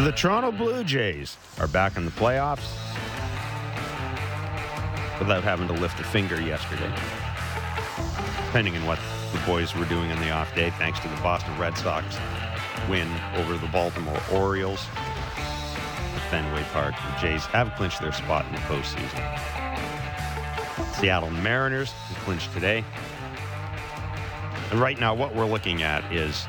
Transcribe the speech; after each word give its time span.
The 0.00 0.12
Toronto 0.12 0.50
Blue 0.50 0.82
Jays 0.82 1.36
are 1.60 1.68
back 1.68 1.98
in 1.98 2.06
the 2.06 2.10
playoffs 2.10 2.72
without 5.18 5.44
having 5.44 5.68
to 5.68 5.74
lift 5.74 6.00
a 6.00 6.04
finger 6.04 6.40
yesterday. 6.40 6.90
Depending 8.46 8.76
on 8.78 8.86
what 8.86 8.98
the 9.32 9.38
boys 9.46 9.76
were 9.76 9.84
doing 9.84 10.10
on 10.10 10.18
the 10.20 10.30
off 10.30 10.52
day, 10.54 10.70
thanks 10.78 10.98
to 11.00 11.08
the 11.08 11.16
Boston 11.16 11.56
Red 11.58 11.76
Sox 11.76 12.16
win 12.88 13.08
over 13.34 13.58
the 13.58 13.66
Baltimore 13.66 14.18
Orioles 14.32 14.84
at 15.36 16.26
Fenway 16.30 16.62
Park. 16.72 16.94
The 16.94 17.20
Jays 17.20 17.44
have 17.46 17.74
clinched 17.74 18.00
their 18.00 18.12
spot 18.12 18.46
in 18.46 18.52
the 18.52 18.60
postseason. 18.62 19.20
Seattle 20.94 21.30
Mariners 21.30 21.92
clinched 22.24 22.50
today. 22.54 22.82
And 24.70 24.80
right 24.80 24.98
now, 24.98 25.14
what 25.14 25.34
we're 25.34 25.44
looking 25.44 25.82
at 25.82 26.10
is 26.10 26.46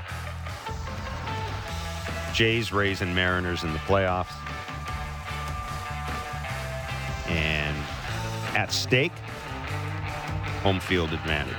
Jays, 2.41 2.73
Rays, 2.73 3.01
and 3.01 3.13
Mariners 3.13 3.63
in 3.63 3.71
the 3.71 3.77
playoffs. 3.77 4.33
And 7.27 7.77
at 8.57 8.71
stake, 8.71 9.11
home 10.63 10.79
field 10.79 11.13
advantage 11.13 11.53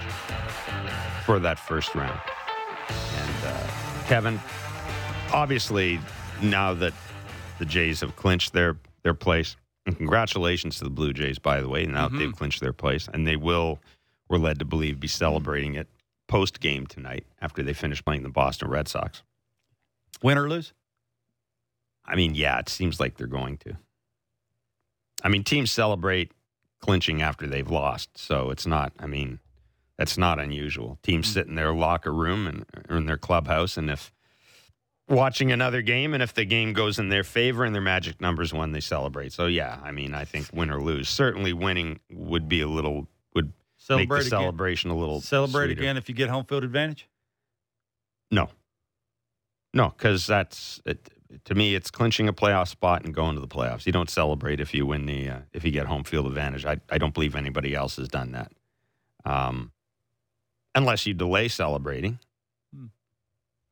for 1.24 1.38
that 1.38 1.60
first 1.60 1.95
round. 1.95 2.18
And 2.88 3.46
uh, 3.46 3.68
Kevin, 4.08 4.41
obviously, 5.32 6.00
now 6.42 6.74
that 6.74 6.94
the 7.60 7.64
Jays 7.64 8.00
have 8.00 8.16
clinched 8.16 8.52
their 8.52 8.77
their 9.05 9.14
place, 9.14 9.55
and 9.86 9.96
congratulations 9.96 10.78
to 10.78 10.84
the 10.84 10.91
Blue 10.91 11.12
Jays, 11.12 11.38
by 11.38 11.60
the 11.60 11.69
way. 11.69 11.86
Now 11.86 12.08
that 12.08 12.19
they've 12.19 12.34
clinched 12.34 12.60
their 12.60 12.72
place, 12.72 13.08
and 13.14 13.24
they 13.24 13.36
will, 13.36 13.78
we're 14.28 14.38
led 14.38 14.58
to 14.58 14.64
believe, 14.64 14.98
be 14.98 15.06
celebrating 15.06 15.77
it 15.77 15.86
post 16.27 16.58
game 16.58 16.89
tonight 16.89 17.24
after 17.41 17.62
they 17.62 17.72
finish 17.72 18.05
playing 18.05 18.24
the 18.24 18.30
Boston 18.30 18.69
Red 18.69 18.89
Sox. 18.89 19.22
Win 20.23 20.39
or 20.39 20.48
lose? 20.48 20.73
I 22.05 22.17
mean, 22.17 22.34
yeah, 22.34 22.59
it 22.59 22.69
seems 22.69 23.01
like 23.01 23.17
they're 23.17 23.27
going 23.27 23.59
to. 23.59 23.77
I 25.23 25.29
mean, 25.29 25.45
teams 25.45 25.70
celebrate 25.70 26.33
clinching 26.81 27.23
after 27.23 27.47
they've 27.47 27.70
lost, 27.70 28.19
so 28.19 28.51
it's 28.51 28.67
not. 28.67 28.92
I 28.98 29.06
mean, 29.06 29.39
that's 29.97 30.19
not 30.19 30.39
unusual. 30.41 30.98
Teams 31.03 31.31
mm. 31.31 31.34
sit 31.34 31.47
in 31.47 31.55
their 31.55 31.73
locker 31.73 32.12
room 32.12 32.47
and 32.47 32.64
or 32.89 32.97
in 32.97 33.06
their 33.06 33.17
clubhouse, 33.17 33.77
and 33.77 33.89
if 33.89 34.12
watching 35.09 35.53
another 35.53 35.83
game, 35.83 36.14
and 36.14 36.23
if 36.23 36.34
the 36.34 36.45
game 36.45 36.73
goes 36.73 36.98
in 36.98 37.09
their 37.09 37.25
favor 37.25 37.64
and 37.64 37.75
their 37.75 37.83
magic 37.83 38.20
numbers 38.20 38.53
won, 38.53 38.73
they 38.73 38.81
celebrate. 38.81 39.33
So 39.33 39.47
yeah, 39.47 39.79
I 39.83 39.92
mean, 39.92 40.14
I 40.14 40.25
think 40.25 40.48
win 40.53 40.70
or 40.70 40.83
lose, 40.83 41.09
certainly 41.09 41.53
winning 41.53 42.01
would 42.11 42.48
be 42.48 42.61
a 42.61 42.69
little 42.69 43.07
would 43.34 43.53
Celebrate 43.77 44.03
make 44.03 44.09
the 44.09 44.36
again. 44.36 44.41
celebration 44.41 44.91
a 44.91 44.97
little 44.97 45.20
Celebrate 45.20 45.67
sweeter. 45.67 45.81
again 45.81 45.97
if 45.97 46.09
you 46.09 46.14
get 46.14 46.31
home 46.31 46.45
field 46.45 46.64
advantage. 46.64 47.09
No, 48.31 48.48
no, 49.75 49.89
because 49.97 50.27
that's 50.27 50.81
it, 50.84 51.09
to 51.45 51.55
me. 51.55 51.75
It's 51.75 51.91
clinching 51.91 52.28
a 52.28 52.33
playoff 52.33 52.69
spot 52.69 53.05
and 53.05 53.15
going 53.15 53.34
to 53.34 53.41
the 53.41 53.48
playoffs. 53.48 53.87
You 53.87 53.92
don't 53.92 54.11
celebrate 54.11 54.61
if 54.61 54.75
you 54.75 54.87
win 54.87 55.06
the 55.06 55.29
uh, 55.31 55.39
if 55.53 55.64
you 55.64 55.70
get 55.70 55.87
home 55.87 56.05
field 56.05 56.27
advantage. 56.27 56.64
I 56.67 56.79
I 56.91 56.98
don't 56.98 57.14
believe 57.14 57.34
anybody 57.37 57.75
else 57.75 57.97
has 57.97 58.09
done 58.09 58.33
that, 58.33 58.53
um, 59.25 59.73
unless 60.75 61.06
you 61.06 61.14
delay 61.14 61.48
celebrating. 61.48 62.19
Hmm. 62.75 62.87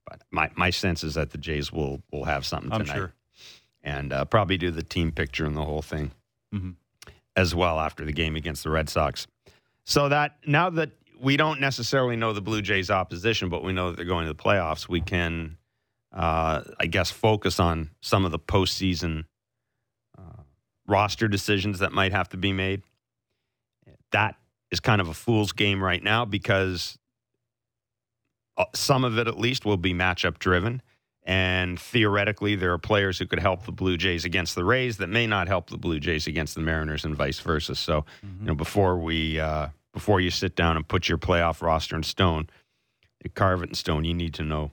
But 0.06 0.22
my 0.30 0.50
my 0.56 0.70
sense 0.70 1.04
is 1.04 1.14
that 1.14 1.30
the 1.30 1.38
Jays 1.38 1.72
will 1.72 2.02
will 2.12 2.24
have 2.24 2.44
something 2.46 2.72
I'm 2.72 2.80
tonight, 2.84 2.96
sure. 2.96 3.12
and 3.82 4.12
uh, 4.12 4.24
probably 4.24 4.56
do 4.58 4.70
the 4.70 4.82
team 4.82 5.12
picture 5.12 5.44
and 5.44 5.56
the 5.56 5.64
whole 5.64 5.82
thing 5.82 6.12
Mhm. 6.54 6.74
as 7.36 7.54
well 7.54 7.78
after 7.78 8.04
the 8.04 8.12
game 8.12 8.34
against 8.36 8.64
the 8.64 8.70
Red 8.70 8.88
Sox. 8.88 9.26
So 9.84 10.08
that 10.08 10.38
now 10.46 10.70
that 10.70 10.90
we 11.20 11.36
don't 11.36 11.60
necessarily 11.60 12.16
know 12.16 12.32
the 12.32 12.40
Blue 12.40 12.62
Jays' 12.62 12.90
opposition, 12.90 13.50
but 13.50 13.62
we 13.62 13.72
know 13.72 13.90
that 13.90 13.96
they're 13.96 14.04
going 14.06 14.26
to 14.26 14.32
the 14.32 14.42
playoffs, 14.42 14.88
we 14.88 15.00
can, 15.02 15.58
uh, 16.12 16.62
I 16.78 16.86
guess, 16.86 17.10
focus 17.10 17.60
on 17.60 17.90
some 18.00 18.24
of 18.24 18.32
the 18.32 18.38
postseason 18.38 19.24
uh, 20.18 20.42
roster 20.86 21.28
decisions 21.28 21.78
that 21.78 21.92
might 21.92 22.12
have 22.12 22.28
to 22.30 22.36
be 22.36 22.52
made. 22.52 22.82
That 24.12 24.34
is 24.70 24.80
kind 24.80 25.00
of 25.00 25.08
a 25.08 25.14
fool's 25.14 25.52
game 25.52 25.82
right 25.82 26.02
now 26.02 26.24
because 26.24 26.98
uh, 28.56 28.64
some 28.74 29.04
of 29.04 29.18
it, 29.18 29.28
at 29.28 29.38
least, 29.38 29.64
will 29.64 29.76
be 29.76 29.94
matchup 29.94 30.38
driven. 30.38 30.82
And 31.22 31.78
theoretically, 31.78 32.56
there 32.56 32.72
are 32.72 32.78
players 32.78 33.18
who 33.18 33.26
could 33.26 33.38
help 33.38 33.64
the 33.64 33.72
Blue 33.72 33.96
Jays 33.96 34.24
against 34.24 34.54
the 34.54 34.64
Rays 34.64 34.96
that 34.96 35.08
may 35.08 35.26
not 35.26 35.48
help 35.48 35.70
the 35.70 35.78
Blue 35.78 36.00
Jays 36.00 36.26
against 36.26 36.54
the 36.54 36.60
Mariners, 36.60 37.04
and 37.04 37.14
vice 37.14 37.38
versa. 37.38 37.74
So, 37.76 38.04
you 38.40 38.46
know, 38.46 38.54
before 38.54 38.98
we 38.98 39.38
uh, 39.38 39.68
before 39.92 40.20
you 40.20 40.30
sit 40.30 40.56
down 40.56 40.76
and 40.76 40.88
put 40.88 41.08
your 41.08 41.18
playoff 41.18 41.62
roster 41.62 41.94
in 41.94 42.02
stone, 42.02 42.48
carve 43.34 43.62
it 43.62 43.68
in 43.68 43.74
stone. 43.74 44.04
You 44.04 44.14
need 44.14 44.34
to 44.34 44.42
know 44.42 44.72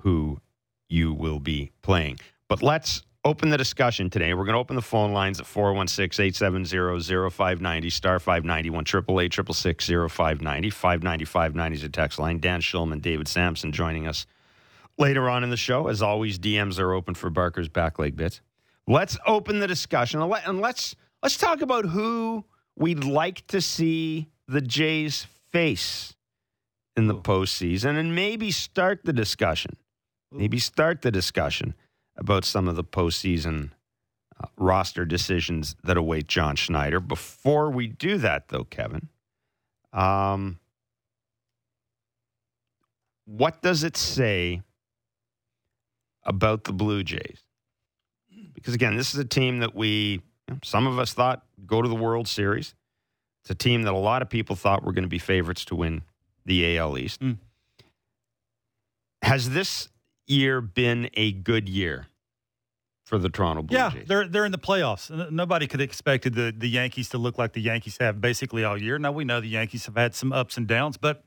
who 0.00 0.40
you 0.88 1.12
will 1.12 1.40
be 1.40 1.72
playing. 1.82 2.18
But 2.48 2.62
let's 2.62 3.02
open 3.24 3.50
the 3.50 3.58
discussion 3.58 4.08
today. 4.08 4.34
We're 4.34 4.44
going 4.44 4.54
to 4.54 4.60
open 4.60 4.76
the 4.76 4.82
phone 4.82 5.12
lines 5.12 5.40
at 5.40 5.46
416 5.46 6.24
870 6.26 7.30
0590, 7.30 7.90
star 7.90 8.20
591, 8.20 8.82
888 8.82 10.10
0590, 10.10 10.70
590 10.70 11.24
590 11.24 11.76
is 11.76 11.82
a 11.84 11.88
text 11.88 12.18
line. 12.18 12.38
Dan 12.38 12.60
Shulman, 12.60 13.02
David 13.02 13.26
Samson 13.26 13.72
joining 13.72 14.06
us 14.06 14.26
later 14.96 15.28
on 15.28 15.42
in 15.42 15.50
the 15.50 15.56
show. 15.56 15.88
As 15.88 16.02
always, 16.02 16.38
DMs 16.38 16.78
are 16.78 16.92
open 16.92 17.14
for 17.14 17.30
Barker's 17.30 17.68
back 17.68 17.98
leg 17.98 18.16
bits. 18.16 18.40
Let's 18.86 19.18
open 19.26 19.58
the 19.58 19.66
discussion 19.66 20.20
and 20.20 20.30
let- 20.30 20.46
and 20.46 20.60
let's 20.60 20.94
let's 21.22 21.36
talk 21.36 21.60
about 21.60 21.86
who 21.86 22.44
we'd 22.76 23.02
like 23.02 23.44
to 23.48 23.60
see 23.60 24.28
the 24.46 24.60
Jays 24.60 25.26
face 25.50 26.14
in 26.96 27.08
the 27.08 27.14
postseason, 27.14 27.98
and 27.98 28.14
maybe 28.14 28.50
start 28.52 29.00
the 29.04 29.12
discussion. 29.12 29.76
Maybe 30.36 30.58
start 30.58 31.02
the 31.02 31.10
discussion 31.10 31.74
about 32.16 32.44
some 32.44 32.68
of 32.68 32.76
the 32.76 32.84
postseason 32.84 33.70
uh, 34.38 34.46
roster 34.56 35.04
decisions 35.04 35.76
that 35.84 35.96
await 35.96 36.28
John 36.28 36.56
Schneider. 36.56 37.00
Before 37.00 37.70
we 37.70 37.86
do 37.86 38.18
that, 38.18 38.48
though, 38.48 38.64
Kevin, 38.64 39.08
um, 39.92 40.58
what 43.24 43.62
does 43.62 43.82
it 43.82 43.96
say 43.96 44.62
about 46.22 46.64
the 46.64 46.72
Blue 46.72 47.02
Jays? 47.02 47.40
Because 48.54 48.74
again, 48.74 48.96
this 48.96 49.14
is 49.14 49.20
a 49.20 49.24
team 49.24 49.60
that 49.60 49.74
we, 49.74 50.22
some 50.62 50.86
of 50.86 50.98
us 50.98 51.12
thought 51.12 51.44
go 51.66 51.82
to 51.82 51.88
the 51.88 51.94
World 51.94 52.28
Series. 52.28 52.74
It's 53.42 53.50
a 53.50 53.54
team 53.54 53.82
that 53.82 53.94
a 53.94 53.98
lot 53.98 54.22
of 54.22 54.28
people 54.28 54.56
thought 54.56 54.84
were 54.84 54.92
going 54.92 55.04
to 55.04 55.08
be 55.08 55.18
favorites 55.18 55.64
to 55.66 55.76
win 55.76 56.02
the 56.44 56.76
AL 56.76 56.98
East. 56.98 57.20
Mm. 57.20 57.38
Has 59.22 59.50
this 59.50 59.88
year 60.26 60.60
been 60.60 61.08
a 61.14 61.32
good 61.32 61.68
year 61.68 62.06
for 63.04 63.18
the 63.18 63.28
Toronto 63.28 63.62
Blue 63.62 63.76
Yeah, 63.78 63.90
Jays? 63.90 64.08
they're 64.08 64.26
they're 64.26 64.44
in 64.44 64.52
the 64.52 64.58
playoffs. 64.58 65.30
Nobody 65.30 65.66
could 65.66 65.80
have 65.80 65.88
expected 65.88 66.34
the 66.34 66.52
the 66.56 66.68
Yankees 66.68 67.08
to 67.10 67.18
look 67.18 67.38
like 67.38 67.52
the 67.52 67.60
Yankees 67.60 67.96
have 68.00 68.20
basically 68.20 68.64
all 68.64 68.76
year. 68.80 68.98
Now 68.98 69.12
we 69.12 69.24
know 69.24 69.40
the 69.40 69.48
Yankees 69.48 69.86
have 69.86 69.96
had 69.96 70.14
some 70.14 70.32
ups 70.32 70.56
and 70.56 70.66
downs, 70.66 70.96
but 70.96 71.24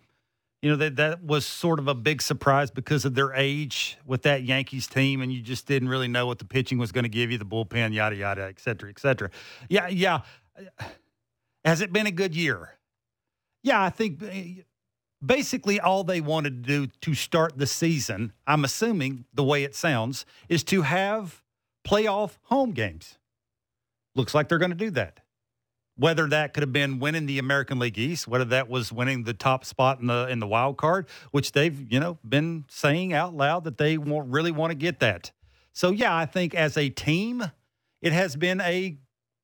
you 0.61 0.69
know 0.69 0.75
that 0.75 0.97
that 0.97 1.23
was 1.23 1.45
sort 1.45 1.79
of 1.79 1.87
a 1.87 1.95
big 1.95 2.21
surprise 2.21 2.69
because 2.69 3.05
of 3.05 3.15
their 3.15 3.33
age 3.33 3.97
with 4.05 4.23
that 4.23 4.43
Yankees 4.43 4.87
team, 4.87 5.21
and 5.21 5.31
you 5.31 5.41
just 5.41 5.65
didn't 5.67 5.87
really 5.87 6.09
know 6.09 6.27
what 6.27 6.39
the 6.39 6.45
pitching 6.45 6.77
was 6.77 6.91
going 6.91 7.03
to 7.03 7.09
give 7.09 7.31
you, 7.31 7.37
the 7.37 7.45
bullpen, 7.45 7.93
yada 7.93 8.15
yada, 8.17 8.43
et 8.43 8.59
cetera, 8.59 8.89
et 8.89 8.99
cetera. 8.99 9.29
Yeah, 9.69 9.87
yeah. 9.87 10.21
Has 11.63 11.79
it 11.79 11.93
been 11.93 12.07
a 12.07 12.11
good 12.11 12.35
year? 12.35 12.77
Yeah, 13.63 13.81
I 13.81 13.89
think 13.89 14.21
eh, 14.23 14.63
basically 15.23 15.79
all 15.79 16.03
they 16.03 16.21
wanted 16.21 16.63
to 16.63 16.87
do 16.87 16.91
to 17.01 17.13
start 17.13 17.57
the 17.57 17.67
season, 17.67 18.33
I'm 18.47 18.63
assuming 18.63 19.25
the 19.33 19.43
way 19.43 19.63
it 19.63 19.75
sounds, 19.75 20.25
is 20.47 20.63
to 20.65 20.83
have 20.83 21.43
playoff 21.85 22.37
home 22.43 22.71
games. 22.71 23.17
Looks 24.15 24.33
like 24.33 24.49
they're 24.49 24.57
going 24.57 24.71
to 24.71 24.77
do 24.77 24.91
that. 24.91 25.21
Whether 25.95 26.27
that 26.27 26.53
could 26.53 26.63
have 26.63 26.71
been 26.71 26.99
winning 26.99 27.25
the 27.25 27.39
American 27.39 27.77
League 27.77 27.97
East, 27.97 28.25
whether 28.25 28.45
that 28.45 28.69
was 28.69 28.91
winning 28.91 29.23
the 29.23 29.33
top 29.33 29.65
spot 29.65 29.99
in 29.99 30.07
the 30.07 30.27
in 30.29 30.39
the 30.39 30.47
wild 30.47 30.77
card, 30.77 31.07
which 31.31 31.51
they've 31.51 31.91
you 31.91 31.99
know 31.99 32.17
been 32.27 32.63
saying 32.69 33.11
out 33.11 33.35
loud 33.35 33.65
that 33.65 33.77
they 33.77 33.97
won't 33.97 34.29
really 34.29 34.51
want 34.51 34.71
to 34.71 34.75
get 34.75 35.01
that. 35.01 35.31
So 35.73 35.91
yeah, 35.91 36.15
I 36.15 36.25
think 36.25 36.55
as 36.55 36.77
a 36.77 36.87
team, 36.89 37.51
it 38.01 38.13
has 38.13 38.37
been 38.37 38.61
a 38.61 38.97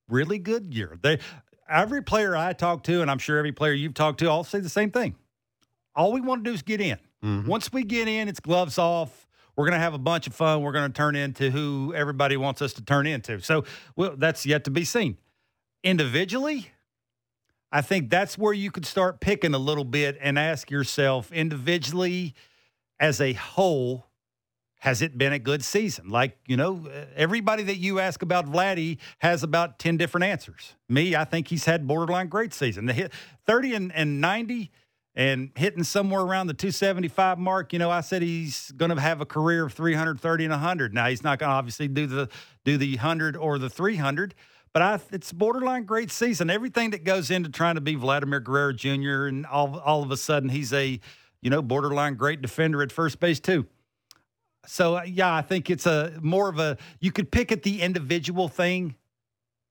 really 0.08 0.40
good 0.40 0.74
year. 0.74 0.98
They 1.02 1.20
every 1.70 2.02
player 2.02 2.38
I 2.38 2.54
talk 2.54 2.84
to, 2.84 3.02
and 3.02 3.12
I'm 3.12 3.20
sure 3.20 3.38
every 3.38 3.52
player 3.52 3.74
you've 3.74 3.94
talked 3.94 4.20
to, 4.20 4.30
all 4.30 4.46
say 4.46 4.60
the 4.60 4.70
same 4.70 4.92
thing. 4.92 5.16
All 5.96 6.12
we 6.12 6.22
want 6.22 6.44
to 6.44 6.50
do 6.50 6.54
is 6.54 6.62
get 6.62 6.82
in. 6.82 6.98
Mhm. 7.24 7.46
Once 7.48 7.72
we 7.72 7.84
get 7.84 8.08
in, 8.08 8.28
it's 8.28 8.40
gloves 8.40 8.78
off. 8.78 9.28
We're 9.56 9.66
going 9.66 9.78
to 9.78 9.84
have 9.84 9.94
a 9.94 9.98
bunch 10.00 10.28
of 10.28 10.36
fun. 10.36 10.62
We're 10.62 10.74
going 10.74 10.92
to 10.92 10.94
turn 10.96 11.16
into 11.16 11.50
who 11.50 11.94
everybody 11.96 12.36
wants 12.36 12.62
us 12.62 12.74
to 12.74 12.84
turn 12.84 13.08
into. 13.08 13.40
So, 13.40 13.64
well, 13.96 14.16
that's 14.18 14.46
yet 14.46 14.66
to 14.66 14.72
be 14.72 14.84
seen. 14.84 15.18
Individually, 15.84 16.72
I 17.72 17.82
think 17.82 18.10
that's 18.10 18.38
where 18.38 18.54
you 18.54 18.72
could 18.72 18.86
start 18.86 19.22
picking 19.22 19.54
a 19.54 19.58
little 19.58 19.86
bit 19.86 20.18
and 20.20 20.38
ask 20.38 20.70
yourself 20.70 21.32
individually, 21.32 22.34
as 23.00 23.20
a 23.22 23.34
whole, 23.34 24.08
has 24.80 25.02
it 25.02 25.18
been 25.18 25.34
a 25.34 25.40
good 25.40 25.64
season? 25.64 26.10
Like, 26.10 26.38
you 26.48 26.58
know, 26.58 26.88
everybody 27.16 27.64
that 27.64 27.78
you 27.78 28.00
ask 28.00 28.22
about 28.22 28.46
Vladdy 28.46 28.98
has 29.20 29.42
about 29.44 29.80
10 29.80 29.98
different 29.98 30.26
answers. 30.26 30.76
Me, 30.90 31.16
I 31.16 31.24
think 31.26 31.48
he's 31.48 31.66
had 31.66 31.88
borderline 31.88 32.28
great 32.28 32.54
season. 32.54 32.86
The 32.86 32.94
hit 32.94 33.14
30 33.46 33.76
and, 33.76 33.92
and 33.94 34.22
90 34.22 34.72
and 35.16 35.52
hitting 35.56 35.84
somewhere 35.84 36.22
around 36.22 36.48
the 36.48 36.54
275 36.54 37.40
mark. 37.40 37.72
You 37.72 37.80
know, 37.80 37.90
I 37.90 38.02
said 38.02 38.22
he's 38.22 38.72
going 38.72 38.94
to 38.94 39.00
have 39.00 39.22
a 39.22 39.26
career 39.26 39.66
of 39.66 39.74
330 39.74 40.46
and 40.46 40.52
100. 40.52 40.94
Now 40.94 41.08
he's 41.08 41.24
not 41.24 41.40
going 41.40 41.50
to 41.50 41.56
obviously 41.56 41.88
do 41.88 42.06
the 42.06 42.30
do 42.64 42.78
the 42.78 42.96
100 42.96 43.38
or 43.38 43.58
the 43.58 43.70
300, 43.70 44.36
but 44.74 44.82
I, 44.82 45.00
it's 45.12 45.32
borderline 45.32 45.86
great 45.86 46.12
season. 46.12 46.50
Everything 46.50 46.90
that 46.90 47.04
goes 47.04 47.32
into 47.32 47.50
trying 47.50 47.76
to 47.76 47.82
be 47.82 47.96
Vladimir 47.96 48.40
Guerrero 48.40 48.74
Jr. 48.74 49.28
and 49.28 49.46
all 49.46 49.80
all 49.80 50.04
of 50.04 50.12
a 50.12 50.18
sudden 50.18 50.50
he's 50.50 50.74
a 50.74 51.00
you 51.42 51.50
know 51.50 51.62
borderline 51.62 52.16
great 52.16 52.42
defender 52.42 52.82
at 52.82 52.92
first 52.92 53.20
base 53.20 53.40
too. 53.40 53.66
So 54.68 54.98
uh, 54.98 55.04
yeah, 55.04 55.34
I 55.34 55.42
think 55.42 55.70
it's 55.70 55.86
a 55.86 56.20
more 56.22 56.50
of 56.50 56.60
a 56.60 56.78
you 57.00 57.12
could 57.12 57.32
pick 57.32 57.52
at 57.52 57.64
the 57.64 57.82
individual 57.82 58.50
thing 58.50 58.96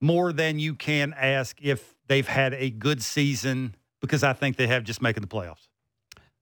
more 0.00 0.32
than 0.32 0.58
you 0.58 0.74
can 0.74 1.14
ask 1.14 1.58
if 1.62 1.94
they've 2.06 2.26
had 2.26 2.54
a 2.54 2.70
good 2.70 3.02
season 3.02 3.74
because 4.04 4.22
I 4.22 4.32
think 4.32 4.56
they 4.56 4.66
have 4.66 4.84
just 4.84 5.02
making 5.02 5.22
the 5.22 5.28
playoffs. 5.28 5.68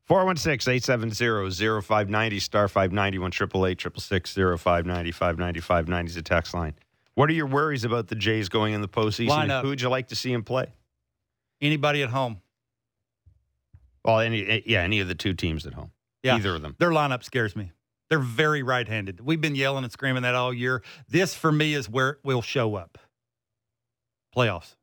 416-870-0590 0.08 2.42
star 2.42 2.68
590 2.68 3.18
1 3.18 3.28
888 3.28 4.58
0590 4.58 5.12
590 5.12 5.60
590 5.60 6.10
is 6.10 6.16
a 6.16 6.22
text 6.22 6.54
line. 6.54 6.74
What 7.14 7.30
are 7.30 7.34
your 7.34 7.46
worries 7.46 7.84
about 7.84 8.08
the 8.08 8.14
Jays 8.14 8.48
going 8.48 8.74
in 8.74 8.80
the 8.80 8.88
postseason? 8.88 9.62
Who 9.62 9.68
would 9.68 9.80
you 9.80 9.88
like 9.88 10.08
to 10.08 10.16
see 10.16 10.32
him 10.32 10.42
play? 10.42 10.72
Anybody 11.60 12.02
at 12.02 12.10
home. 12.10 12.40
Well, 14.04 14.18
any 14.18 14.44
eh, 14.44 14.60
yeah, 14.66 14.80
any 14.80 15.00
of 15.00 15.08
the 15.08 15.14
two 15.14 15.34
teams 15.34 15.66
at 15.66 15.74
home. 15.74 15.92
Yeah. 16.22 16.36
Either 16.36 16.56
of 16.56 16.62
them. 16.62 16.74
Their 16.78 16.90
lineup 16.90 17.22
scares 17.22 17.54
me. 17.54 17.72
They're 18.08 18.18
very 18.18 18.62
right-handed. 18.62 19.20
We've 19.20 19.40
been 19.40 19.54
yelling 19.54 19.84
and 19.84 19.92
screaming 19.92 20.22
that 20.22 20.34
all 20.34 20.52
year. 20.52 20.82
This 21.08 21.34
for 21.34 21.50
me 21.50 21.74
is 21.74 21.88
where 21.88 22.10
it 22.10 22.18
will 22.24 22.42
show 22.42 22.74
up. 22.74 22.98
Playoffs. 24.36 24.74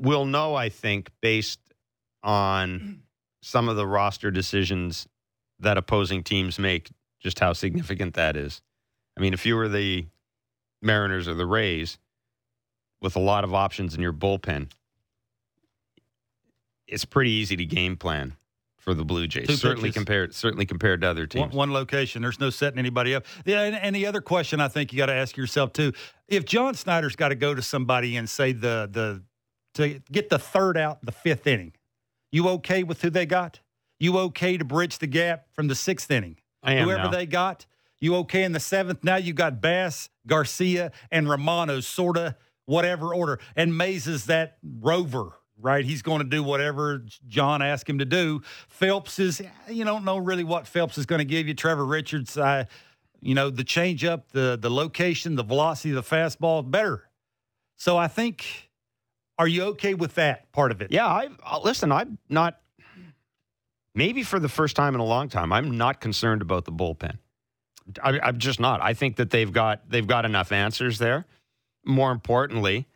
We'll 0.00 0.24
know, 0.24 0.54
I 0.54 0.70
think, 0.70 1.10
based 1.20 1.60
on 2.22 3.02
some 3.42 3.68
of 3.68 3.76
the 3.76 3.86
roster 3.86 4.30
decisions 4.30 5.06
that 5.58 5.76
opposing 5.76 6.22
teams 6.22 6.58
make, 6.58 6.90
just 7.20 7.38
how 7.38 7.52
significant 7.52 8.14
that 8.14 8.36
is. 8.36 8.62
I 9.16 9.20
mean, 9.20 9.34
if 9.34 9.44
you 9.44 9.56
were 9.56 9.68
the 9.68 10.06
Mariners 10.80 11.28
or 11.28 11.34
the 11.34 11.46
Rays 11.46 11.98
with 13.02 13.14
a 13.16 13.20
lot 13.20 13.44
of 13.44 13.52
options 13.54 13.94
in 13.94 14.00
your 14.00 14.12
bullpen, 14.12 14.70
it's 16.86 17.04
pretty 17.04 17.30
easy 17.30 17.56
to 17.56 17.64
game 17.64 17.96
plan 17.96 18.36
for 18.78 18.94
the 18.94 19.04
Blue 19.04 19.26
Jays. 19.26 19.46
Two 19.46 19.56
certainly 19.56 19.90
pitches. 19.90 19.94
compared, 19.94 20.34
certainly 20.34 20.64
compared 20.64 21.02
to 21.02 21.08
other 21.08 21.26
teams. 21.26 21.50
One, 21.54 21.70
one, 21.70 21.72
location. 21.72 22.22
There's 22.22 22.40
no 22.40 22.50
setting 22.50 22.78
anybody 22.78 23.14
up. 23.14 23.26
Yeah, 23.44 23.62
and, 23.62 23.76
and 23.76 23.94
the 23.94 24.06
other 24.06 24.22
question 24.22 24.60
I 24.60 24.68
think 24.68 24.92
you 24.92 24.96
got 24.96 25.06
to 25.06 25.14
ask 25.14 25.36
yourself 25.36 25.72
too: 25.72 25.92
if 26.28 26.46
John 26.46 26.74
Schneider's 26.74 27.16
got 27.16 27.28
to 27.28 27.34
go 27.34 27.54
to 27.54 27.62
somebody 27.62 28.16
and 28.16 28.28
say 28.28 28.52
the 28.52 28.88
the 28.90 29.22
to 29.74 30.00
get 30.10 30.28
the 30.30 30.38
third 30.38 30.76
out, 30.76 31.04
the 31.04 31.12
fifth 31.12 31.46
inning, 31.46 31.72
you 32.32 32.48
okay 32.48 32.82
with 32.82 33.02
who 33.02 33.10
they 33.10 33.26
got? 33.26 33.60
You 33.98 34.18
okay 34.18 34.56
to 34.56 34.64
bridge 34.64 34.98
the 34.98 35.06
gap 35.06 35.46
from 35.52 35.68
the 35.68 35.74
sixth 35.74 36.10
inning? 36.10 36.38
I 36.62 36.74
am 36.74 36.86
Whoever 36.86 37.04
now. 37.04 37.10
they 37.10 37.26
got, 37.26 37.66
you 38.00 38.16
okay 38.16 38.44
in 38.44 38.52
the 38.52 38.60
seventh? 38.60 39.04
Now 39.04 39.16
you 39.16 39.32
got 39.32 39.60
Bass, 39.60 40.08
Garcia, 40.26 40.92
and 41.10 41.28
Romano, 41.28 41.80
sort 41.80 42.16
of 42.16 42.34
whatever 42.66 43.14
order, 43.14 43.40
and 43.56 43.72
Mayza 43.72 44.08
is 44.08 44.26
that 44.26 44.58
rover 44.62 45.32
right? 45.62 45.84
He's 45.84 46.02
going 46.02 46.20
to 46.20 46.24
do 46.26 46.42
whatever 46.42 47.04
John 47.28 47.62
asked 47.62 47.88
him 47.88 47.98
to 47.98 48.04
do. 48.04 48.40
Phelps 48.68 49.18
is, 49.18 49.42
you 49.68 49.84
don't 49.84 50.04
know 50.04 50.18
really 50.18 50.44
what 50.44 50.66
Phelps 50.66 50.98
is 50.98 51.06
going 51.06 51.18
to 51.18 51.24
give 51.24 51.46
you. 51.46 51.54
Trevor 51.54 51.84
Richards, 51.84 52.38
I, 52.38 52.66
you 53.20 53.34
know, 53.34 53.50
the 53.50 53.64
change 53.64 54.04
up, 54.04 54.32
the 54.32 54.58
the 54.60 54.70
location, 54.70 55.36
the 55.36 55.44
velocity 55.44 55.90
of 55.90 55.96
the 55.96 56.16
fastball, 56.16 56.68
better. 56.68 57.04
So 57.76 57.96
I 57.96 58.08
think, 58.08 58.69
are 59.40 59.48
you 59.48 59.64
okay 59.64 59.94
with 59.94 60.16
that 60.16 60.52
part 60.52 60.70
of 60.70 60.82
it? 60.82 60.92
Yeah, 60.92 61.06
I 61.06 61.28
uh, 61.42 61.60
listen. 61.64 61.90
I'm 61.90 62.18
not. 62.28 62.60
Maybe 63.94 64.22
for 64.22 64.38
the 64.38 64.50
first 64.50 64.76
time 64.76 64.94
in 64.94 65.00
a 65.00 65.04
long 65.04 65.30
time, 65.30 65.50
I'm 65.50 65.78
not 65.78 65.98
concerned 65.98 66.42
about 66.42 66.66
the 66.66 66.72
bullpen. 66.72 67.16
I, 68.02 68.20
I'm 68.20 68.38
just 68.38 68.60
not. 68.60 68.82
I 68.82 68.92
think 68.92 69.16
that 69.16 69.30
they've 69.30 69.50
got 69.50 69.88
they've 69.88 70.06
got 70.06 70.26
enough 70.26 70.52
answers 70.52 70.98
there. 70.98 71.24
More 71.86 72.12
importantly, 72.12 72.86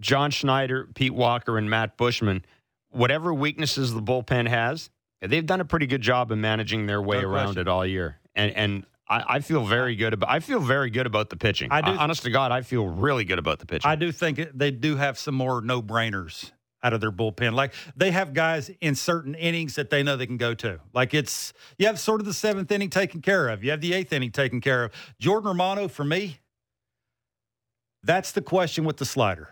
John 0.00 0.30
Schneider, 0.30 0.88
Pete 0.94 1.14
Walker, 1.14 1.58
and 1.58 1.68
Matt 1.68 1.98
Buschmann, 1.98 2.42
whatever 2.88 3.34
weaknesses 3.34 3.92
the 3.92 4.00
bullpen 4.00 4.48
has, 4.48 4.88
they've 5.20 5.44
done 5.44 5.60
a 5.60 5.66
pretty 5.66 5.86
good 5.86 6.00
job 6.00 6.32
of 6.32 6.38
managing 6.38 6.86
their 6.86 7.02
way 7.02 7.20
no 7.20 7.28
around 7.28 7.44
question. 7.48 7.60
it 7.60 7.68
all 7.68 7.84
year. 7.84 8.18
And 8.34 8.50
and 8.52 8.86
I, 9.08 9.24
I, 9.36 9.40
feel 9.40 9.64
very 9.64 9.96
good 9.96 10.14
about 10.14 10.30
I 10.30 10.40
feel 10.40 10.60
very 10.60 10.90
good 10.90 11.06
about 11.06 11.28
the 11.30 11.36
pitching. 11.36 11.70
I 11.70 11.80
do, 11.82 11.90
honest 11.90 12.22
to 12.22 12.30
God, 12.30 12.52
I 12.52 12.62
feel 12.62 12.86
really 12.86 13.24
good 13.24 13.38
about 13.38 13.58
the 13.58 13.66
pitching. 13.66 13.90
I 13.90 13.96
do 13.96 14.10
think 14.10 14.40
they 14.54 14.70
do 14.70 14.96
have 14.96 15.18
some 15.18 15.34
more 15.34 15.60
no 15.60 15.82
brainers 15.82 16.52
out 16.82 16.92
of 16.92 17.00
their 17.00 17.10
bullpen. 17.10 17.54
Like 17.54 17.74
they 17.96 18.10
have 18.12 18.34
guys 18.34 18.70
in 18.80 18.94
certain 18.94 19.34
innings 19.34 19.74
that 19.74 19.90
they 19.90 20.02
know 20.02 20.16
they 20.16 20.26
can 20.26 20.36
go 20.36 20.54
to. 20.54 20.80
Like 20.92 21.14
it's 21.14 21.52
you 21.78 21.86
have 21.86 21.98
sort 21.98 22.20
of 22.20 22.26
the 22.26 22.34
seventh 22.34 22.70
inning 22.70 22.90
taken 22.90 23.20
care 23.20 23.48
of. 23.48 23.64
You 23.64 23.70
have 23.72 23.80
the 23.80 23.94
eighth 23.94 24.12
inning 24.12 24.30
taken 24.30 24.60
care 24.60 24.84
of. 24.84 24.92
Jordan 25.18 25.48
Romano, 25.48 25.88
for 25.88 26.04
me, 26.04 26.40
that's 28.02 28.32
the 28.32 28.42
question 28.42 28.84
with 28.84 28.98
the 28.98 29.06
slider. 29.06 29.48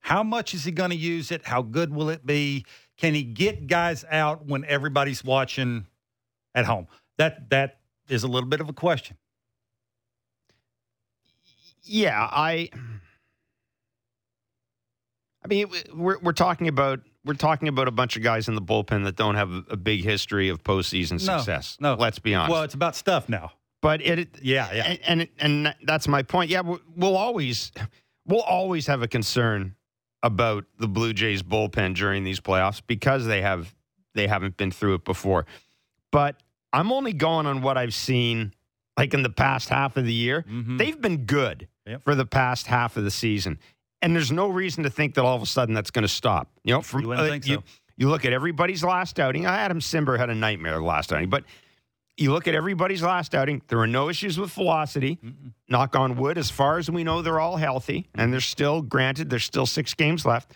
How 0.00 0.22
much 0.22 0.54
is 0.54 0.64
he 0.64 0.70
going 0.70 0.90
to 0.90 0.96
use 0.96 1.30
it? 1.30 1.46
How 1.46 1.62
good 1.62 1.92
will 1.94 2.08
it 2.08 2.24
be? 2.24 2.64
Can 2.96 3.14
he 3.14 3.22
get 3.22 3.66
guys 3.66 4.04
out 4.10 4.46
when 4.46 4.64
everybody's 4.64 5.24
watching 5.24 5.86
at 6.54 6.66
home? 6.66 6.86
That 7.18 7.50
that 7.50 7.79
is 8.10 8.22
a 8.22 8.28
little 8.28 8.48
bit 8.48 8.60
of 8.60 8.68
a 8.68 8.72
question. 8.72 9.16
Yeah, 11.82 12.28
I 12.30 12.70
I 15.42 15.48
mean, 15.48 15.68
we're 15.94 16.18
we're 16.18 16.32
talking 16.32 16.68
about 16.68 17.00
we're 17.24 17.34
talking 17.34 17.68
about 17.68 17.88
a 17.88 17.90
bunch 17.90 18.16
of 18.16 18.22
guys 18.22 18.48
in 18.48 18.54
the 18.54 18.62
bullpen 18.62 19.04
that 19.04 19.16
don't 19.16 19.34
have 19.34 19.50
a 19.70 19.76
big 19.76 20.02
history 20.02 20.48
of 20.48 20.62
postseason 20.62 21.20
success. 21.20 21.76
No, 21.80 21.94
let's 21.94 22.18
be 22.18 22.34
honest. 22.34 22.52
Well, 22.52 22.62
it's 22.62 22.74
about 22.74 22.96
stuff 22.96 23.28
now. 23.28 23.52
But 23.82 24.02
it, 24.02 24.38
yeah, 24.42 24.72
yeah, 24.72 24.96
and 25.06 25.28
and, 25.38 25.64
and 25.66 25.74
that's 25.84 26.06
my 26.06 26.22
point. 26.22 26.50
Yeah, 26.50 26.60
we'll 26.94 27.16
always 27.16 27.72
we'll 28.26 28.42
always 28.42 28.86
have 28.86 29.02
a 29.02 29.08
concern 29.08 29.74
about 30.22 30.64
the 30.78 30.88
Blue 30.88 31.14
Jays 31.14 31.42
bullpen 31.42 31.94
during 31.94 32.24
these 32.24 32.40
playoffs 32.40 32.82
because 32.86 33.24
they 33.24 33.40
have 33.40 33.74
they 34.14 34.26
haven't 34.26 34.58
been 34.58 34.70
through 34.70 34.94
it 34.94 35.04
before. 35.04 35.46
But 36.12 36.36
I'm 36.72 36.92
only 36.92 37.12
going 37.12 37.46
on 37.46 37.62
what 37.62 37.76
I've 37.76 37.94
seen 37.94 38.54
like 38.96 39.14
in 39.14 39.22
the 39.22 39.30
past 39.30 39.68
half 39.68 39.96
of 39.96 40.04
the 40.04 40.12
year. 40.12 40.44
Mm-hmm. 40.48 40.76
They've 40.76 41.00
been 41.00 41.24
good 41.24 41.68
yep. 41.86 42.02
for 42.04 42.14
the 42.14 42.26
past 42.26 42.66
half 42.66 42.96
of 42.96 43.04
the 43.04 43.10
season. 43.10 43.58
And 44.02 44.14
there's 44.14 44.32
no 44.32 44.48
reason 44.48 44.84
to 44.84 44.90
think 44.90 45.14
that 45.14 45.24
all 45.24 45.36
of 45.36 45.42
a 45.42 45.46
sudden 45.46 45.74
that's 45.74 45.90
going 45.90 46.02
to 46.02 46.08
stop. 46.08 46.48
You 46.64 46.74
know, 46.74 46.82
from 46.82 47.02
you, 47.02 47.12
uh, 47.12 47.38
you, 47.42 47.56
so. 47.56 47.62
you, 47.96 48.08
look 48.08 48.24
at 48.24 48.32
everybody's 48.32 48.82
last 48.82 49.20
outing. 49.20 49.46
Adam 49.46 49.80
Cimber 49.80 50.18
had 50.18 50.30
a 50.30 50.34
nightmare 50.34 50.80
last 50.82 51.12
outing, 51.12 51.28
but 51.28 51.44
you 52.16 52.30
look 52.32 52.46
at 52.46 52.54
everybody's 52.54 53.02
last 53.02 53.34
outing, 53.34 53.62
there 53.68 53.78
are 53.78 53.86
no 53.86 54.08
issues 54.08 54.38
with 54.38 54.50
velocity. 54.50 55.18
Mm-mm. 55.24 55.52
Knock 55.68 55.96
on 55.96 56.16
wood, 56.16 56.36
as 56.36 56.50
far 56.50 56.78
as 56.78 56.90
we 56.90 57.04
know, 57.04 57.22
they're 57.22 57.40
all 57.40 57.56
healthy. 57.56 58.06
And 58.14 58.32
they're 58.32 58.40
still, 58.40 58.82
granted, 58.82 59.30
there's 59.30 59.44
still 59.44 59.66
six 59.66 59.94
games 59.94 60.26
left. 60.26 60.52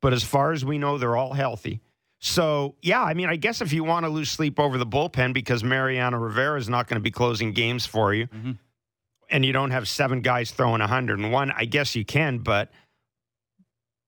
But 0.00 0.12
as 0.12 0.22
far 0.22 0.52
as 0.52 0.64
we 0.64 0.78
know, 0.78 0.98
they're 0.98 1.16
all 1.16 1.32
healthy. 1.32 1.80
So, 2.24 2.76
yeah, 2.82 3.02
I 3.02 3.14
mean, 3.14 3.28
I 3.28 3.34
guess 3.34 3.60
if 3.60 3.72
you 3.72 3.82
want 3.82 4.06
to 4.06 4.08
lose 4.08 4.30
sleep 4.30 4.60
over 4.60 4.78
the 4.78 4.86
bullpen 4.86 5.34
because 5.34 5.64
Mariano 5.64 6.18
Rivera 6.18 6.56
is 6.56 6.68
not 6.68 6.86
going 6.86 6.94
to 6.94 7.02
be 7.02 7.10
closing 7.10 7.50
games 7.50 7.84
for 7.84 8.14
you 8.14 8.28
mm-hmm. 8.28 8.52
and 9.28 9.44
you 9.44 9.52
don't 9.52 9.72
have 9.72 9.88
seven 9.88 10.20
guys 10.20 10.52
throwing 10.52 10.78
101, 10.78 11.50
I 11.50 11.64
guess 11.64 11.96
you 11.96 12.04
can. 12.04 12.38
But 12.38 12.70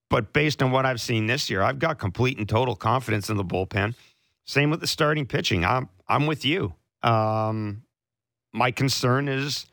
but 0.09 0.31
based 0.31 0.63
on 0.63 0.71
what 0.71 0.85
I've 0.85 1.01
seen 1.01 1.25
this 1.25 1.49
year, 1.49 1.61
I've 1.61 1.77
got 1.77 1.99
complete 1.99 2.37
and 2.37 2.47
total 2.47 2.73
confidence 2.77 3.29
in 3.29 3.35
the 3.35 3.43
bullpen. 3.43 3.95
Same 4.45 4.69
with 4.69 4.79
the 4.79 4.87
starting 4.87 5.25
pitching. 5.25 5.65
I'm 5.65 5.89
I'm 6.07 6.25
with 6.25 6.45
you. 6.45 6.73
Um, 7.03 7.83
my 8.53 8.71
concern 8.71 9.27
is 9.27 9.65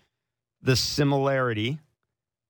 the 0.63 0.75
similarity 0.75 1.79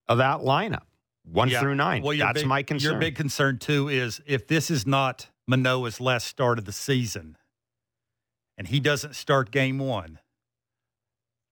of 0.09 0.19
that 0.19 0.39
lineup, 0.39 0.85
one 1.31 1.51
yeah. 1.51 1.61
through 1.61 1.75
nine. 1.75 2.03
Well, 2.03 2.17
That's 2.17 2.41
big, 2.41 2.49
my 2.49 2.63
concern. 2.63 2.93
Your 2.93 3.01
big 3.01 3.15
concern, 3.15 3.59
too, 3.59 3.89
is 3.91 4.23
if 4.25 4.47
this 4.47 4.71
is 4.71 4.87
not 4.87 5.27
Manoah's 5.47 6.01
last 6.01 6.27
start 6.27 6.59
of 6.59 6.65
the 6.65 6.73
season 6.73 7.37
and 8.57 8.69
he 8.69 8.81
doesn't 8.81 9.15
start 9.15 9.51
game 9.51 9.79
one, 9.79 10.19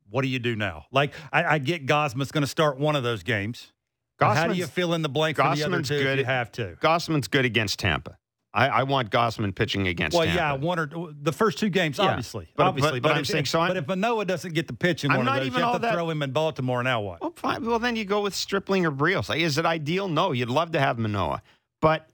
what 0.09 0.23
do 0.23 0.28
you 0.28 0.38
do 0.38 0.56
now? 0.56 0.87
Like, 0.90 1.12
I, 1.32 1.44
I 1.44 1.59
get 1.59 1.87
Gausman's 1.87 2.32
going 2.32 2.42
to 2.42 2.49
start 2.49 2.78
one 2.78 2.97
of 2.97 3.02
those 3.02 3.23
games. 3.23 3.73
How 4.20 4.47
do 4.47 4.54
you 4.54 4.66
fill 4.66 4.92
in 4.94 5.02
the 5.02 5.09
blank 5.09 5.38
for 5.38 5.54
the 5.54 5.64
other 5.64 5.82
two 5.82 6.02
good, 6.02 6.18
you 6.18 6.25
have 6.25 6.52
to? 6.52 6.76
Gausman's 6.80 7.28
good 7.28 7.44
against 7.44 7.78
Tampa. 7.78 8.18
I, 8.52 8.68
I, 8.68 8.82
want 8.82 9.11
Gausman 9.11 9.54
pitching 9.54 9.87
against. 9.87 10.16
Well, 10.16 10.26
Tampa. 10.26 10.37
yeah, 10.37 10.52
one 10.54 10.78
or 10.80 11.12
the 11.23 11.32
first 11.32 11.59
two 11.59 11.68
games, 11.68 11.99
yeah. 11.99 12.06
obviously, 12.06 12.49
but, 12.56 12.66
obviously. 12.66 12.99
But, 12.99 13.02
but, 13.02 13.09
but 13.11 13.14
I'm 13.14 13.20
if, 13.20 13.28
saying, 13.28 13.44
so 13.44 13.61
but 13.61 13.76
if 13.76 13.87
Manoah 13.87 14.25
doesn't 14.25 14.54
get 14.54 14.66
the 14.66 14.73
pitch 14.73 15.04
in 15.04 15.12
I'm 15.12 15.18
one 15.18 15.28
of 15.28 15.35
those, 15.37 15.47
you 15.47 15.52
have 15.52 15.75
to 15.75 15.78
that, 15.78 15.94
throw 15.94 16.11
him 16.11 16.20
in 16.23 16.32
Baltimore. 16.32 16.82
Now 16.82 17.00
what? 17.00 17.20
Well, 17.20 17.32
fine. 17.37 17.64
Well, 17.64 17.78
then 17.78 17.94
you 17.94 18.04
go 18.04 18.23
with 18.23 18.35
Stripling 18.35 18.85
or 18.85 18.90
Berrios. 18.90 19.35
Is 19.40 19.56
it 19.56 19.66
ideal? 19.66 20.09
No. 20.09 20.32
You'd 20.32 20.49
love 20.49 20.73
to 20.73 20.80
have 20.80 20.99
Manoah, 20.99 21.42
but 21.80 22.09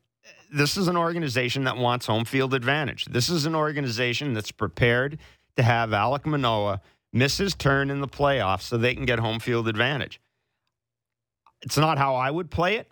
this 0.52 0.76
is 0.76 0.88
an 0.88 0.96
organization 0.96 1.64
that 1.64 1.76
wants 1.76 2.06
home 2.06 2.24
field 2.24 2.54
advantage. 2.54 3.06
This 3.06 3.28
is 3.28 3.46
an 3.46 3.54
organization 3.54 4.32
that's 4.34 4.50
prepared 4.52 5.18
to 5.56 5.62
have 5.62 5.90
Alek 5.90 6.26
Manoah 6.26 6.80
miss 7.12 7.38
his 7.38 7.54
turn 7.54 7.90
in 7.90 8.00
the 8.00 8.08
playoffs 8.08 8.62
so 8.62 8.76
they 8.76 8.94
can 8.94 9.04
get 9.06 9.18
home 9.18 9.40
field 9.40 9.68
advantage. 9.68 10.20
It's 11.62 11.76
not 11.78 11.98
how 11.98 12.14
I 12.14 12.30
would 12.30 12.50
play 12.50 12.76
it, 12.76 12.90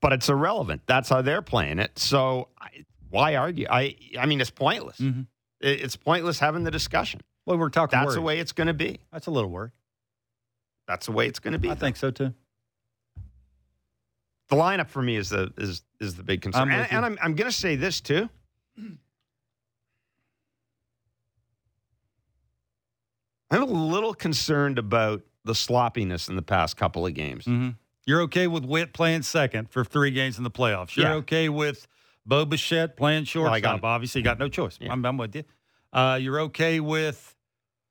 but 0.00 0.12
it's 0.12 0.28
irrelevant. 0.28 0.82
That's 0.86 1.08
how 1.08 1.22
they're 1.22 1.42
playing 1.42 1.78
it. 1.78 1.98
So 1.98 2.48
I, 2.60 2.68
why 3.10 3.36
argue? 3.36 3.66
I 3.70 3.96
I 4.18 4.26
mean, 4.26 4.40
it's 4.40 4.50
pointless. 4.50 4.98
Mhm. 4.98 5.26
It- 5.60 5.80
It's 5.80 5.96
pointless 5.96 6.38
having 6.38 6.64
the 6.64 6.70
discussion. 6.70 7.20
Well, 7.46 7.58
we're 7.58 7.70
talking. 7.70 7.98
That's 7.98 8.14
the 8.14 8.20
way 8.22 8.38
it's 8.38 8.52
going 8.52 8.66
to 8.68 8.74
be. 8.74 9.00
That's 9.12 9.26
a 9.26 9.30
little 9.30 9.50
worry. 9.50 9.70
That's 10.86 11.06
the 11.06 11.12
way 11.12 11.26
it's 11.26 11.38
going 11.40 11.52
to 11.52 11.58
be. 11.58 11.70
I 11.70 11.74
think 11.74 11.96
so 11.96 12.10
too. 12.10 12.34
The 14.52 14.58
lineup 14.58 14.88
for 14.90 15.00
me 15.00 15.16
is 15.16 15.30
the 15.30 15.50
is 15.56 15.80
is 15.98 16.14
the 16.16 16.22
big 16.22 16.42
concern. 16.42 16.64
I'm 16.64 16.70
and 16.80 16.92
and 16.92 17.04
I'm 17.06 17.18
I'm 17.22 17.34
going 17.34 17.50
to 17.50 17.56
say 17.56 17.74
this 17.74 18.02
too. 18.02 18.28
I'm 23.50 23.62
a 23.62 23.64
little 23.64 24.12
concerned 24.12 24.78
about 24.78 25.22
the 25.46 25.54
sloppiness 25.54 26.28
in 26.28 26.36
the 26.36 26.42
past 26.42 26.76
couple 26.76 27.06
of 27.06 27.14
games. 27.14 27.46
hmm 27.46 27.70
You're 28.06 28.20
okay 28.22 28.46
with 28.46 28.66
Whit 28.66 28.92
playing 28.92 29.22
second 29.22 29.70
for 29.70 29.84
three 29.86 30.10
games 30.10 30.36
in 30.36 30.44
the 30.44 30.50
playoffs. 30.50 30.96
You're 30.96 31.06
Yeah. 31.06 31.14
okay 31.14 31.48
with 31.48 31.86
Bo 32.26 32.44
Bichette 32.44 32.94
playing 32.94 33.24
shortstop. 33.24 33.80
Got- 33.80 33.84
Obviously, 33.84 34.20
you 34.20 34.24
got 34.26 34.38
no 34.38 34.50
choice. 34.50 34.76
Yeah. 34.82 34.92
I'm, 34.92 35.02
I'm 35.06 35.16
with 35.16 35.34
you. 35.34 35.44
Uh, 35.94 36.18
you're 36.20 36.40
okay 36.40 36.78
with, 36.78 37.34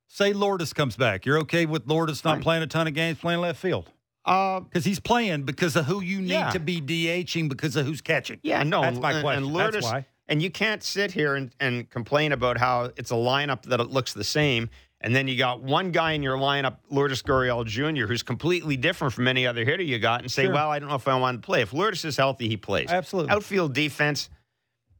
say, 0.06 0.32
Lourdes 0.32 0.72
comes 0.72 0.96
back. 0.96 1.26
You're 1.26 1.38
okay 1.38 1.66
with 1.66 1.88
Lourdes 1.88 2.22
not 2.24 2.34
Fine. 2.34 2.42
playing 2.42 2.62
a 2.62 2.66
ton 2.68 2.86
of 2.86 2.94
games, 2.94 3.18
playing 3.18 3.40
left 3.40 3.60
field 3.60 3.90
Uh, 4.24 4.60
because 4.60 4.84
he's 4.84 5.00
playing 5.00 5.42
because 5.42 5.74
of 5.74 5.84
who 5.86 6.00
you 6.00 6.20
need 6.20 6.30
Yeah. 6.30 6.50
to 6.50 6.60
be 6.60 6.80
DHing 6.80 7.48
because 7.48 7.74
of 7.76 7.84
who's 7.86 8.00
catching. 8.00 8.38
yeah, 8.42 8.62
no, 8.62 8.82
That's 8.82 8.98
my 9.00 9.12
and, 9.14 9.22
question. 9.22 9.44
And 9.44 9.54
That's 9.56 9.74
Lourdes, 9.74 9.84
why. 9.84 10.06
and 10.28 10.40
you 10.40 10.48
can't 10.50 10.82
sit 10.82 11.10
here 11.10 11.34
and, 11.34 11.50
and 11.58 11.90
complain 11.90 12.30
about 12.32 12.56
how 12.58 12.92
it's 12.96 13.10
a 13.10 13.14
lineup 13.14 13.62
that 13.64 13.80
it 13.80 13.90
looks 13.90 14.12
the 14.12 14.22
same, 14.22 14.70
and 15.00 15.12
then 15.16 15.26
you 15.26 15.36
got 15.36 15.60
one 15.60 15.90
guy 15.90 16.12
in 16.12 16.22
your 16.22 16.36
lineup, 16.38 16.76
Lourdes 16.88 17.20
Gurriel 17.22 17.66
Jr., 17.66 18.06
who's 18.06 18.22
completely 18.22 18.76
different 18.76 19.12
from 19.12 19.26
any 19.26 19.44
other 19.44 19.64
hitter 19.64 19.82
you 19.82 19.98
got, 19.98 20.20
and 20.20 20.30
say, 20.30 20.44
Sure. 20.44 20.52
well, 20.54 20.70
I 20.70 20.78
don't 20.78 20.88
know 20.88 20.94
if 20.94 21.08
I 21.08 21.18
want 21.18 21.42
to 21.42 21.44
play. 21.44 21.62
If 21.62 21.72
Lourdes 21.72 22.04
is 22.04 22.16
healthy, 22.16 22.46
he 22.46 22.56
plays. 22.56 22.90
Absolutely. 22.90 23.32
Outfield 23.32 23.72
defense, 23.74 24.30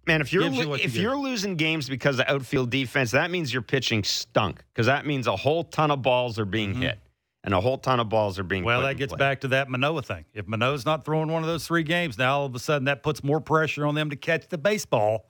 man. 0.04 0.20
If 0.20 0.32
you're 0.32 0.42
you 0.42 0.50
lo- 0.68 0.74
you 0.74 0.82
if 0.82 0.96
you're 0.96 1.16
losing 1.16 1.54
games 1.54 1.88
because 1.88 2.18
of 2.18 2.26
outfield 2.26 2.70
defense, 2.70 3.12
that 3.12 3.30
means 3.30 3.52
your 3.52 3.62
pitching 3.62 4.02
stunk 4.02 4.64
because 4.74 4.86
that 4.86 5.06
means 5.06 5.28
a 5.28 5.36
whole 5.36 5.62
ton 5.62 5.92
of 5.92 6.02
balls 6.02 6.40
are 6.40 6.44
being 6.44 6.74
hit 6.74 6.98
and 7.44 7.54
a 7.54 7.60
whole 7.60 7.78
ton 7.78 8.00
of 8.00 8.08
balls 8.08 8.38
are 8.38 8.44
being. 8.44 8.64
Well, 8.64 8.82
that 8.82 8.96
gets 8.96 9.12
play. 9.12 9.18
back 9.18 9.40
to 9.40 9.48
that 9.48 9.68
Manoah 9.68 10.02
thing. 10.02 10.24
If 10.32 10.46
Manoah's 10.46 10.86
not 10.86 11.04
throwing 11.04 11.30
one 11.30 11.42
of 11.42 11.48
those 11.48 11.66
three 11.66 11.82
games, 11.82 12.18
now 12.18 12.40
all 12.40 12.46
of 12.46 12.54
a 12.54 12.58
sudden 12.58 12.84
that 12.84 13.02
puts 13.02 13.24
more 13.24 13.40
pressure 13.40 13.86
on 13.86 13.94
them 13.94 14.10
to 14.10 14.16
catch 14.16 14.48
the 14.48 14.58
baseball. 14.58 15.26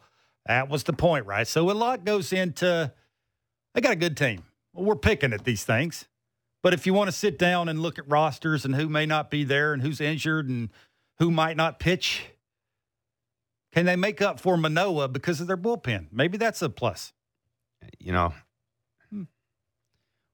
That 0.46 0.68
was 0.68 0.82
the 0.82 0.92
point, 0.92 1.26
right? 1.26 1.46
So 1.46 1.70
a 1.70 1.72
lot 1.72 2.04
goes 2.04 2.32
into 2.32 2.92
they 3.74 3.80
got 3.80 3.92
a 3.92 3.96
good 3.96 4.16
team. 4.16 4.44
Well, 4.72 4.84
we're 4.84 4.96
picking 4.96 5.32
at 5.32 5.44
these 5.44 5.64
things. 5.64 6.08
But 6.62 6.74
if 6.74 6.86
you 6.86 6.94
want 6.94 7.08
to 7.08 7.16
sit 7.16 7.38
down 7.38 7.68
and 7.68 7.80
look 7.80 7.98
at 7.98 8.08
rosters 8.08 8.64
and 8.64 8.74
who 8.74 8.88
may 8.88 9.06
not 9.06 9.30
be 9.30 9.44
there 9.44 9.72
and 9.72 9.82
who's 9.82 10.00
injured 10.00 10.48
and 10.48 10.70
who 11.18 11.30
might 11.30 11.56
not 11.56 11.80
pitch, 11.80 12.26
can 13.72 13.84
they 13.86 13.96
make 13.96 14.22
up 14.22 14.38
for 14.38 14.56
Manoah 14.56 15.08
because 15.08 15.40
of 15.40 15.46
their 15.46 15.56
bullpen? 15.56 16.06
Maybe 16.12 16.38
that's 16.38 16.62
a 16.62 16.70
plus. 16.70 17.12
You 17.98 18.12
know. 18.12 18.32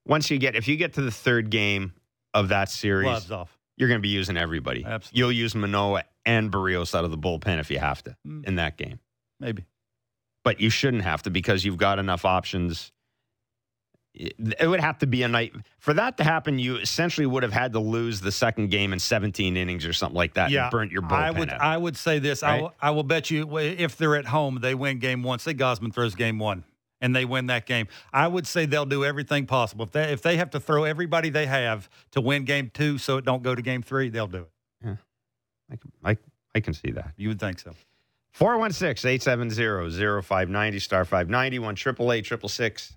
Once 0.08 0.30
you 0.30 0.38
get 0.38 0.56
if 0.56 0.66
you 0.66 0.76
get 0.76 0.94
to 0.94 1.02
the 1.02 1.10
third 1.10 1.50
game 1.50 1.92
of 2.34 2.48
that 2.48 2.68
series, 2.70 3.04
Gloves 3.04 3.30
off. 3.30 3.58
you're 3.76 3.88
going 3.88 4.00
to 4.00 4.02
be 4.02 4.08
using 4.08 4.36
everybody. 4.36 4.84
Absolutely. 4.84 5.18
You'll 5.18 5.32
use 5.32 5.54
Manoah 5.54 6.04
and 6.26 6.50
Berrios 6.50 6.94
out 6.94 7.04
of 7.04 7.10
the 7.10 7.18
bullpen 7.18 7.58
if 7.60 7.70
you 7.70 7.78
have 7.78 8.02
to 8.04 8.16
Hmm. 8.24 8.42
in 8.46 8.56
that 8.56 8.76
game. 8.76 8.98
Maybe. 9.40 9.64
but 10.44 10.60
you 10.60 10.70
shouldn't 10.70 11.02
have 11.04 11.22
to 11.24 11.30
because 11.30 11.64
you've 11.64 11.76
got 11.76 11.98
enough 11.98 12.24
options. 12.24 12.90
It 14.14 14.34
it 14.58 14.66
would 14.66 14.80
have 14.80 14.98
to 14.98 15.06
be 15.06 15.22
a 15.22 15.28
night 15.28 15.52
for 15.78 15.92
that 15.94 16.16
to 16.16 16.24
happen. 16.24 16.58
You 16.58 16.76
essentially 16.76 17.26
would 17.26 17.42
have 17.42 17.52
had 17.52 17.72
to 17.74 17.78
lose 17.78 18.20
the 18.20 18.32
second 18.32 18.70
game 18.70 18.92
in 18.92 18.98
17 18.98 19.56
innings 19.56 19.84
or 19.86 19.92
something 19.92 20.16
like 20.16 20.34
that. 20.34 20.50
and 20.50 20.70
burnt 20.70 20.90
your 20.90 21.02
bullpen. 21.02 21.12
I 21.12 21.30
would 21.30 21.50
out. 21.50 21.60
I 21.60 21.76
would 21.76 21.96
say 21.96 22.18
this. 22.18 22.42
I, 22.42 22.52
Right? 22.54 22.62
will, 22.62 22.74
I 22.80 22.90
will 22.90 23.02
bet 23.04 23.30
you 23.30 23.58
if 23.58 23.96
they're 23.96 24.16
at 24.16 24.24
home, 24.26 24.58
they 24.60 24.74
win 24.74 24.98
game 24.98 25.22
one. 25.22 25.38
Say 25.38 25.54
Gausman 25.54 25.92
throws 25.92 26.14
game 26.14 26.38
one 26.38 26.64
and 27.00 27.14
they 27.14 27.25
win 27.25 27.47
that 27.47 27.67
game. 27.67 27.88
I 28.12 28.26
would 28.28 28.47
say 28.47 28.67
they'll 28.67 28.87
do 28.87 29.05
everything 29.05 29.47
possible. 29.47 29.85
If 29.85 29.93
they 29.93 30.12
if 30.12 30.23
they 30.23 30.37
have 30.37 30.50
to 30.50 30.61
throw 30.61 30.85
everybody 30.85 31.31
they 31.31 31.47
have 31.47 31.88
to 32.12 32.21
win 32.21 32.45
game 32.45 32.71
two 32.73 32.99
so 32.99 33.17
it 33.17 33.25
don't 33.25 33.43
go 33.43 33.55
to 33.55 33.62
game 33.62 33.83
three, 33.83 34.09
they'll 34.09 34.26
do 34.26 34.38
it. 34.43 34.50
Yeah, 34.85 34.97
I, 35.71 35.76
can- 35.76 35.93
I, 36.05 36.17
I 36.55 36.61
can 36.61 36.75
see 36.75 36.90
that. 36.93 37.12
You 37.17 37.28
would 37.28 37.40
think 37.40 37.59
so. 37.61 37.73
416 38.33 39.09
870 39.11 40.23
0590 40.23 40.78
star 40.78 41.05
590 41.05 41.59
1 41.59 41.75
888 41.75 42.93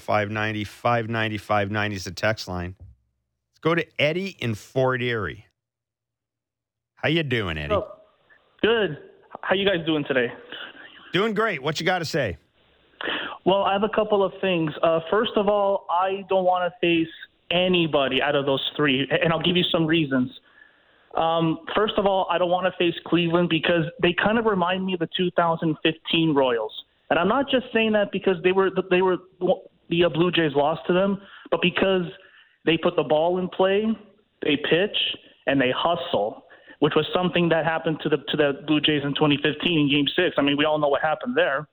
0590 0.00 0.64
590 0.64 1.38
590 1.38 1.96
is 1.96 2.04
the 2.04 2.10
text 2.10 2.48
line. 2.48 2.74
Let's 2.78 3.60
go 3.60 3.74
to 3.74 3.86
Eddie 4.00 4.36
in 4.40 4.54
Fort 4.54 5.02
Erie. 5.02 5.46
How 6.96 7.08
you 7.08 7.22
doing, 7.22 7.56
Eddie? 7.56 7.72
Oh, 7.74 7.86
good. 8.62 8.98
How 9.42 9.54
you 9.54 9.64
guys 9.64 9.84
doing 9.86 10.04
today? 10.04 10.32
Doing 11.12 11.34
great. 11.34 11.62
What 11.62 11.80
you 11.80 11.86
got 11.86 12.00
to 12.00 12.04
say? 12.04 12.36
Well, 13.44 13.62
I 13.62 13.72
have 13.72 13.82
a 13.84 13.88
couple 13.88 14.22
of 14.22 14.32
things. 14.40 14.72
Uh, 14.82 15.00
first 15.10 15.32
of 15.36 15.48
all, 15.48 15.86
I 15.90 16.24
don't 16.28 16.44
want 16.44 16.70
to 16.70 16.78
face 16.80 17.12
anybody 17.50 18.22
out 18.22 18.36
of 18.36 18.46
those 18.46 18.64
three, 18.76 19.08
and 19.10 19.32
I'll 19.32 19.42
give 19.42 19.56
you 19.56 19.64
some 19.72 19.86
reasons. 19.86 20.30
Um, 21.16 21.60
first 21.74 21.94
of 21.96 22.06
all, 22.06 22.26
I 22.30 22.38
don't 22.38 22.50
want 22.50 22.72
to 22.72 22.78
face 22.78 22.98
Cleveland 23.06 23.48
because 23.48 23.84
they 24.00 24.12
kind 24.12 24.38
of 24.38 24.44
remind 24.44 24.84
me 24.84 24.94
of 24.94 25.00
the 25.00 25.08
2015 25.16 26.34
Royals, 26.34 26.72
and 27.08 27.18
I'm 27.18 27.28
not 27.28 27.50
just 27.50 27.66
saying 27.72 27.92
that 27.92 28.12
because 28.12 28.36
they 28.44 28.52
were 28.52 28.70
they 28.90 29.02
were 29.02 29.16
the 29.40 30.08
Blue 30.14 30.30
Jays 30.30 30.52
lost 30.54 30.82
to 30.86 30.92
them, 30.92 31.20
but 31.50 31.60
because 31.60 32.04
they 32.64 32.76
put 32.76 32.94
the 32.94 33.02
ball 33.02 33.38
in 33.38 33.48
play, 33.48 33.86
they 34.42 34.56
pitch, 34.56 34.96
and 35.46 35.60
they 35.60 35.72
hustle, 35.76 36.44
which 36.78 36.94
was 36.94 37.06
something 37.12 37.48
that 37.48 37.64
happened 37.64 37.98
to 38.02 38.08
the 38.08 38.18
to 38.28 38.36
the 38.36 38.52
Blue 38.68 38.80
Jays 38.80 39.02
in 39.02 39.14
2015 39.14 39.78
in 39.78 39.90
Game 39.90 40.06
Six. 40.14 40.36
I 40.38 40.42
mean, 40.42 40.56
we 40.56 40.64
all 40.64 40.78
know 40.78 40.88
what 40.88 41.02
happened 41.02 41.36
there. 41.36 41.66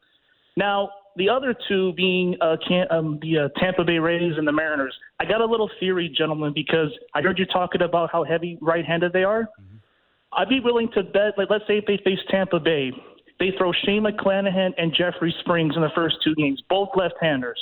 Now, 0.56 0.90
the 1.18 1.30
other 1.30 1.56
two 1.68 1.94
being 1.94 2.36
uh, 2.42 2.58
can, 2.68 2.86
um, 2.92 3.20
the 3.22 3.38
uh, 3.38 3.60
Tampa 3.60 3.84
Bay 3.84 3.98
Rays 3.98 4.34
and 4.38 4.48
the 4.48 4.52
Mariners. 4.52 4.96
I 5.20 5.26
got 5.26 5.42
a 5.42 5.46
little 5.46 5.70
theory, 5.80 6.14
gentlemen, 6.16 6.54
because 6.54 6.90
I 7.14 7.22
heard 7.22 7.40
you 7.40 7.46
talking 7.46 7.82
about 7.82 8.12
how 8.12 8.24
heavy 8.24 8.58
right-handed 8.62 9.14
they 9.14 9.24
are. 9.24 9.50
I'd 10.34 10.50
be 10.50 10.60
willing 10.60 10.90
to 10.94 11.04
bet, 11.04 11.38
like, 11.38 11.50
let's 11.50 11.66
say 11.68 11.78
if 11.78 11.86
they 11.86 11.98
face 12.04 12.20
Tampa 12.30 12.60
Bay, 12.60 12.92
they 13.40 13.52
throw 13.58 13.72
Shane 13.86 14.04
McClanahan 14.04 14.72
and 14.78 14.94
Jeffrey 14.94 15.34
Springs 15.42 15.76
in 15.76 15.82
the 15.82 15.92
first 15.96 16.18
two 16.24 16.36
games, 16.36 16.62
both 16.70 16.90
left-handers. 16.96 17.60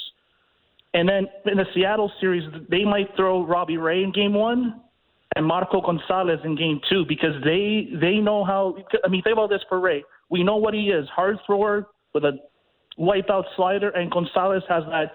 And 0.93 1.07
then 1.07 1.27
in 1.45 1.57
the 1.57 1.65
Seattle 1.73 2.11
series, 2.21 2.43
they 2.69 2.85
might 2.85 3.13
throw 3.15 3.45
Robbie 3.45 3.77
Ray 3.77 4.03
in 4.03 4.11
game 4.11 4.33
one 4.33 4.81
and 5.35 5.45
Marco 5.45 5.81
Gonzales 5.81 6.39
in 6.45 6.55
game 6.55 6.79
two 6.89 7.03
because 7.05 7.33
they 7.43 7.89
they 7.99 8.19
know 8.19 8.45
how. 8.45 8.77
I 9.03 9.09
mean, 9.09 9.21
think 9.21 9.33
about 9.33 9.49
this 9.49 9.59
for 9.67 9.81
Ray. 9.81 10.05
We 10.29 10.41
know 10.43 10.55
what 10.55 10.73
he 10.73 10.91
is: 10.91 11.05
hard 11.09 11.37
thrower 11.45 11.87
with 12.13 12.23
a 12.23 12.39
wipeout 12.99 13.43
slider, 13.55 13.89
and 13.89 14.11
Gonzales 14.11 14.63
has 14.69 14.83
that 14.89 15.11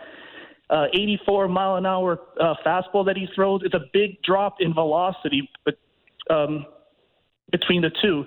uh, 0.71 0.87
84 0.95 1.49
mile 1.49 1.77
an 1.77 1.87
hour 1.87 2.19
uh, 2.41 2.55
fastball 2.65 3.05
that 3.07 3.17
he 3.17 3.27
throws. 3.35 3.63
It's 3.65 3.75
a 3.75 3.87
big 3.93 4.23
drop 4.23 4.57
in 4.61 4.73
velocity, 4.73 5.49
but 5.65 5.75
um, 6.31 6.67
between 7.51 7.83
the 7.83 7.91
two. 8.03 8.25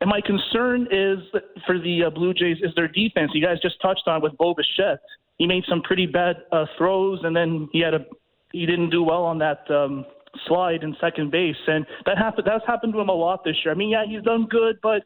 And 0.00 0.08
my 0.08 0.20
concern 0.20 0.86
is 0.90 1.18
for 1.66 1.78
the 1.78 2.04
uh, 2.06 2.10
Blue 2.10 2.32
Jays 2.32 2.58
is 2.62 2.72
their 2.76 2.88
defense. 2.88 3.32
You 3.34 3.44
guys 3.44 3.58
just 3.60 3.80
touched 3.82 4.06
on 4.06 4.22
with 4.22 4.36
Bo 4.38 4.54
Bichette. 4.54 5.00
He 5.38 5.46
made 5.46 5.64
some 5.68 5.82
pretty 5.82 6.06
bad 6.06 6.36
uh, 6.52 6.66
throws, 6.76 7.20
and 7.24 7.34
then 7.34 7.68
he 7.72 7.80
had 7.80 7.94
a 7.94 8.06
he 8.52 8.64
didn't 8.64 8.90
do 8.90 9.02
well 9.02 9.24
on 9.24 9.38
that 9.38 9.70
um, 9.70 10.06
slide 10.46 10.82
in 10.82 10.96
second 11.00 11.30
base, 11.30 11.56
and 11.66 11.84
that 12.06 12.16
happened. 12.16 12.46
That's 12.46 12.64
happened 12.66 12.94
to 12.94 13.00
him 13.00 13.08
a 13.08 13.12
lot 13.12 13.44
this 13.44 13.56
year. 13.64 13.74
I 13.74 13.76
mean, 13.76 13.90
yeah, 13.90 14.04
he's 14.08 14.22
done 14.22 14.46
good, 14.48 14.78
but 14.82 15.02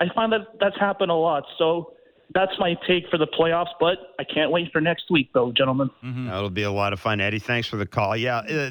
I 0.00 0.06
find 0.14 0.32
that 0.32 0.46
that's 0.60 0.78
happened 0.78 1.10
a 1.10 1.14
lot. 1.14 1.44
So 1.58 1.92
that's 2.34 2.52
my 2.58 2.74
take 2.86 3.08
for 3.10 3.18
the 3.18 3.26
playoffs. 3.26 3.70
But 3.78 4.14
I 4.18 4.24
can't 4.24 4.50
wait 4.50 4.72
for 4.72 4.80
next 4.80 5.10
week, 5.10 5.30
though, 5.32 5.52
gentlemen. 5.52 5.90
That'll 6.02 6.50
be 6.50 6.62
a 6.62 6.72
lot 6.72 6.92
of 6.92 7.00
fun, 7.00 7.20
Eddie. 7.20 7.38
Thanks 7.38 7.68
for 7.68 7.76
the 7.76 7.86
call. 7.86 8.16
Yeah, 8.16 8.38
uh, 8.38 8.70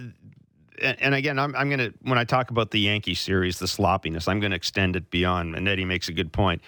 and, 0.81 1.01
and 1.01 1.15
again, 1.15 1.39
I'm, 1.39 1.55
I'm 1.55 1.69
going 1.69 1.79
to 1.79 1.93
when 2.03 2.17
I 2.17 2.23
talk 2.23 2.51
about 2.51 2.71
the 2.71 2.79
Yankee 2.79 3.15
series, 3.15 3.59
the 3.59 3.67
sloppiness, 3.67 4.27
I'm 4.27 4.39
going 4.39 4.51
to 4.51 4.57
extend 4.57 4.95
it 4.95 5.09
beyond. 5.09 5.55
And 5.55 5.67
Eddie 5.67 5.85
makes 5.85 6.09
a 6.09 6.13
good 6.13 6.31
point. 6.31 6.61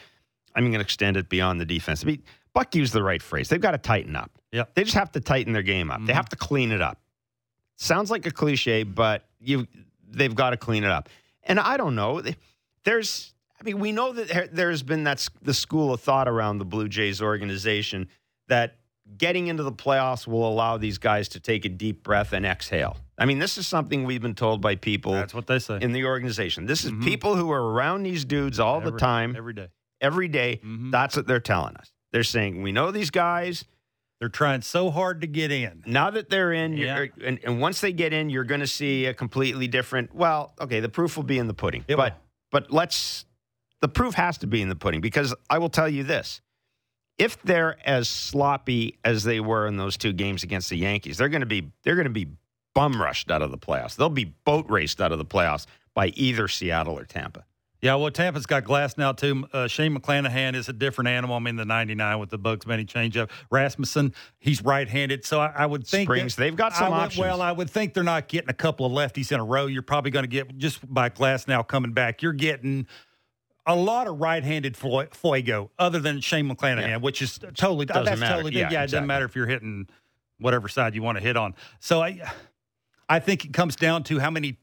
I'm 0.55 0.63
going 0.63 0.73
to 0.73 0.81
extend 0.81 1.17
it 1.17 1.29
beyond 1.29 1.61
the 1.61 1.65
defense. 1.65 2.03
I 2.03 2.07
mean, 2.07 2.23
Buck 2.53 2.75
used 2.75 2.93
the 2.93 3.03
right 3.03 3.21
phrase. 3.21 3.47
They've 3.47 3.61
got 3.61 3.71
to 3.71 3.77
tighten 3.77 4.15
up. 4.15 4.31
Yep. 4.51 4.75
They 4.75 4.83
just 4.83 4.95
have 4.95 5.11
to 5.13 5.21
tighten 5.21 5.53
their 5.53 5.63
game 5.63 5.89
up. 5.89 6.01
They 6.05 6.13
have 6.13 6.27
to 6.29 6.35
clean 6.35 6.71
it 6.71 6.81
up. 6.81 6.99
Sounds 7.77 8.11
like 8.11 8.25
a 8.25 8.31
cliche, 8.31 8.83
but 8.83 9.25
you 9.39 9.65
they've 10.09 10.35
got 10.35 10.49
to 10.49 10.57
clean 10.57 10.83
it 10.83 10.91
up. 10.91 11.07
And 11.43 11.59
I 11.59 11.77
don't 11.77 11.95
know. 11.95 12.21
There's, 12.83 13.33
I 13.61 13.63
mean, 13.63 13.79
we 13.79 13.91
know 13.91 14.11
that 14.13 14.27
there, 14.27 14.47
there's 14.51 14.81
been 14.81 15.03
that 15.03 15.27
the 15.41 15.53
school 15.53 15.93
of 15.93 16.01
thought 16.01 16.27
around 16.27 16.57
the 16.57 16.65
Blue 16.65 16.87
Jays 16.89 17.21
organization 17.21 18.07
that 18.47 18.77
getting 19.17 19.47
into 19.47 19.61
the 19.61 19.71
playoffs 19.71 20.25
will 20.25 20.47
allow 20.47 20.77
these 20.77 20.97
guys 20.97 21.29
to 21.29 21.39
take 21.39 21.63
a 21.65 21.69
deep 21.69 22.01
breath 22.01 22.33
and 22.33 22.45
exhale. 22.45 22.97
I 23.19 23.25
mean, 23.25 23.37
this 23.39 23.57
is 23.59 23.67
something 23.67 24.03
we've 24.05 24.21
been 24.21 24.33
told 24.35 24.61
by 24.61 24.75
people 24.75 25.11
That's 25.13 25.33
what 25.33 25.45
they 25.45 25.59
say. 25.59 25.77
in 25.79 25.91
the 25.91 26.05
organization. 26.05 26.65
This 26.65 26.85
is 26.85 26.91
people 27.03 27.35
who 27.35 27.51
are 27.51 27.71
around 27.73 28.03
these 28.03 28.25
dudes 28.25 28.59
all 28.59 28.81
the 28.81 28.91
time, 28.97 29.35
every 29.35 29.53
day. 29.53 29.67
every 29.99 30.27
day. 30.27 30.59
Mhm. 30.65 30.91
That's 30.91 31.15
what 31.15 31.27
they're 31.27 31.39
telling 31.39 31.75
us. 31.77 31.91
They're 32.11 32.23
saying, 32.23 32.63
we 32.63 32.71
know 32.71 32.89
these 32.89 33.11
guys. 33.11 33.63
They're 34.19 34.29
trying 34.29 34.61
so 34.61 34.89
hard 34.91 35.21
to 35.21 35.27
get 35.27 35.51
in. 35.51 35.83
Now 35.85 36.09
that 36.11 36.29
they're 36.29 36.51
in, 36.53 36.73
Yeah. 36.77 36.97
you're, 36.97 37.09
and, 37.23 37.39
and 37.43 37.59
once 37.59 37.81
they 37.81 37.91
get 37.91 38.13
in, 38.13 38.29
you're 38.29 38.43
going 38.43 38.61
to 38.61 38.67
see 38.67 39.05
a 39.05 39.13
completely 39.13 39.67
different. 39.67 40.13
Well, 40.15 40.53
okay, 40.59 40.79
the 40.79 40.89
proof 40.89 41.15
will 41.17 41.23
be 41.23 41.37
in 41.37 41.47
the 41.47 41.53
pudding. 41.53 41.83
It 41.87 41.95
but 41.97 42.13
will. 42.13 42.19
but 42.51 42.71
let's 42.71 43.25
the 43.81 43.89
proof 43.89 44.13
has 44.13 44.37
to 44.39 44.47
be 44.47 44.61
in 44.61 44.69
the 44.69 44.75
pudding 44.75 45.01
because 45.01 45.33
I 45.49 45.57
will 45.57 45.69
tell 45.69 45.89
you 45.89 46.03
this. 46.03 46.41
If 47.17 47.41
they're 47.43 47.77
as 47.87 48.07
sloppy 48.09 48.97
as 49.03 49.23
they 49.23 49.39
were 49.39 49.67
in 49.67 49.77
those 49.77 49.97
two 49.97 50.13
games 50.13 50.43
against 50.43 50.69
the 50.69 50.77
Yankees, 50.77 51.17
they're 51.17 51.29
going 51.29 51.41
to 51.41 51.45
be 51.45 51.71
they're 51.83 51.95
going 51.95 52.05
to 52.05 52.09
be 52.09 52.27
bum 52.73 52.99
rushed 53.01 53.29
out 53.29 53.41
of 53.41 53.51
the 53.51 53.57
playoffs. 53.57 53.95
They'll 53.95 54.09
be 54.09 54.33
boat 54.45 54.65
raced 54.69 55.01
out 55.01 55.11
of 55.11 55.17
the 55.17 55.25
playoffs 55.25 55.65
by 55.93 56.07
either 56.07 56.47
Seattle 56.47 56.97
or 56.97 57.05
Tampa. 57.05 57.45
Yeah, 57.81 57.95
well, 57.95 58.11
Tampa's 58.11 58.45
got 58.45 58.63
Glasnow 58.63 59.17
too. 59.17 59.47
Uh, 59.51 59.67
Shane 59.67 59.97
McClanahan 59.97 60.53
is 60.53 60.69
a 60.69 60.73
different 60.73 61.07
animal. 61.07 61.35
I 61.35 61.39
mean, 61.39 61.55
the 61.55 61.65
'99 61.65 62.19
with 62.19 62.29
the 62.29 62.37
Bugs 62.37 62.63
Bunny 62.63 62.85
changeup. 62.85 63.29
Rasmussen, 63.49 64.13
he's 64.39 64.61
right-handed, 64.63 65.25
so 65.25 65.39
I, 65.39 65.51
I 65.55 65.65
would 65.65 65.87
think 65.87 66.07
Springs, 66.07 66.35
that- 66.35 66.43
they've 66.43 66.55
got 66.55 66.75
some 66.75 66.93
I 66.93 67.05
options. 67.05 67.19
Well, 67.19 67.41
I 67.41 67.51
would 67.51 67.69
think 67.71 67.95
they're 67.95 68.03
not 68.03 68.27
getting 68.27 68.49
a 68.49 68.53
couple 68.53 68.85
of 68.85 68.91
lefties 68.91 69.31
in 69.31 69.39
a 69.39 69.43
row. 69.43 69.65
You're 69.65 69.81
probably 69.81 70.11
going 70.11 70.23
to 70.23 70.29
get 70.29 70.55
just 70.59 70.91
by 70.93 71.09
Glasnow 71.09 71.67
coming 71.67 71.91
back. 71.91 72.21
You're 72.21 72.33
getting 72.33 72.85
a 73.65 73.75
lot 73.75 74.07
of 74.07 74.19
right-handed 74.19 74.75
fuego, 74.75 75.69
other 75.77 75.99
than 75.99 76.19
Shane 76.21 76.49
McClanahan, 76.49 76.87
Yeah. 76.87 76.97
which 76.97 77.21
is 77.21 77.37
totally 77.37 77.85
Doesn't 77.85 78.05
that's 78.05 78.19
matter. 78.19 78.35
totally 78.43 78.59
Yeah, 78.59 78.69
yeah. 78.71 78.83
It 78.83 78.87
doesn't 78.87 79.05
matter 79.07 79.25
if 79.25 79.35
you're 79.35 79.47
hitting 79.47 79.87
whatever 80.39 80.67
side 80.67 80.95
you 80.95 81.01
want 81.03 81.17
to 81.17 81.23
hit 81.23 81.37
on. 81.37 81.53
So 81.79 82.01
I, 82.01 82.19
I 83.07 83.19
think 83.19 83.45
it 83.45 83.53
comes 83.53 83.75
down 83.75 84.03
to 84.05 84.19
how 84.19 84.31
many 84.31 84.57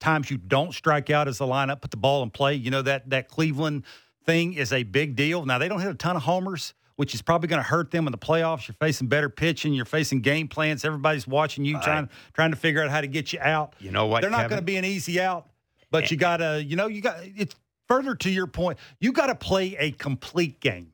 times 0.00 0.30
you 0.30 0.36
don't 0.36 0.72
strike 0.74 1.10
out 1.10 1.28
as 1.28 1.38
the 1.38 1.46
lineup, 1.46 1.80
put 1.80 1.90
the 1.90 1.96
ball 1.96 2.22
in 2.22 2.30
play. 2.30 2.54
You 2.54 2.70
know 2.70 2.82
that 2.82 3.10
that 3.10 3.28
Cleveland 3.28 3.84
thing 4.24 4.54
is 4.54 4.72
a 4.72 4.82
big 4.82 5.14
deal. 5.16 5.44
Now 5.44 5.58
they 5.58 5.68
don't 5.68 5.80
hit 5.80 5.90
a 5.90 5.94
ton 5.94 6.16
of 6.16 6.22
homers, 6.22 6.74
which 6.96 7.14
is 7.14 7.22
probably 7.22 7.48
going 7.48 7.62
to 7.62 7.68
hurt 7.68 7.90
them 7.92 8.06
in 8.06 8.12
the 8.12 8.18
playoffs. 8.18 8.66
You're 8.68 8.76
facing 8.80 9.06
better 9.08 9.28
pitching. 9.28 9.72
You're 9.74 9.84
facing 9.84 10.20
game 10.20 10.48
plans. 10.48 10.84
Everybody's 10.84 11.26
watching 11.26 11.64
you, 11.64 11.80
trying 11.80 12.08
trying 12.32 12.50
to 12.50 12.56
figure 12.56 12.82
out 12.82 12.90
how 12.90 13.00
to 13.00 13.06
get 13.06 13.32
you 13.32 13.38
out. 13.40 13.74
You 13.78 13.90
know 13.92 14.06
what, 14.06 14.22
They're 14.22 14.30
not 14.30 14.38
Kevin? 14.42 14.50
going 14.50 14.60
to 14.60 14.64
be 14.66 14.76
an 14.76 14.84
easy 14.84 15.20
out, 15.20 15.48
but 15.90 16.04
eh. 16.04 16.08
you 16.10 16.16
got 16.16 16.38
to, 16.38 16.62
you 16.64 16.74
know, 16.76 16.86
you 16.88 17.00
got 17.00 17.16
it's 17.22 17.54
further 17.88 18.14
to 18.14 18.30
your 18.30 18.46
point. 18.46 18.78
You 19.00 19.12
got 19.12 19.26
to 19.26 19.34
play 19.34 19.76
a 19.78 19.90
complete 19.92 20.60
game. 20.60 20.92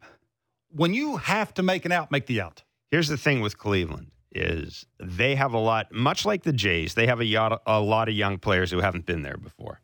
When 0.71 0.95
you 0.95 1.17
have 1.19 1.53
to 1.55 1.63
make 1.63 1.85
an 1.85 1.93
out, 1.93 2.11
make 2.11 2.27
the 2.27 2.41
out. 2.41 2.63
Here's 2.91 3.09
the 3.09 3.17
thing 3.17 3.41
with 3.41 3.59
Cleveland 3.59 4.11
is 4.33 4.87
they 5.01 5.35
have 5.37 5.53
a 5.55 5.59
lot, 5.59 5.93
much 5.93 6.25
like 6.27 6.43
the 6.43 6.53
Jays, 6.53 6.95
they 6.95 7.07
have 7.07 7.21
a, 7.21 7.25
yacht, 7.25 7.63
a 7.67 7.81
lot 7.81 8.09
of 8.09 8.15
young 8.15 8.39
players 8.39 8.71
who 8.71 8.81
haven't 8.81 9.07
been 9.07 9.23
there 9.23 9.37
before. 9.37 9.81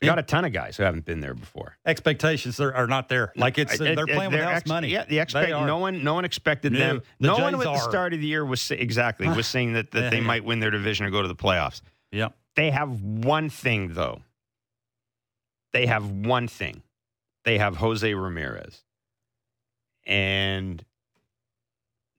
They 0.00 0.06
got 0.06 0.18
a 0.20 0.22
ton 0.22 0.44
of 0.44 0.52
guys 0.52 0.76
who 0.76 0.84
haven't 0.84 1.04
been 1.04 1.18
there 1.20 1.34
before. 1.34 1.76
Expectations 1.84 2.60
are, 2.60 2.72
are 2.72 2.86
not 2.86 3.08
there. 3.08 3.32
Like 3.34 3.58
it's 3.58 3.80
I- 3.80 3.90
uh, 3.90 3.94
they're 3.96 4.06
playing 4.06 4.30
with 4.30 4.40
house 4.40 4.58
ex- 4.58 4.68
money. 4.68 4.88
Yeah, 4.90 5.04
the 5.04 5.18
expect 5.18 5.50
no 5.50 5.78
one 5.78 6.04
no 6.04 6.14
one 6.14 6.24
expected 6.24 6.72
No, 6.72 6.78
them. 6.78 7.02
the 7.18 7.26
no 7.26 7.38
one 7.38 7.52
Jays 7.54 7.66
at 7.66 7.72
the 7.72 7.78
start 7.80 8.14
of 8.14 8.20
the 8.20 8.26
year 8.28 8.44
was 8.44 8.70
exactly 8.70 9.26
was 9.28 9.46
saying 9.54 9.72
that, 9.72 9.90
that 9.90 10.12
they 10.12 10.18
Yeah. 10.18 10.22
might 10.22 10.44
win 10.44 10.60
their 10.60 10.70
division 10.70 11.04
or 11.04 11.10
go 11.10 11.20
to 11.20 11.26
the 11.28 11.34
playoffs. 11.34 11.80
Yeah. 12.12 12.28
They 12.54 12.70
have 12.70 13.02
one 13.02 13.50
thing 13.50 13.88
though. 13.94 14.20
They 15.72 15.86
have 15.86 16.10
one 16.10 16.48
thing. 16.48 16.82
They 17.44 17.58
have 17.58 17.76
Jose 17.76 18.12
Ramirez. 18.12 18.84
And 20.06 20.84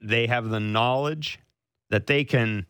they 0.02 0.28
have 0.28 0.50
the 0.50 0.60
knowledge 0.60 1.40
that 1.90 2.08
they 2.08 2.24
can 2.24 2.66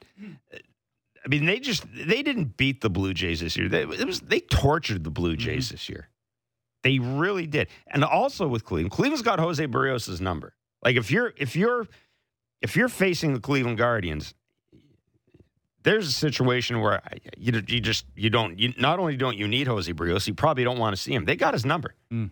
I 1.23 1.27
mean 1.27 1.45
they 1.45 1.59
just 1.59 1.85
they 1.93 2.23
didn't 2.23 2.57
beat 2.57 2.81
the 2.81 2.89
Blue 2.89 3.13
Jays 3.13 3.41
this 3.41 3.57
year. 3.57 3.67
They, 3.69 3.83
it 3.83 4.05
was 4.05 4.21
they 4.21 4.39
tortured 4.39 5.03
the 5.03 5.11
Blue 5.11 5.33
mm-hmm. 5.33 5.39
Jays 5.39 5.69
this 5.69 5.89
year. 5.89 6.09
They 6.83 6.99
really 6.99 7.45
did. 7.45 7.67
And 7.87 8.03
also 8.03 8.47
with 8.47 8.63
Cleveland, 8.63 8.91
Cleveland's 8.91 9.21
got 9.21 9.39
Jose 9.39 9.65
Berrios' 9.67 10.21
number. 10.21 10.55
Like 10.83 10.95
if 10.95 11.11
you're 11.11 11.33
if 11.37 11.55
you're 11.55 11.87
if 12.61 12.75
you're 12.75 12.89
facing 12.89 13.33
the 13.33 13.39
Cleveland 13.39 13.77
Guardians, 13.77 14.33
there's 15.83 16.07
a 16.07 16.11
situation 16.11 16.81
where 16.81 17.01
you, 17.37 17.53
you 17.67 17.79
just 17.79 18.05
you 18.15 18.29
don't 18.29 18.59
you 18.59 18.73
not 18.77 18.99
only 18.99 19.17
don't 19.17 19.37
you 19.37 19.47
need 19.47 19.67
Jose 19.67 19.91
Berrios, 19.93 20.27
you 20.27 20.33
probably 20.33 20.63
don't 20.63 20.77
want 20.77 20.95
to 20.95 21.01
see 21.01 21.13
him. 21.13 21.25
They 21.25 21.35
got 21.35 21.53
his 21.53 21.65
number. 21.65 21.95
Mm. 22.11 22.31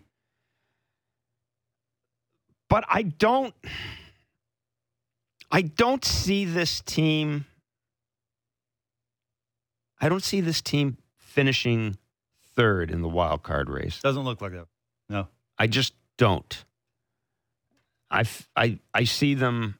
But 2.68 2.84
I 2.88 3.02
don't 3.02 3.54
I 5.50 5.62
don't 5.62 6.04
see 6.04 6.44
this 6.44 6.80
team 6.82 7.46
I 10.00 10.08
don't 10.08 10.22
see 10.22 10.40
this 10.40 10.60
team 10.60 10.98
finishing 11.16 11.98
third 12.54 12.90
in 12.90 13.02
the 13.02 13.08
wild 13.08 13.42
card 13.42 13.68
race. 13.68 14.00
Doesn't 14.00 14.24
look 14.24 14.40
like 14.40 14.52
that. 14.52 14.66
No. 15.08 15.28
I 15.58 15.66
just 15.66 15.94
don't. 16.16 16.64
I 18.10 18.24
I 18.56 18.78
I 18.94 19.04
see 19.04 19.34
them. 19.34 19.78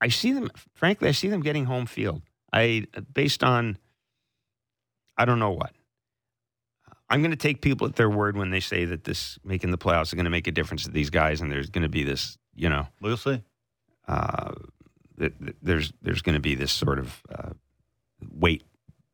I 0.00 0.08
see 0.08 0.32
them. 0.32 0.50
Frankly, 0.74 1.08
I 1.08 1.12
see 1.12 1.28
them 1.28 1.40
getting 1.40 1.64
home 1.64 1.86
field. 1.86 2.22
I 2.52 2.86
based 3.12 3.42
on. 3.44 3.78
I 5.16 5.24
don't 5.24 5.38
know 5.38 5.52
what. 5.52 5.72
I'm 7.10 7.20
going 7.20 7.30
to 7.30 7.36
take 7.36 7.60
people 7.60 7.86
at 7.86 7.96
their 7.96 8.10
word 8.10 8.36
when 8.36 8.50
they 8.50 8.60
say 8.60 8.84
that 8.86 9.04
this 9.04 9.38
making 9.44 9.70
the 9.70 9.78
playoffs 9.78 10.04
is 10.06 10.14
going 10.14 10.24
to 10.24 10.30
make 10.30 10.46
a 10.46 10.50
difference 10.52 10.84
to 10.84 10.90
these 10.90 11.10
guys, 11.10 11.40
and 11.40 11.52
there's 11.52 11.70
going 11.70 11.82
to 11.82 11.88
be 11.88 12.02
this, 12.02 12.38
you 12.54 12.68
know, 12.68 12.88
We'll 13.00 13.16
see. 13.16 13.42
uh, 14.08 14.52
that 15.18 15.38
that 15.40 15.56
there's 15.62 15.92
there's 16.02 16.22
going 16.22 16.34
to 16.34 16.40
be 16.40 16.54
this 16.54 16.72
sort 16.72 16.98
of 16.98 17.22
uh, 17.32 17.50
weight 18.32 18.64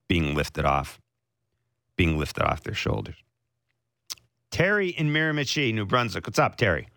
being 0.09 0.35
lifted 0.35 0.65
off, 0.65 1.01
being 1.97 2.17
lifted 2.19 2.43
off 2.45 2.63
their 2.63 2.75
shoulders. 2.75 3.17
Terry 4.51 4.89
in 4.89 5.13
Miramichi, 5.13 5.73
New 5.75 5.85
Brunswick. 5.87 6.27
What's 6.27 6.39
up, 6.39 6.57
Terry? 6.57 6.89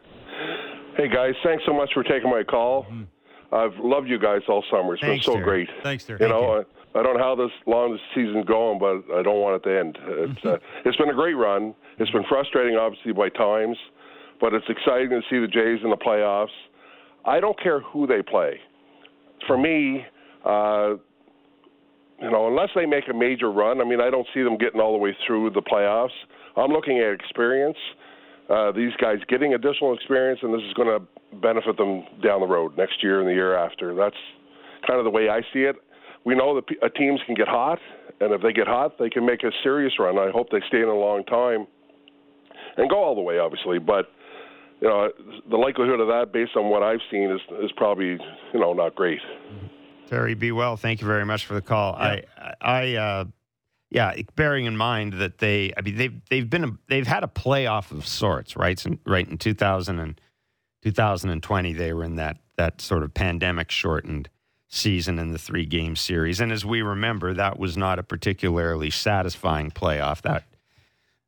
Hey 0.95 1.07
guys, 1.09 1.33
thanks 1.43 1.63
so 1.65 1.73
much 1.73 1.89
for 1.93 2.03
taking 2.03 2.29
my 2.29 2.43
call. 2.43 2.85
I've 3.53 3.77
loved 3.77 4.09
you 4.09 4.17
guys 4.17 4.41
all 4.47 4.63
summer. 4.71 4.95
It's 4.95 5.01
Thanks, 5.01 5.25
been 5.25 5.33
so 5.33 5.39
Terry. 5.39 5.65
great. 5.65 5.83
Thanks, 5.83 6.05
there. 6.05 6.17
You 6.19 6.27
know, 6.27 6.63
I, 6.95 6.99
I 6.99 7.03
don't 7.03 7.17
know 7.17 7.23
how 7.23 7.35
this 7.35 7.51
long 7.67 7.91
this 7.91 8.01
season's 8.15 8.45
going, 8.45 8.79
but 8.79 9.03
I 9.13 9.21
don't 9.21 9.39
want 9.39 9.63
it 9.63 9.69
to 9.69 9.79
end. 9.79 9.97
It's 10.01 10.45
uh, 10.45 10.57
it's 10.85 10.97
been 10.97 11.09
a 11.09 11.13
great 11.13 11.35
run. 11.35 11.75
It's 11.99 12.11
been 12.11 12.25
frustrating, 12.27 12.77
obviously, 12.77 13.13
by 13.13 13.29
times, 13.29 13.77
but 14.41 14.53
it's 14.53 14.65
exciting 14.67 15.09
to 15.09 15.21
see 15.29 15.39
the 15.39 15.47
Jays 15.47 15.83
in 15.83 15.91
the 15.91 15.97
playoffs. 15.97 16.55
I 17.25 17.39
don't 17.39 17.59
care 17.61 17.79
who 17.81 18.07
they 18.07 18.21
play. 18.21 18.59
For 19.47 19.57
me, 19.57 20.05
uh, 20.43 20.95
you 22.21 22.31
know, 22.31 22.47
unless 22.47 22.69
they 22.75 22.85
make 22.85 23.05
a 23.09 23.13
major 23.13 23.51
run, 23.51 23.81
I 23.81 23.83
mean, 23.83 24.01
I 24.01 24.09
don't 24.09 24.27
see 24.33 24.41
them 24.41 24.57
getting 24.57 24.81
all 24.81 24.93
the 24.93 24.97
way 24.97 25.15
through 25.27 25.51
the 25.51 25.61
playoffs. 25.61 26.15
I'm 26.57 26.71
looking 26.71 26.99
at 26.99 27.13
experience. 27.13 27.77
Uh, 28.49 28.71
these 28.71 28.91
guys 28.99 29.17
getting 29.27 29.53
additional 29.53 29.93
experience, 29.93 30.39
and 30.43 30.53
this 30.53 30.61
is 30.67 30.73
going 30.73 30.87
to 30.87 31.37
benefit 31.37 31.77
them 31.77 32.03
down 32.21 32.41
the 32.41 32.47
road 32.47 32.77
next 32.77 33.01
year 33.01 33.19
and 33.19 33.27
the 33.27 33.33
year 33.33 33.55
after. 33.55 33.95
That's 33.95 34.15
kind 34.85 34.99
of 34.99 35.05
the 35.05 35.09
way 35.09 35.29
I 35.29 35.41
see 35.53 35.61
it. 35.61 35.77
We 36.25 36.35
know 36.35 36.55
that 36.55 36.67
p- 36.67 36.77
uh, 36.81 36.89
teams 36.89 37.21
can 37.25 37.35
get 37.35 37.47
hot, 37.47 37.79
and 38.19 38.33
if 38.33 38.41
they 38.41 38.53
get 38.53 38.67
hot, 38.67 38.97
they 38.99 39.09
can 39.09 39.25
make 39.25 39.43
a 39.43 39.51
serious 39.63 39.93
run. 39.97 40.17
I 40.17 40.29
hope 40.31 40.49
they 40.51 40.61
stay 40.67 40.81
in 40.81 40.89
a 40.89 40.95
long 40.95 41.23
time 41.25 41.67
and 42.77 42.89
go 42.89 43.03
all 43.03 43.15
the 43.15 43.21
way, 43.21 43.39
obviously. 43.39 43.79
But 43.79 44.07
you 44.81 44.87
know, 44.87 45.09
the 45.49 45.57
likelihood 45.57 45.99
of 45.99 46.07
that, 46.07 46.33
based 46.33 46.55
on 46.55 46.69
what 46.69 46.83
I've 46.83 47.01
seen, 47.09 47.31
is 47.31 47.41
is 47.63 47.71
probably 47.75 48.17
you 48.53 48.59
know 48.59 48.73
not 48.73 48.95
great. 48.95 49.19
Terry, 50.07 50.33
be 50.33 50.51
well. 50.51 50.77
Thank 50.77 51.01
you 51.01 51.07
very 51.07 51.25
much 51.25 51.45
for 51.45 51.53
the 51.53 51.61
call. 51.61 51.95
I, 51.95 52.23
I, 52.61 52.95
uh, 52.95 53.25
yeah, 53.93 54.15
bearing 54.35 54.65
in 54.65 54.75
mind 54.75 55.13
that 55.13 55.37
they, 55.37 55.71
I 55.77 55.81
mean, 55.81 55.95
they've 55.95 56.21
they've 56.29 56.49
been 56.49 56.63
a, 56.63 56.71
they've 56.89 57.07
had 57.07 57.23
a 57.23 57.27
playoff 57.27 57.91
of 57.91 58.07
sorts, 58.07 58.55
right? 58.55 58.79
So, 58.79 58.97
right 59.05 59.27
in 59.29 59.37
2000 59.37 59.99
and 59.99 60.19
2020, 60.83 61.73
they 61.73 61.93
were 61.93 62.03
in 62.03 62.15
that 62.15 62.37
that 62.57 62.81
sort 62.81 63.03
of 63.03 63.13
pandemic 63.13 63.69
shortened 63.71 64.29
season 64.67 65.19
in 65.19 65.31
the 65.31 65.37
three 65.37 65.65
game 65.67 65.95
series, 65.95 66.39
and 66.41 66.51
as 66.51 66.65
we 66.65 66.81
remember, 66.81 67.35
that 67.35 67.59
was 67.59 67.77
not 67.77 67.99
a 67.99 68.03
particularly 68.03 68.89
satisfying 68.89 69.69
playoff. 69.69 70.23
That 70.23 70.43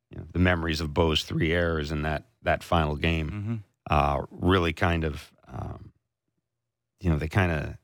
you 0.10 0.18
know, 0.18 0.26
the 0.34 0.40
memories 0.40 0.82
of 0.82 0.92
Bo's 0.92 1.24
three 1.24 1.54
errors 1.54 1.92
in 1.92 2.02
that 2.02 2.24
that 2.42 2.64
final 2.64 2.96
game 2.96 3.30
Mm-hmm. 3.30 3.56
uh, 3.92 4.26
really 4.32 4.74
kind 4.74 5.04
of, 5.04 5.32
um, 5.48 5.92
you 7.00 7.12
know, 7.12 7.18
they 7.20 7.28
kind 7.28 7.52
of 7.52 7.78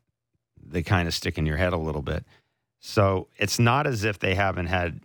they 0.63 0.81
kind 0.81 1.07
of 1.07 1.13
stick 1.13 1.37
in 1.37 1.45
your 1.45 1.57
head 1.57 1.73
a 1.73 1.77
little 1.77 2.01
bit. 2.01 2.25
So 2.81 3.27
it's 3.37 3.59
not 3.59 3.87
as 3.87 4.03
if 4.03 4.19
they 4.19 4.35
haven't 4.35 4.65
had 4.65 5.01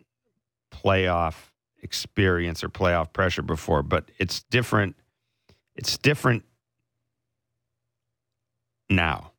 playoff 0.73 1.35
experience 1.83 2.65
or 2.65 2.69
playoff 2.69 3.12
pressure 3.12 3.43
before, 3.43 3.83
but 3.83 4.11
it's 4.19 4.43
different. 4.45 4.97
It's 5.77 5.99
different 5.99 6.45
now 8.89 9.33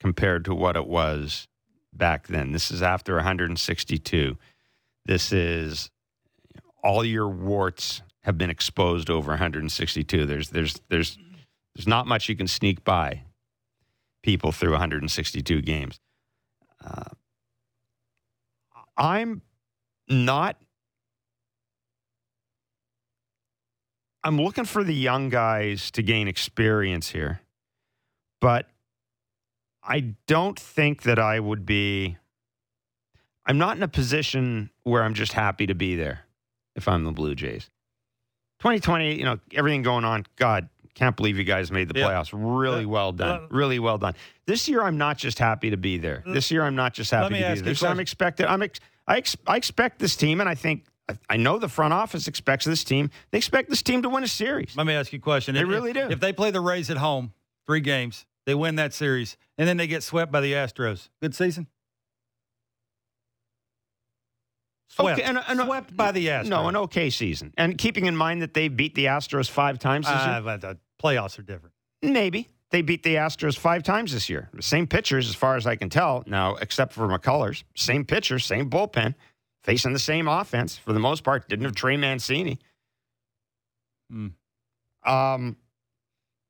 compared 0.00 0.46
to 0.46 0.54
what 0.54 0.76
it 0.76 0.86
was 0.86 1.46
back 1.92 2.28
then. 2.28 2.52
This 2.52 2.70
is 2.70 2.82
after 2.82 3.14
162. 3.16 4.38
This 5.04 5.32
is 5.32 5.90
all 6.82 7.04
your 7.04 7.28
warts 7.28 8.00
have 8.22 8.38
been 8.38 8.50
exposed 8.50 9.10
over 9.10 9.32
162. 9.32 10.24
There's 10.24 10.48
there's 10.48 10.80
there's 10.88 11.18
there's 11.74 11.86
not 11.86 12.06
much 12.06 12.28
you 12.28 12.36
can 12.36 12.48
sneak 12.48 12.84
by 12.84 13.24
people 14.22 14.50
through 14.50 14.72
162 14.72 15.60
games. 15.60 16.00
Uh, 16.82 17.04
I'm 19.02 19.42
not. 20.08 20.56
I'm 24.24 24.40
looking 24.40 24.64
for 24.64 24.84
the 24.84 24.94
young 24.94 25.28
guys 25.28 25.90
to 25.92 26.02
gain 26.02 26.28
experience 26.28 27.08
here, 27.10 27.40
but 28.40 28.68
I 29.82 30.14
don't 30.28 30.56
think 30.58 31.02
that 31.02 31.18
I 31.18 31.40
would 31.40 31.66
be. 31.66 32.16
I'm 33.44 33.58
not 33.58 33.76
in 33.76 33.82
a 33.82 33.88
position 33.88 34.70
where 34.84 35.02
I'm 35.02 35.14
just 35.14 35.32
happy 35.32 35.66
to 35.66 35.74
be 35.74 35.96
there. 35.96 36.20
if 36.74 36.88
I'm 36.88 37.04
the 37.04 37.12
Blue 37.12 37.34
Jays. 37.34 37.68
2020, 38.60 39.14
you 39.16 39.24
know, 39.24 39.38
everything 39.52 39.82
going 39.82 40.06
on. 40.06 40.24
God, 40.36 40.70
can't 40.94 41.14
believe 41.14 41.36
you 41.36 41.44
guys 41.44 41.70
made 41.70 41.86
the 41.88 41.98
Yeah. 42.00 42.06
playoffs. 42.06 42.30
Really 42.32 42.86
Uh, 42.86 42.88
well 42.88 43.12
done. 43.12 43.42
uh, 43.42 43.46
really 43.50 43.78
well 43.78 43.98
done. 43.98 44.14
This 44.46 44.66
year, 44.70 44.82
I'm 44.82 44.96
not 44.96 45.18
just 45.18 45.38
happy 45.38 45.68
to 45.68 45.76
be 45.76 45.98
there. 45.98 46.22
This 46.24 46.50
year, 46.50 46.62
I'm 46.62 46.74
not 46.74 46.94
just 46.94 47.10
happy 47.10 47.34
to 47.34 47.54
be 47.56 47.60
there. 47.60 47.74
So 47.74 47.88
I'm 47.88 48.00
expected. 48.00 48.46
I'm 48.46 48.62
ex- 48.62 48.80
I, 49.06 49.18
ex- 49.18 49.36
I 49.46 49.56
expect 49.56 49.98
this 49.98 50.16
team, 50.16 50.40
and 50.40 50.48
I 50.48 50.54
think 50.54 50.84
I, 51.28 51.36
know 51.36 51.58
the 51.58 51.68
front 51.68 51.92
office 51.92 52.28
expects 52.28 52.64
this 52.64 52.84
team. 52.84 53.10
They 53.30 53.38
expect 53.38 53.68
this 53.68 53.82
team 53.82 54.02
to 54.02 54.08
win 54.08 54.22
a 54.22 54.28
series. 54.28 54.76
Let 54.76 54.86
me 54.86 54.94
ask 54.94 55.12
you 55.12 55.18
a 55.18 55.22
question. 55.22 55.54
They 55.54 55.62
If- 55.62 55.68
really 55.68 55.92
do. 55.92 56.08
If 56.10 56.20
they 56.20 56.32
play 56.32 56.50
the 56.50 56.60
Rays 56.60 56.90
at 56.90 56.96
home, 56.98 57.32
three 57.66 57.80
games, 57.80 58.24
they 58.46 58.54
win 58.54 58.76
that 58.76 58.94
series, 58.94 59.36
and 59.58 59.68
then 59.68 59.76
they 59.76 59.86
get 59.86 60.02
swept 60.02 60.30
by 60.32 60.40
the 60.40 60.52
Astros. 60.52 61.08
Good 61.20 61.34
season. 61.34 61.66
Swept. 64.88 65.18
Okay, 65.18 65.28
and- 65.28 65.38
and- 65.48 65.60
swept 65.60 65.96
by 65.96 66.12
the 66.12 66.26
Astros. 66.28 66.48
No, 66.48 66.68
an 66.68 66.76
okay 66.76 67.08
season. 67.10 67.52
And 67.56 67.78
keeping 67.78 68.06
in 68.06 68.16
mind 68.16 68.42
that 68.42 68.52
they 68.54 68.68
beat 68.68 68.94
the 68.94 69.06
Astros 69.06 69.48
five 69.48 69.78
times 69.78 70.06
this 70.06 70.14
year. 70.14 70.34
Uh, 70.34 70.40
but 70.42 70.60
the 70.60 70.78
playoffs 71.02 71.38
are 71.38 71.42
different. 71.42 71.74
Maybe. 72.02 72.48
They 72.72 72.82
beat 72.82 73.02
the 73.02 73.16
Astros 73.16 73.56
five 73.58 73.82
times 73.82 74.12
this 74.12 74.28
year. 74.30 74.48
The 74.54 74.62
same 74.62 74.86
pitchers, 74.86 75.28
as 75.28 75.34
far 75.34 75.56
as 75.56 75.66
I 75.66 75.76
can 75.76 75.90
tell, 75.90 76.24
now, 76.26 76.56
except 76.56 76.94
for 76.94 77.06
McCullers. 77.06 77.64
Same 77.76 78.04
pitcher, 78.04 78.38
same 78.38 78.70
bullpen, 78.70 79.14
facing 79.62 79.92
the 79.92 79.98
same 79.98 80.26
offense 80.26 80.78
for 80.78 80.94
the 80.94 80.98
most 80.98 81.22
part. 81.22 81.48
Didn't 81.48 81.66
have 81.66 81.74
Trey 81.74 81.98
Mancini. 81.98 82.58
Hmm. 84.10 84.28
Um, 85.06 85.56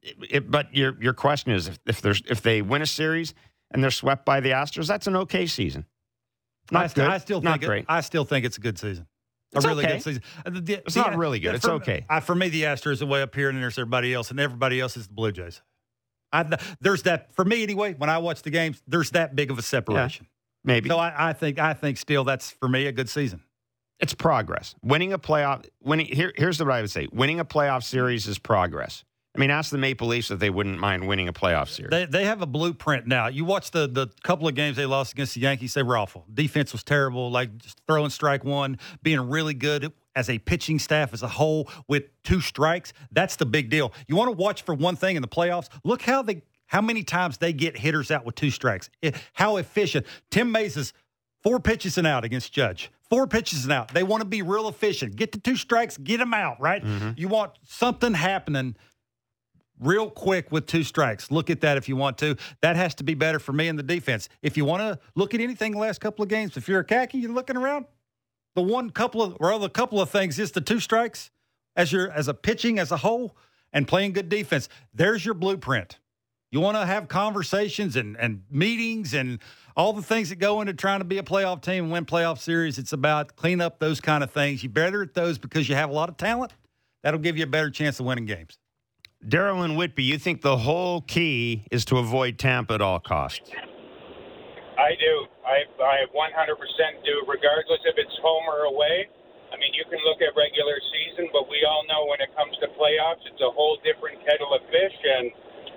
it, 0.00 0.16
it- 0.30 0.50
but 0.50 0.74
your 0.74 0.96
your 1.02 1.12
question 1.12 1.52
is 1.52 1.68
if, 1.68 1.78
if 1.86 2.00
there's 2.00 2.22
if 2.28 2.40
they 2.42 2.62
win 2.62 2.82
a 2.82 2.86
series 2.86 3.34
and 3.72 3.82
they're 3.82 3.90
swept 3.90 4.24
by 4.24 4.40
the 4.40 4.50
Astros, 4.50 4.86
that's 4.86 5.06
an 5.08 5.16
okay 5.16 5.46
season. 5.46 5.86
Not 6.70 6.84
I, 6.84 6.86
st- 6.86 6.94
good. 6.94 7.06
I 7.08 7.18
still 7.18 7.40
not 7.40 7.52
think 7.54 7.62
it- 7.64 7.66
great. 7.66 7.84
I 7.88 8.00
still 8.00 8.24
think 8.24 8.44
it's 8.46 8.58
a 8.58 8.60
good 8.60 8.78
season. 8.78 9.06
It's 9.54 9.64
a 9.64 9.68
really 9.68 9.84
okay. 9.84 9.94
good 9.94 10.02
season. 10.02 10.22
Uh, 10.46 10.50
the- 10.50 10.60
the- 10.60 10.72
It's 10.86 10.94
the- 10.94 11.00
not 11.00 11.16
really 11.16 11.40
good. 11.40 11.54
It's 11.56 11.64
for- 11.66 11.72
okay. 11.72 12.06
I, 12.08 12.20
for 12.20 12.34
me, 12.34 12.48
the 12.48 12.62
Astros 12.62 13.02
are 13.02 13.06
way 13.06 13.22
up 13.22 13.34
here, 13.34 13.48
and 13.48 13.56
then 13.56 13.60
there's 13.62 13.76
everybody 13.78 14.14
else, 14.14 14.30
and 14.30 14.38
everybody 14.40 14.80
else 14.80 14.96
is 14.96 15.08
the 15.08 15.12
Blue 15.14 15.32
Jays. 15.32 15.60
I, 16.32 16.58
there's 16.80 17.02
that 17.02 17.32
for 17.34 17.44
me 17.44 17.62
anyway. 17.62 17.94
When 17.94 18.08
I 18.10 18.18
watch 18.18 18.42
the 18.42 18.50
games, 18.50 18.82
there's 18.86 19.10
that 19.10 19.34
big 19.36 19.50
of 19.50 19.58
a 19.58 19.62
separation. 19.62 20.26
Maybe 20.64 20.88
So 20.88 20.96
I, 20.98 21.30
I 21.30 21.32
think 21.32 21.58
I 21.58 21.74
think 21.74 21.98
still 21.98 22.24
that's 22.24 22.50
for 22.52 22.68
me 22.68 22.86
a 22.86 22.92
good 22.92 23.08
season. 23.08 23.42
it's 24.00 24.14
progress. 24.14 24.74
Winning 24.82 25.12
a 25.12 25.18
playoff, 25.18 25.66
winning 25.82 26.06
here, 26.06 26.32
here's 26.36 26.58
what 26.60 26.70
I 26.70 26.80
would 26.80 26.90
say: 26.90 27.08
winning 27.12 27.40
a 27.40 27.44
playoff 27.44 27.82
series 27.84 28.26
is 28.26 28.38
progress. 28.38 29.04
I 29.34 29.38
mean, 29.38 29.50
ask 29.50 29.70
the 29.70 29.78
Maple 29.78 30.08
Leafs 30.08 30.30
if 30.30 30.38
they 30.40 30.50
wouldn't 30.50 30.78
mind 30.78 31.08
winning 31.08 31.26
a 31.26 31.32
playoff 31.32 31.68
series. 31.68 31.90
They 31.90 32.04
they 32.04 32.24
have 32.26 32.42
a 32.42 32.46
blueprint 32.46 33.06
now. 33.06 33.28
You 33.28 33.44
watch 33.44 33.70
the 33.70 33.88
the 33.88 34.08
couple 34.22 34.46
of 34.46 34.54
games 34.54 34.76
they 34.76 34.86
lost 34.86 35.12
against 35.12 35.34
the 35.34 35.40
Yankees; 35.40 35.74
they 35.74 35.82
were 35.82 35.96
awful. 35.96 36.26
Defense 36.32 36.72
was 36.72 36.84
terrible, 36.84 37.30
like 37.30 37.56
just 37.56 37.80
throwing 37.88 38.10
strike 38.10 38.44
one, 38.44 38.78
being 39.02 39.20
really 39.30 39.54
good 39.54 39.92
as 40.14 40.28
a 40.28 40.38
pitching 40.38 40.78
staff 40.78 41.12
as 41.12 41.22
a 41.22 41.28
whole 41.28 41.68
with 41.88 42.04
two 42.22 42.40
strikes. 42.40 42.92
That's 43.10 43.36
the 43.36 43.46
big 43.46 43.70
deal. 43.70 43.92
You 44.06 44.16
want 44.16 44.28
to 44.28 44.36
watch 44.36 44.62
for 44.62 44.74
one 44.74 44.96
thing 44.96 45.16
in 45.16 45.22
the 45.22 45.28
playoffs. 45.28 45.68
Look 45.84 46.02
how 46.02 46.22
they 46.22 46.42
how 46.66 46.80
many 46.80 47.02
times 47.02 47.36
they 47.36 47.52
get 47.52 47.76
hitters 47.76 48.10
out 48.10 48.24
with 48.24 48.34
two 48.34 48.50
strikes. 48.50 48.88
How 49.34 49.56
efficient 49.58 50.06
Tim 50.30 50.52
Mayza 50.52 50.78
is. 50.78 50.92
Four 51.42 51.58
pitches 51.58 51.98
and 51.98 52.06
out 52.06 52.24
against 52.24 52.52
Judge. 52.52 52.90
Four 53.10 53.26
pitches 53.26 53.64
and 53.64 53.72
out. 53.72 53.92
They 53.92 54.04
want 54.04 54.20
to 54.20 54.28
be 54.28 54.42
real 54.42 54.68
efficient. 54.68 55.16
Get 55.16 55.32
the 55.32 55.40
two 55.40 55.56
strikes, 55.56 55.98
get 55.98 56.18
them 56.18 56.32
out, 56.32 56.60
right? 56.60 56.82
Mm-hmm. 56.84 57.10
You 57.16 57.26
want 57.28 57.52
something 57.64 58.14
happening 58.14 58.76
real 59.80 60.08
quick 60.08 60.52
with 60.52 60.66
two 60.66 60.84
strikes. 60.84 61.30
Look 61.30 61.50
at 61.50 61.60
that 61.62 61.76
if 61.76 61.88
you 61.88 61.96
want 61.96 62.16
to. 62.18 62.36
That 62.60 62.76
has 62.76 62.94
to 62.96 63.04
be 63.04 63.14
better 63.14 63.40
for 63.40 63.52
me 63.52 63.68
in 63.68 63.76
the 63.76 63.82
defense. 63.82 64.28
If 64.40 64.56
you 64.56 64.64
want 64.64 64.82
to 64.82 64.98
look 65.16 65.34
at 65.34 65.40
anything 65.40 65.72
the 65.72 65.78
last 65.78 66.00
couple 66.00 66.22
of 66.22 66.28
games, 66.28 66.56
if 66.56 66.68
you're 66.68 66.80
a 66.80 66.84
khaki, 66.84 67.18
you're 67.18 67.32
looking 67.32 67.56
around. 67.56 67.86
The 68.54 68.62
one 68.62 68.90
couple 68.90 69.22
of 69.22 69.36
or 69.40 69.58
the 69.58 69.68
couple 69.68 70.00
of 70.00 70.10
things 70.10 70.38
is 70.38 70.52
the 70.52 70.60
two 70.60 70.80
strikes 70.80 71.30
as 71.76 71.92
your 71.92 72.10
as 72.10 72.28
a 72.28 72.34
pitching 72.34 72.78
as 72.78 72.92
a 72.92 72.98
whole 72.98 73.36
and 73.72 73.88
playing 73.88 74.12
good 74.12 74.28
defense. 74.28 74.68
There's 74.92 75.24
your 75.24 75.34
blueprint. 75.34 75.98
You 76.50 76.60
want 76.60 76.76
to 76.76 76.84
have 76.84 77.08
conversations 77.08 77.96
and, 77.96 78.14
and 78.18 78.42
meetings 78.50 79.14
and 79.14 79.38
all 79.74 79.94
the 79.94 80.02
things 80.02 80.28
that 80.28 80.36
go 80.36 80.60
into 80.60 80.74
trying 80.74 81.00
to 81.00 81.04
be 81.04 81.16
a 81.16 81.22
playoff 81.22 81.62
team 81.62 81.84
and 81.84 81.92
win 81.92 82.04
playoff 82.04 82.38
series. 82.38 82.78
It's 82.78 82.92
about 82.92 83.36
clean 83.36 83.62
up 83.62 83.78
those 83.78 84.02
kind 84.02 84.22
of 84.22 84.30
things. 84.30 84.62
You 84.62 84.68
better 84.68 85.02
at 85.02 85.14
those 85.14 85.38
because 85.38 85.66
you 85.68 85.74
have 85.74 85.88
a 85.88 85.94
lot 85.94 86.10
of 86.10 86.18
talent. 86.18 86.52
That'll 87.02 87.20
give 87.20 87.38
you 87.38 87.44
a 87.44 87.48
better 87.48 87.70
chance 87.70 87.98
of 88.00 88.06
winning 88.06 88.26
games. 88.26 88.58
Daryl 89.26 89.64
and 89.64 89.78
Whitby, 89.78 90.02
you 90.02 90.18
think 90.18 90.42
the 90.42 90.58
whole 90.58 91.00
key 91.00 91.64
is 91.70 91.84
to 91.86 91.98
avoid 91.98 92.38
Tampa 92.38 92.74
at 92.74 92.82
all 92.82 93.00
costs? 93.00 93.50
I 94.82 94.98
do. 94.98 95.14
I 95.46 95.58
I 95.78 95.96
100% 96.10 97.06
do, 97.06 97.14
regardless 97.30 97.82
if 97.86 97.94
it's 97.94 98.16
home 98.18 98.50
or 98.50 98.66
away. 98.66 99.06
I 99.54 99.60
mean, 99.60 99.70
you 99.78 99.86
can 99.86 100.00
look 100.02 100.18
at 100.24 100.34
regular 100.34 100.74
season, 100.90 101.30
but 101.30 101.46
we 101.46 101.62
all 101.62 101.86
know 101.86 102.08
when 102.10 102.18
it 102.18 102.34
comes 102.34 102.56
to 102.64 102.72
playoffs, 102.74 103.22
it's 103.28 103.42
a 103.44 103.52
whole 103.52 103.78
different 103.86 104.18
kettle 104.26 104.50
of 104.56 104.64
fish. 104.72 104.96
And 104.96 105.30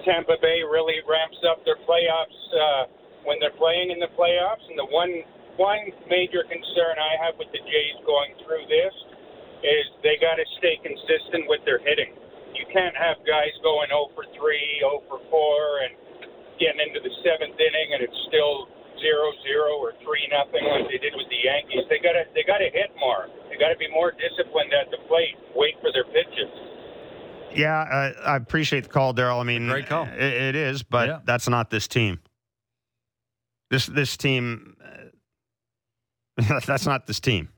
Tampa 0.07 0.41
Bay 0.41 0.63
really 0.65 1.05
ramps 1.05 1.37
up 1.45 1.61
their 1.67 1.77
playoffs 1.85 2.39
uh, 2.55 2.83
when 3.27 3.37
they're 3.43 3.57
playing 3.59 3.91
in 3.93 3.99
the 4.01 4.09
playoffs. 4.17 4.65
And 4.71 4.79
the 4.79 4.89
one 4.89 5.21
one 5.59 5.85
major 6.09 6.41
concern 6.49 6.97
I 6.97 7.13
have 7.29 7.37
with 7.37 7.51
the 7.53 7.61
Jays 7.61 7.99
going 8.09 8.33
through 8.41 8.65
this 8.71 8.95
is 9.61 9.83
they 10.01 10.17
got 10.17 10.41
to 10.41 10.47
stay 10.57 10.81
consistent 10.81 11.45
with 11.45 11.61
their 11.67 11.79
hitting. 11.83 12.15
You 12.57 12.65
can't 12.73 12.95
have 12.95 13.19
guys 13.27 13.51
going 13.61 13.91
0 13.91 14.15
for 14.15 14.23
3, 14.33 14.39
0 14.39 15.03
for 15.11 15.19
4, 15.19 15.83
and 15.83 15.93
getting 16.59 16.79
into 16.79 17.03
the 17.03 17.11
seventh 17.23 17.59
inning 17.59 17.89
and 17.95 18.01
it's 18.03 18.19
still 18.31 18.71
zero 18.99 19.31
zero 19.43 19.77
or 19.79 19.93
three 20.03 20.25
nothing 20.31 20.63
like 20.67 20.87
they 20.91 20.97
did 20.97 21.13
with 21.15 21.27
the 21.29 21.41
Yankees. 21.43 21.85
They 21.89 21.99
gotta 21.99 22.23
they 22.33 22.43
gotta 22.47 22.69
hit 22.71 22.91
more. 22.99 23.27
They 23.49 23.57
gotta 23.57 23.77
be 23.77 23.89
more 23.91 24.11
disciplined 24.11 24.73
at 24.73 24.91
the 24.91 24.97
plate. 25.07 25.35
Wait 25.55 25.75
for 25.81 25.91
their 25.91 26.05
pitches. 26.05 26.51
Yeah, 27.55 27.79
uh, 27.79 28.11
I 28.25 28.35
appreciate 28.35 28.83
the 28.83 28.89
call, 28.89 29.13
Daryl. 29.13 29.39
I 29.39 29.43
mean, 29.43 29.67
Great 29.67 29.87
call. 29.87 30.05
It, 30.05 30.21
it 30.21 30.55
is, 30.55 30.83
but 30.83 31.07
Yeah. 31.07 31.19
that's 31.23 31.47
not 31.47 31.69
this 31.69 31.87
team. 31.87 32.19
This 33.71 33.85
this 33.85 34.17
team. 34.17 34.75
Uh, 34.83 36.59
that's 36.65 36.85
not 36.85 37.07
this 37.07 37.19
team. 37.19 37.49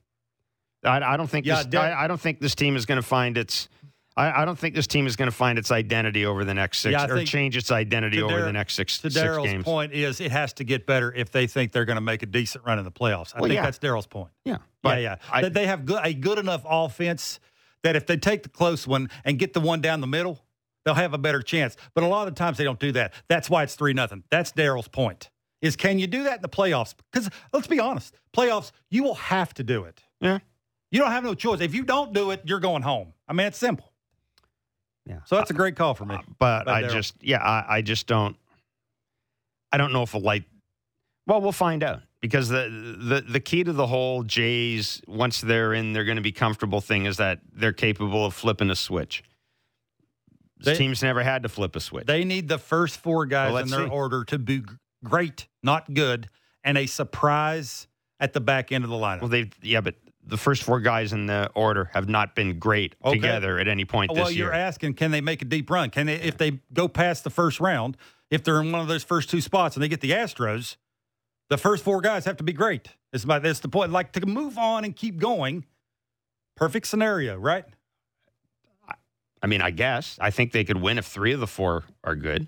I, 0.83 1.01
I 1.01 1.17
don't 1.17 1.27
think. 1.29 1.45
Yeah, 1.45 1.63
this, 1.63 1.79
I, 1.79 2.03
I 2.03 2.07
don't 2.07 2.21
think 2.21 2.39
this 2.39 2.53
team 2.55 2.75
is 2.75 2.85
going 2.85 3.01
to 3.01 3.07
find 3.07 3.37
its. 3.37 3.69
I, 4.17 4.41
I 4.41 4.45
don't 4.45 4.57
think 4.57 4.73
this 4.75 4.87
team 4.87 5.05
is 5.07 5.15
going 5.15 5.29
to 5.29 5.35
find 5.35 5.57
its 5.59 5.71
identity 5.71 6.25
over 6.25 6.43
the 6.43 6.53
next 6.53 6.79
six, 6.79 6.91
Yeah, 6.91 7.05
or 7.07 7.23
change 7.23 7.55
its 7.55 7.71
identity 7.71 8.21
over 8.21 8.37
Dar- 8.37 8.45
the 8.45 8.51
next 8.51 8.73
six, 8.73 8.97
To 8.99 9.11
six 9.11 9.23
Daryl's 9.25 9.45
games. 9.51 9.63
point 9.63 9.93
is 9.93 10.19
it 10.19 10.31
has 10.31 10.53
to 10.53 10.63
get 10.63 10.85
better 10.87 11.13
if 11.13 11.31
they 11.31 11.45
think 11.47 11.71
they're 11.71 11.85
going 11.85 11.95
to 11.97 12.01
make 12.01 12.23
a 12.23 12.25
decent 12.25 12.65
run 12.65 12.79
in 12.79 12.83
the 12.83 12.91
playoffs. 12.91 13.33
I 13.35 13.39
Well, 13.39 13.47
think 13.49 13.57
yeah. 13.57 13.63
that's 13.63 13.79
Daryl's 13.79 14.07
point. 14.07 14.31
Yeah, 14.43 14.57
but 14.81 15.01
yeah, 15.01 15.17
yeah. 15.31 15.31
I- 15.31 15.49
they 15.49 15.67
have 15.67 15.85
good, 15.85 16.01
a 16.03 16.13
good 16.13 16.39
enough 16.39 16.63
offense 16.67 17.39
that 17.83 17.95
if 17.95 18.07
they 18.07 18.17
take 18.17 18.43
the 18.43 18.49
close 18.49 18.87
one 18.87 19.09
and 19.23 19.37
get 19.37 19.53
the 19.53 19.59
one 19.61 19.81
down 19.81 20.01
the 20.01 20.07
middle, 20.07 20.43
they'll 20.83 20.95
have 20.95 21.13
a 21.13 21.17
better 21.19 21.41
chance. 21.43 21.77
But 21.93 22.03
a 22.03 22.07
lot 22.07 22.27
of 22.27 22.33
times 22.33 22.57
they 22.57 22.63
don't 22.63 22.79
do 22.79 22.91
that. 22.93 23.13
That's 23.27 23.49
why 23.51 23.61
it's 23.63 23.75
three 23.75 23.93
nothing. 23.93 24.23
That's 24.31 24.51
Daryl's 24.51 24.87
point. 24.87 25.29
Is 25.61 25.75
can 25.75 25.99
you 25.99 26.07
do 26.07 26.23
that 26.23 26.37
in 26.37 26.41
the 26.41 26.49
playoffs? 26.49 26.95
Because 27.11 27.29
let's 27.53 27.67
be 27.67 27.79
honest, 27.79 28.15
playoffs 28.35 28.71
you 28.89 29.03
will 29.03 29.15
have 29.15 29.53
to 29.55 29.63
do 29.63 29.83
it. 29.83 30.01
Yeah. 30.21 30.39
You 30.91 30.99
don't 31.01 31.11
have 31.11 31.23
no 31.23 31.33
choice. 31.35 31.61
If 31.61 31.75
you 31.75 31.83
don't 31.83 32.13
do 32.13 32.31
it, 32.31 32.41
you're 32.45 32.59
going 32.59 32.81
home. 32.81 33.13
I 33.27 33.33
mean, 33.33 33.45
it's 33.47 33.57
simple. 33.57 33.91
Yeah. 35.07 35.19
So 35.25 35.35
that's 35.37 35.49
a 35.51 35.53
great 35.53 35.75
call 35.75 35.93
for 35.93 36.05
me. 36.05 36.15
Uh, 36.15 36.21
but 36.37 36.65
By 36.65 36.79
I 36.79 36.83
Darryl. 36.83 36.91
just 36.91 37.15
yeah, 37.21 37.37
I, 37.41 37.77
I 37.77 37.81
just 37.81 38.07
don't. 38.07 38.35
I 39.71 39.77
don't 39.77 39.93
know 39.93 40.03
if 40.03 40.13
a 40.13 40.17
light. 40.17 40.43
Well, 41.25 41.41
we'll 41.41 41.51
find 41.51 41.83
out 41.83 42.01
because 42.21 42.49
the 42.49 42.69
the 42.99 43.21
the 43.21 43.39
key 43.39 43.63
to 43.63 43.73
the 43.73 43.87
whole 43.87 44.23
Jays 44.23 45.01
once 45.07 45.41
they're 45.41 45.73
in, 45.73 45.93
they're 45.93 46.05
going 46.05 46.15
to 46.17 46.21
be 46.21 46.31
comfortable 46.31 46.81
thing 46.81 47.05
is 47.05 47.17
that 47.17 47.39
they're 47.53 47.73
capable 47.73 48.25
of 48.25 48.33
flipping 48.33 48.69
a 48.69 48.75
switch. 48.75 49.23
They- 50.63 50.75
teams 50.75 51.03
never 51.03 51.21
had 51.23 51.43
to 51.43 51.49
flip 51.49 51.75
a 51.75 51.79
switch. 51.79 52.05
They 52.07 52.23
need 52.23 52.47
the 52.47 52.57
first 52.57 52.97
four 52.99 53.25
guys 53.25 53.53
Well, 53.53 53.63
in 53.63 53.69
their 53.69 53.85
see. 53.85 53.91
order 53.91 54.23
to 54.25 54.39
be 54.39 54.63
great, 55.03 55.47
not 55.61 55.93
good, 55.93 56.29
and 56.63 56.77
a 56.77 56.85
surprise 56.87 57.87
at 58.19 58.33
the 58.33 58.39
back 58.41 58.71
end 58.71 58.83
of 58.83 58.89
the 58.89 58.95
lineup. 58.95 59.21
well, 59.21 59.29
they 59.29 59.51
yeah, 59.61 59.81
but 59.81 59.95
the 60.27 60.37
first 60.37 60.63
four 60.63 60.79
guys 60.79 61.13
in 61.13 61.25
the 61.25 61.49
order 61.55 61.89
have 61.93 62.09
not 62.09 62.35
been 62.35 62.59
great 62.59 62.95
Okay. 63.03 63.15
together 63.15 63.59
at 63.59 63.67
any 63.67 63.85
point 63.85 64.11
well, 64.11 64.25
this 64.25 64.35
year. 64.35 64.45
Well, 64.49 64.55
you're 64.55 64.61
asking, 64.65 64.95
can 64.95 65.11
they 65.11 65.21
make 65.21 65.41
a 65.41 65.45
deep 65.45 65.69
run? 65.69 65.89
Can 65.89 66.07
they, 66.07 66.15
if 66.15 66.37
they 66.37 66.59
go 66.73 66.87
past 66.87 67.23
the 67.23 67.29
first 67.29 67.59
round, 67.59 67.97
if 68.29 68.43
they're 68.43 68.59
in 68.61 68.71
one 68.71 68.81
of 68.81 68.87
those 68.87 69.03
first 69.03 69.29
two 69.29 69.41
spots 69.41 69.75
and 69.75 69.83
they 69.83 69.87
get 69.87 70.01
the 70.01 70.11
Astros, 70.11 70.75
the 71.49 71.57
first 71.57 71.83
four 71.83 72.01
guys 72.01 72.25
have 72.25 72.37
to 72.37 72.43
be 72.43 72.53
great. 72.53 72.89
It's 73.13 73.25
my, 73.25 73.39
that's 73.39 73.59
the 73.59 73.69
point. 73.69 73.91
Like 73.91 74.11
to 74.13 74.25
move 74.25 74.57
on 74.57 74.83
and 74.83 74.95
keep 74.95 75.17
going. 75.17 75.65
Perfect 76.55 76.87
scenario, 76.87 77.37
right? 77.37 77.65
I 79.41 79.47
mean, 79.47 79.61
I 79.61 79.71
guess 79.71 80.17
I 80.19 80.31
think 80.31 80.51
they 80.51 80.63
could 80.63 80.81
win 80.81 80.97
if 80.97 81.05
three 81.05 81.31
of 81.31 81.39
the 81.39 81.47
four 81.47 81.83
are 82.03 82.15
good. 82.15 82.47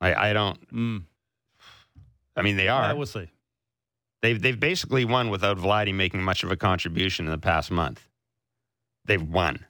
I, 0.00 0.30
I 0.30 0.32
don't. 0.32 0.72
Mm. 0.72 1.04
I 2.36 2.42
mean, 2.42 2.56
they 2.56 2.68
are. 2.68 2.82
right, 2.82 2.96
we'll 2.96 3.06
see. 3.06 3.30
They've 4.24 4.40
they've 4.40 4.58
basically 4.58 5.04
won 5.04 5.28
without 5.28 5.58
Vladdy 5.58 5.92
making 5.92 6.22
much 6.22 6.44
of 6.44 6.50
a 6.50 6.56
contribution 6.56 7.26
in 7.26 7.30
the 7.30 7.36
past 7.36 7.70
month. 7.70 8.08
They've 9.04 9.22
won. 9.22 9.66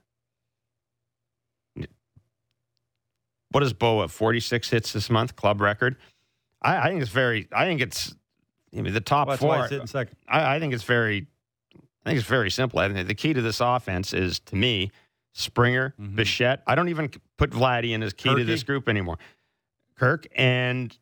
What 3.51 3.63
is 3.63 3.73
Bo 3.73 4.01
at? 4.03 4.11
Forty 4.11 4.39
six 4.39 4.69
hits 4.69 4.93
this 4.93 5.09
month, 5.09 5.35
club 5.35 5.59
record. 5.59 5.97
I, 6.61 6.77
I 6.77 6.87
think 6.89 7.01
it's 7.01 7.11
very. 7.11 7.49
I 7.51 7.65
think 7.65 7.81
it's. 7.81 8.15
I 8.73 8.79
mean, 8.79 8.93
the 8.93 9.01
top 9.01 9.27
That's 9.27 9.41
why 9.41 9.55
four. 9.55 9.63
he's 9.63 9.69
sitting 9.71 9.87
second. 9.87 10.15
I, 10.25 10.55
I 10.55 10.59
think 10.61 10.73
it's 10.73 10.83
very. 10.85 11.27
I 12.05 12.09
think 12.11 12.19
it's 12.19 12.27
very 12.29 12.49
simple. 12.49 12.79
I 12.79 12.87
think 12.87 13.09
the 13.09 13.13
key 13.13 13.33
to 13.33 13.41
this 13.41 13.59
offense 13.59 14.13
is, 14.13 14.39
to 14.39 14.55
me, 14.55 14.89
Springer, 15.33 15.93
Mhm. 15.99 16.15
Bichette. 16.15 16.63
I 16.65 16.75
don't 16.75 16.87
even 16.87 17.09
put 17.37 17.49
Vladdy 17.49 17.91
in 17.91 18.01
as 18.03 18.13
key 18.13 18.33
to 18.33 18.45
this 18.45 18.63
group 18.63 18.87
anymore. 18.87 19.17
Kirk 19.97 20.27
and 20.33 20.97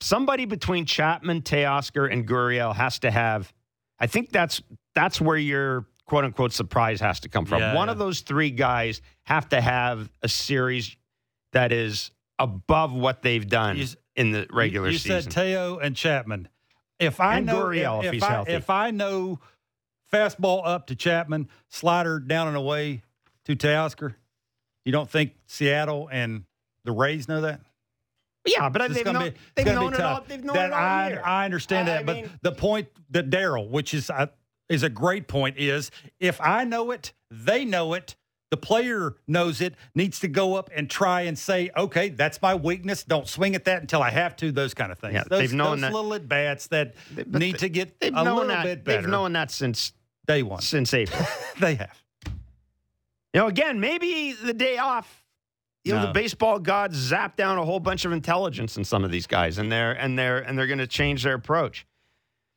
somebody 0.00 0.44
between 0.44 0.84
Chapman, 0.84 1.42
Teoscar, 1.42 2.10
and 2.12 2.26
Gurriel 2.26 2.74
has 2.74 2.98
to 3.00 3.10
have. 3.10 3.52
I 3.98 4.06
think 4.06 4.30
that's 4.30 4.62
that's 4.94 5.20
where 5.20 5.36
your 5.38 5.86
quote 6.06 6.24
unquote 6.24 6.52
surprise 6.52 7.00
has 7.00 7.20
to 7.20 7.28
come 7.28 7.46
from. 7.46 7.60
Yeah, 7.60 7.74
One 7.74 7.88
yeah. 7.88 7.92
of 7.92 7.98
those 7.98 8.20
three 8.20 8.50
guys 8.50 9.00
have 9.24 9.48
to 9.50 9.60
have 9.60 10.10
a 10.22 10.28
series 10.28 10.96
that 11.52 11.72
is 11.72 12.10
above 12.38 12.92
what 12.92 13.22
they've 13.22 13.46
done 13.46 13.78
You 13.78 13.86
in 14.14 14.30
the 14.30 14.46
regular 14.50 14.88
you, 14.88 14.92
you 14.94 14.98
season. 14.98 15.30
said 15.30 15.32
Teo 15.32 15.78
and 15.78 15.96
Chapman. 15.96 16.48
If 16.98 17.20
I 17.20 17.38
And 17.38 17.46
know 17.46 17.64
Gurriel, 17.64 18.00
if 18.00 18.06
if, 18.06 18.12
he's 18.14 18.22
I, 18.22 18.30
healthy. 18.30 18.52
if 18.52 18.70
I 18.70 18.90
know 18.90 19.38
fastball 20.12 20.62
up 20.64 20.86
to 20.88 20.94
Chapman, 20.94 21.48
slider 21.68 22.18
down 22.18 22.48
and 22.48 22.56
away 22.56 23.02
to 23.44 23.56
Teoscar, 23.56 24.14
you 24.84 24.92
don't 24.92 25.10
think 25.10 25.32
Seattle 25.46 26.08
and 26.12 26.44
the 26.84 26.92
Rays 26.92 27.26
know 27.28 27.40
that? 27.42 27.60
Yeah, 28.46 28.68
but 28.68 28.82
It's 28.82 28.94
they've, 28.94 29.04
gonna 29.04 29.18
known, 29.20 29.30
be, 29.30 29.36
they've 29.54 29.64
gonna 29.66 29.80
known 29.80 29.94
it 29.94 30.00
all. 30.00 30.16
tough. 30.18 30.28
They've 30.28 30.44
known 30.44 30.54
that 30.54 30.66
it 30.70 30.72
all 30.72 30.78
I, 30.78 31.08
year. 31.08 31.22
I 31.24 31.44
understand 31.44 31.88
I 31.88 31.92
that, 31.94 32.06
but 32.06 32.16
mean- 32.16 32.30
the 32.42 32.52
point 32.52 32.88
that 33.10 33.30
Daryl, 33.30 33.68
which 33.70 33.92
is 33.94 34.10
I, 34.10 34.28
is 34.68 34.82
a 34.82 34.88
great 34.88 35.28
point, 35.28 35.58
is 35.58 35.90
if 36.20 36.40
I 36.40 36.64
know 36.64 36.90
it, 36.90 37.12
they 37.30 37.64
know 37.64 37.94
it. 37.94 38.16
The 38.52 38.56
player 38.56 39.16
knows 39.26 39.60
it, 39.60 39.74
needs 39.96 40.20
to 40.20 40.28
go 40.28 40.54
up 40.54 40.70
and 40.74 40.88
try 40.88 41.22
and 41.22 41.36
say, 41.36 41.68
okay, 41.76 42.10
that's 42.10 42.40
my 42.40 42.54
weakness. 42.54 43.02
Don't 43.02 43.26
swing 43.26 43.56
at 43.56 43.64
that 43.64 43.80
until 43.80 44.00
I 44.04 44.10
have 44.10 44.36
to, 44.36 44.52
those 44.52 44.72
kind 44.72 44.92
of 44.92 45.00
things. 45.00 45.14
Yeah, 45.14 45.24
those, 45.28 45.40
they've 45.40 45.52
known 45.52 45.80
those 45.80 45.90
that- 45.90 45.92
little 45.92 46.14
at 46.14 46.28
bats 46.28 46.68
that 46.68 46.94
They- 47.12 47.24
need 47.40 47.52
they- 47.54 47.58
to 47.58 47.68
get 47.68 47.98
They've 47.98 48.12
a 48.14 48.22
known 48.22 48.36
little 48.36 48.48
that. 48.48 48.62
bit 48.62 48.84
better. 48.84 49.02
They've 49.02 49.10
known 49.10 49.32
that 49.32 49.50
since 49.50 49.92
day 50.28 50.44
one. 50.44 50.60
since 50.62 50.94
April. 50.94 51.26
they 51.60 51.74
have. 51.74 52.02
You 53.34 53.40
know, 53.42 53.46
again, 53.48 53.80
maybe 53.80 54.32
the 54.32 54.54
day 54.54 54.78
off, 54.78 55.24
you 55.86 55.92
know, 55.94 56.00
No. 56.00 56.06
the 56.08 56.12
baseball 56.12 56.58
gods 56.58 56.96
zap 56.96 57.36
down 57.36 57.58
a 57.58 57.64
whole 57.64 57.78
bunch 57.80 58.04
of 58.04 58.10
intelligence 58.12 58.76
in 58.76 58.82
some 58.84 59.04
of 59.04 59.10
these 59.12 59.26
guys, 59.26 59.58
and 59.58 59.70
they're 59.70 59.92
and 59.92 60.18
they're 60.18 60.38
and 60.38 60.58
they're 60.58 60.66
going 60.66 60.78
to 60.80 60.86
change 60.86 61.22
their 61.22 61.34
approach. 61.34 61.86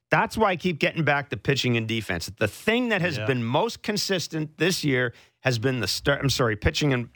That's 0.10 0.36
why 0.36 0.50
I 0.50 0.56
keep 0.56 0.80
getting 0.80 1.04
back 1.04 1.30
to 1.30 1.38
pitching 1.38 1.78
and 1.78 1.88
defense. 1.88 2.32
The 2.40 2.48
thing 2.48 2.90
that 2.90 3.02
has 3.02 3.18
Yeah. 3.18 3.28
been 3.28 3.44
most 3.44 3.84
consistent 3.84 4.58
this 4.58 4.84
year 4.84 5.14
has 5.42 5.60
been 5.60 5.80
the 5.80 5.88
start. 5.88 6.20
I'm 6.22 6.32
sorry, 6.32 6.56
pitching 6.56 6.92
and 6.92 7.10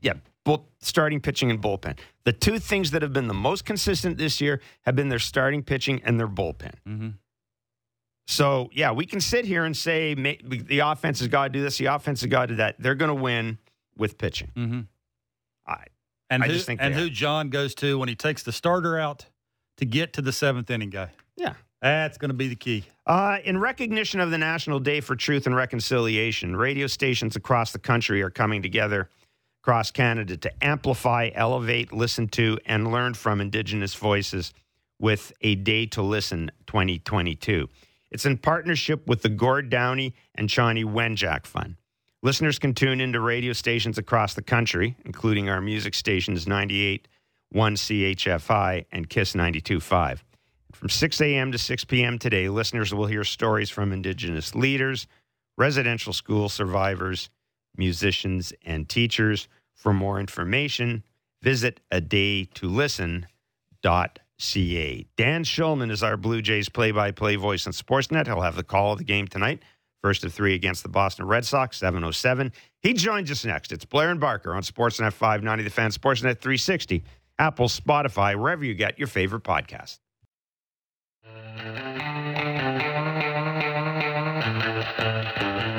yeah, 0.00 0.14
bull, 0.44 0.68
starting 0.80 1.20
pitching 1.20 1.50
and 1.50 1.62
bullpen. 1.62 1.96
The 2.24 2.32
two 2.32 2.58
things 2.58 2.90
that 2.90 3.02
have 3.02 3.12
been 3.12 3.28
the 3.28 3.34
most 3.34 3.64
consistent 3.64 4.18
this 4.18 4.40
year 4.40 4.60
have 4.82 4.96
been 4.96 5.08
their 5.08 5.20
starting 5.20 5.62
pitching 5.62 6.00
and 6.04 6.18
their 6.18 6.26
bullpen. 6.28 6.74
Mm-hmm. 6.88 7.08
So 8.26 8.70
yeah, 8.72 8.90
we 8.92 9.06
can 9.06 9.20
sit 9.20 9.44
here 9.44 9.64
and 9.64 9.76
say 9.76 10.14
the 10.14 10.80
offense 10.80 11.20
has 11.20 11.28
got 11.28 11.44
to 11.44 11.50
do 11.50 11.62
this, 11.62 11.78
the 11.78 11.86
offense 11.86 12.20
has 12.22 12.30
got 12.30 12.46
to 12.46 12.46
do 12.48 12.56
that. 12.56 12.76
They're 12.80 12.94
going 12.96 13.14
to 13.16 13.22
win 13.22 13.58
with 13.96 14.18
pitching. 14.18 14.50
Mm-hmm. 14.56 14.80
I, 15.70 15.84
And 16.28 16.42
I 16.42 16.46
who, 16.46 16.52
just 16.52 16.66
think 16.66 16.80
and 16.82 16.94
who 16.94 17.06
are. 17.06 17.10
John 17.10 17.50
goes 17.50 17.74
to 17.76 17.98
when 17.98 18.08
he 18.08 18.14
takes 18.14 18.42
the 18.42 18.52
starter 18.52 18.98
out 18.98 19.26
to 19.78 19.84
get 19.84 20.12
to 20.14 20.22
the 20.22 20.32
seventh 20.32 20.70
inning 20.70 20.90
guy. 20.90 21.10
yeah. 21.36 21.54
That's 21.82 22.18
going 22.18 22.28
to 22.28 22.34
be 22.34 22.48
the 22.48 22.56
key. 22.56 22.84
Uh, 23.06 23.38
in 23.42 23.58
recognition 23.58 24.20
of 24.20 24.30
the 24.30 24.36
National 24.36 24.80
Day 24.80 25.00
for 25.00 25.16
Truth 25.16 25.46
and 25.46 25.56
Reconciliation, 25.56 26.54
radio 26.54 26.86
stations 26.86 27.36
across 27.36 27.72
the 27.72 27.78
country 27.78 28.20
are 28.20 28.28
coming 28.28 28.60
together 28.60 29.08
across 29.62 29.90
Canada 29.90 30.36
to 30.36 30.64
amplify, 30.64 31.30
elevate, 31.34 31.92
listen 31.92 32.28
to, 32.28 32.58
and 32.66 32.92
learn 32.92 33.14
from 33.14 33.40
Indigenous 33.40 33.94
voices 33.94 34.52
with 34.98 35.32
a 35.40 35.54
Day 35.54 35.86
to 35.86 36.02
Listen 36.02 36.50
2022. 36.66 37.68
It's 38.10 38.26
in 38.26 38.36
partnership 38.36 39.06
with 39.06 39.22
the 39.22 39.28
Gord 39.28 39.70
Downie 39.70 40.14
and 40.34 40.48
Chanie 40.48 40.84
Wenjack 40.84 41.46
Fund. 41.46 41.76
Listeners 42.22 42.58
can 42.58 42.74
tune 42.74 43.00
into 43.00 43.18
radio 43.18 43.54
stations 43.54 43.96
across 43.96 44.34
the 44.34 44.42
country, 44.42 44.94
including 45.06 45.48
our 45.48 45.62
music 45.62 45.94
stations 45.94 46.44
98.1 46.44 47.02
CHFI 47.54 48.84
and 48.92 49.08
KISS 49.08 49.32
92.5. 49.32 50.18
From 50.74 50.90
6 50.90 51.20
a.m. 51.22 51.50
to 51.50 51.56
6 51.58 51.84
p.m. 51.84 52.18
today, 52.18 52.50
listeners 52.50 52.92
will 52.92 53.06
hear 53.06 53.24
stories 53.24 53.70
from 53.70 53.90
Indigenous 53.90 54.54
leaders, 54.54 55.06
residential 55.56 56.12
school 56.12 56.50
survivors, 56.50 57.30
musicians, 57.78 58.52
and 58.66 58.86
teachers. 58.86 59.48
For 59.74 59.94
more 59.94 60.20
information, 60.20 61.04
visit 61.42 61.80
a 61.90 62.02
day 62.02 62.44
to 62.44 62.68
listen.ca. 62.68 63.26
Dan 65.16 65.44
Shulman 65.44 65.90
is 65.90 66.02
our 66.02 66.18
Blue 66.18 66.42
Jays 66.42 66.68
play 66.68 66.90
by 66.90 67.12
play 67.12 67.36
voice 67.36 67.66
on 67.66 67.72
Sportsnet. 67.72 68.26
He'll 68.26 68.42
have 68.42 68.56
the 68.56 68.62
call 68.62 68.92
of 68.92 68.98
the 68.98 69.04
game 69.04 69.26
tonight, 69.26 69.62
first 70.02 70.24
of 70.24 70.32
three 70.32 70.54
against 70.54 70.82
the 70.82 70.88
Boston 70.88 71.26
Red 71.26 71.44
Sox, 71.44 71.78
707. 71.78 72.52
He 72.80 72.92
joins 72.92 73.30
us 73.30 73.44
next. 73.44 73.72
It's 73.72 73.84
Blair 73.84 74.10
and 74.10 74.20
Barker 74.20 74.54
on 74.54 74.62
Sportsnet 74.62 75.12
590, 75.12 75.64
The 75.64 75.70
Fan, 75.70 75.90
Sportsnet 75.90 76.40
360, 76.40 77.04
Apple, 77.38 77.68
Spotify, 77.68 78.38
wherever 78.38 78.64
you 78.64 78.74
get 78.74 78.98
your 78.98 79.08
favorite 79.08 79.44
podcast. 79.44 79.98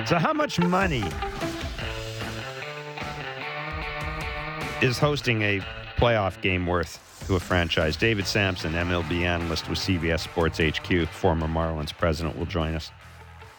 So, 0.08 0.18
how 0.18 0.34
much 0.34 0.60
money 0.60 1.04
is 4.82 4.98
hosting 4.98 5.42
a 5.44 5.62
playoff 5.98 6.42
game 6.42 6.66
worth 6.66 7.24
to 7.28 7.36
a 7.36 7.40
franchise? 7.40 7.96
David 7.96 8.28
Samson, 8.28 8.74
MLB 8.74 9.22
analyst 9.22 9.70
with 9.70 9.80
CBS 9.80 10.20
Sports 10.22 10.60
HQ, 10.60 11.08
former 11.10 11.48
Marlins 11.48 11.96
president, 11.96 12.38
will 12.38 12.46
join 12.46 12.74
us. 12.74 12.92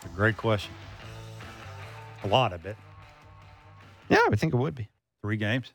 A 0.04 0.08
great 0.16 0.36
question. 0.36 0.72
A 2.24 2.28
lot 2.28 2.52
of 2.52 2.66
it. 2.66 2.76
Yeah, 4.08 4.18
I 4.24 4.28
would 4.28 4.38
think 4.38 4.54
it 4.54 4.56
would 4.56 4.74
be. 4.74 4.88
Three 5.22 5.36
games. 5.36 5.72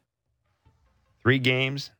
Three 1.21 1.39
games, 1.39 1.91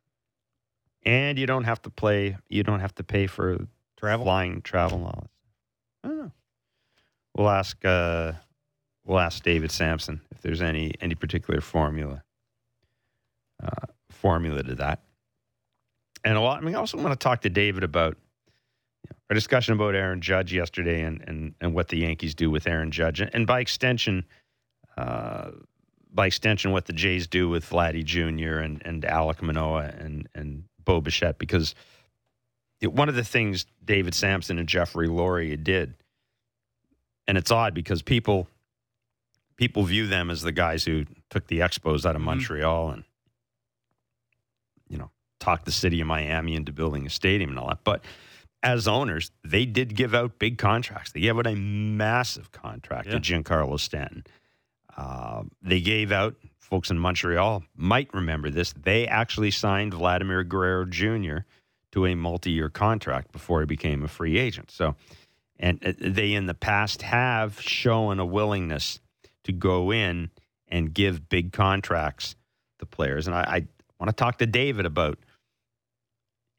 and 1.04 1.38
you 1.38 1.46
don't 1.46 1.64
have 1.64 1.82
to 1.82 1.90
play, 1.90 2.36
you 2.48 2.62
don't 2.62 2.80
have 2.80 2.94
to 2.94 3.04
pay 3.04 3.26
for 3.26 3.66
Travel. 3.98 4.24
flying 4.24 4.62
travel 4.62 4.98
and 4.98 5.06
all 5.06 5.22
that. 5.22 5.30
I 6.04 6.08
don't 6.08 6.18
know. 6.18 6.32
We'll 7.36 7.50
ask 7.50 7.84
uh, 7.84 8.32
we'll 9.04 9.18
ask 9.18 9.42
David 9.42 9.70
Samson 9.70 10.20
if 10.30 10.40
there's 10.40 10.62
any 10.62 10.94
any 11.00 11.14
particular 11.14 11.60
formula 11.60 12.22
uh, 13.62 13.86
formula 14.10 14.62
to 14.62 14.74
that. 14.76 15.02
And 16.24 16.36
a 16.36 16.40
lot. 16.40 16.62
I 16.62 16.64
mean, 16.64 16.74
I 16.74 16.78
also 16.78 16.96
want 16.96 17.12
to 17.12 17.16
talk 17.16 17.42
to 17.42 17.50
David 17.50 17.84
about 17.84 18.16
our 19.30 19.34
discussion 19.34 19.74
about 19.74 19.94
Aaron 19.94 20.20
Judge 20.20 20.52
yesterday 20.52 21.02
and 21.02 21.22
and 21.26 21.54
and 21.60 21.74
what 21.74 21.88
the 21.88 21.98
Yankees 21.98 22.34
do 22.34 22.50
with 22.50 22.66
Aaron 22.66 22.90
Judge, 22.90 23.20
and, 23.20 23.30
and 23.34 23.46
by 23.46 23.60
extension. 23.60 24.24
Uh, 24.96 25.50
by 26.10 26.26
extension, 26.26 26.72
what 26.72 26.86
the 26.86 26.92
Jays 26.94 27.26
do 27.26 27.48
with 27.50 27.68
Vladdy 27.68 28.02
Jr. 28.02 28.60
and, 28.60 28.80
and 28.84 29.02
Alek 29.02 29.42
Manoah 29.42 29.92
and, 29.98 30.26
and 30.34 30.64
Bo 30.82 31.02
Bichette, 31.02 31.38
because 31.38 31.74
it- 32.80 32.92
one 32.94 33.10
of 33.10 33.14
the 33.14 33.22
things 33.22 33.66
David 33.84 34.14
Samson 34.14 34.58
and 34.58 34.66
Jeffrey 34.66 35.06
Loria 35.06 35.56
did, 35.62 35.94
and 37.28 37.36
it's 37.36 37.50
odd 37.50 37.74
because 37.74 38.00
people 38.02 38.48
people 39.56 39.82
view 39.84 40.06
them 40.06 40.30
as 40.30 40.40
the 40.40 40.50
guys 40.50 40.84
who 40.84 41.04
took 41.30 41.46
the 41.48 41.58
Expos 41.60 42.06
out 42.06 42.16
of 42.16 42.22
Mhm. 42.22 42.26
Montreal 42.26 42.90
and 42.90 43.04
you 44.88 44.96
know 44.98 45.10
talked 45.40 45.66
the 45.66 45.72
city 45.72 46.00
of 46.00 46.06
Miami 46.06 46.54
into 46.54 46.72
building 46.72 47.06
a 47.06 47.10
stadium 47.10 47.50
and 47.50 47.58
all 47.58 47.68
that. 47.68 47.84
But 47.84 48.02
as 48.62 48.88
owners, 48.88 49.30
they 49.44 49.64
did 49.64 49.94
give 49.94 50.14
out 50.14 50.38
big 50.38 50.58
contracts. 50.58 51.12
They 51.12 51.20
gave 51.20 51.38
out 51.38 51.46
a 51.46 51.54
massive 51.54 52.50
contract 52.52 53.06
Yeah. 53.06 53.18
to 53.18 53.20
Giancarlo 53.20 53.78
Stanton. 53.78 54.24
Uh, 54.96 55.44
they 55.62 55.80
gave 55.80 56.10
out 56.10 56.34
folks 56.58 56.90
in 56.90 56.98
Montreal 56.98 57.62
might 57.76 58.12
remember 58.12 58.50
this. 58.50 58.72
They 58.74 59.06
actually 59.06 59.50
signed 59.52 59.94
Vladimir 59.94 60.44
Guerrero 60.44 60.84
Jr. 60.84 61.38
to 61.92 62.04
a 62.06 62.14
multi-year 62.14 62.68
contract 62.68 63.32
before 63.32 63.60
he 63.60 63.66
became 63.66 64.02
a 64.02 64.08
free 64.08 64.38
agent. 64.38 64.70
So, 64.70 64.96
and 65.58 65.82
uh, 65.86 65.92
they 65.98 66.34
in 66.34 66.46
the 66.46 66.54
past 66.54 67.02
have 67.02 67.60
shown 67.60 68.18
a 68.18 68.26
willingness 68.26 69.00
to 69.44 69.52
go 69.52 69.92
in 69.92 70.30
and 70.66 70.92
give 70.92 71.28
big 71.28 71.52
contracts 71.52 72.34
to 72.80 72.86
players. 72.86 73.26
And 73.26 73.34
I, 73.34 73.40
I 73.40 73.66
want 73.98 74.08
to 74.08 74.12
talk 74.12 74.38
to 74.38 74.46
David 74.46 74.84
about 74.84 75.18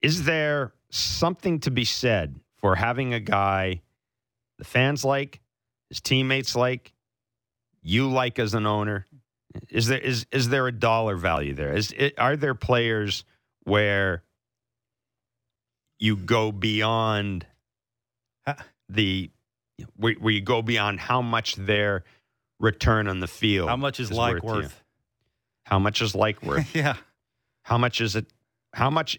is 0.01 0.23
there 0.23 0.73
something 0.89 1.59
to 1.61 1.71
be 1.71 1.85
said 1.85 2.39
for 2.57 2.75
having 2.75 3.13
a 3.13 3.19
guy 3.19 3.81
the 4.59 4.65
fans 4.65 5.03
like, 5.05 5.39
his 5.87 6.01
teammates 6.01 6.55
like, 6.55 6.93
you 7.81 8.09
like 8.09 8.37
as 8.37 8.53
an 8.53 8.67
owner? 8.67 9.05
Is 9.69 9.87
there 9.87 9.99
is 9.99 10.27
is 10.31 10.49
there 10.49 10.67
a 10.67 10.71
dollar 10.71 11.15
value 11.15 11.55
there? 11.55 11.73
Is 11.73 11.91
it, 11.93 12.13
are 12.19 12.35
there 12.35 12.53
players 12.53 13.23
where 13.63 14.23
you 15.97 16.15
go 16.15 16.51
beyond 16.51 17.47
the 18.89 19.31
where, 19.95 20.13
where 20.13 20.33
you 20.33 20.41
go 20.41 20.61
beyond 20.61 20.99
how 20.99 21.21
much 21.21 21.55
their 21.55 22.03
return 22.59 23.07
on 23.07 23.21
the 23.21 23.27
field? 23.27 23.69
How 23.69 23.77
much 23.77 23.99
is, 23.99 24.11
is 24.11 24.17
like 24.17 24.43
worth 24.43 24.43
worth? 24.43 24.83
How 25.63 25.79
much 25.79 26.01
is 26.01 26.13
like 26.13 26.43
worth? 26.43 26.75
yeah. 26.75 26.97
How 27.63 27.77
much 27.77 28.01
is 28.01 28.15
it? 28.15 28.27
How 28.73 28.91
much 28.91 29.17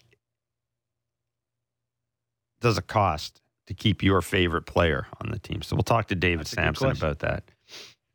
does 2.61 2.77
it 2.77 2.87
cost 2.87 3.41
to 3.67 3.73
keep 3.73 4.01
your 4.01 4.21
favorite 4.21 4.65
player 4.65 5.07
on 5.19 5.31
the 5.31 5.39
team? 5.39 5.61
So 5.61 5.75
we'll 5.75 5.83
talk 5.83 6.07
to 6.07 6.15
David 6.15 6.45
That's 6.45 6.51
Samson 6.51 6.91
about 6.91 7.19
that, 7.19 7.43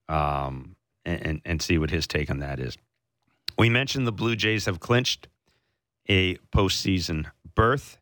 um, 0.08 0.76
and, 1.04 1.42
and 1.44 1.60
see 1.60 1.78
what 1.78 1.90
his 1.90 2.06
take 2.06 2.30
on 2.30 2.38
that 2.38 2.58
is. 2.58 2.76
We 3.58 3.68
mentioned 3.68 4.06
the 4.06 4.12
Blue 4.12 4.36
Jays 4.36 4.66
have 4.66 4.80
clinched 4.80 5.28
a 6.08 6.36
postseason 6.54 7.26
berth. 7.54 7.98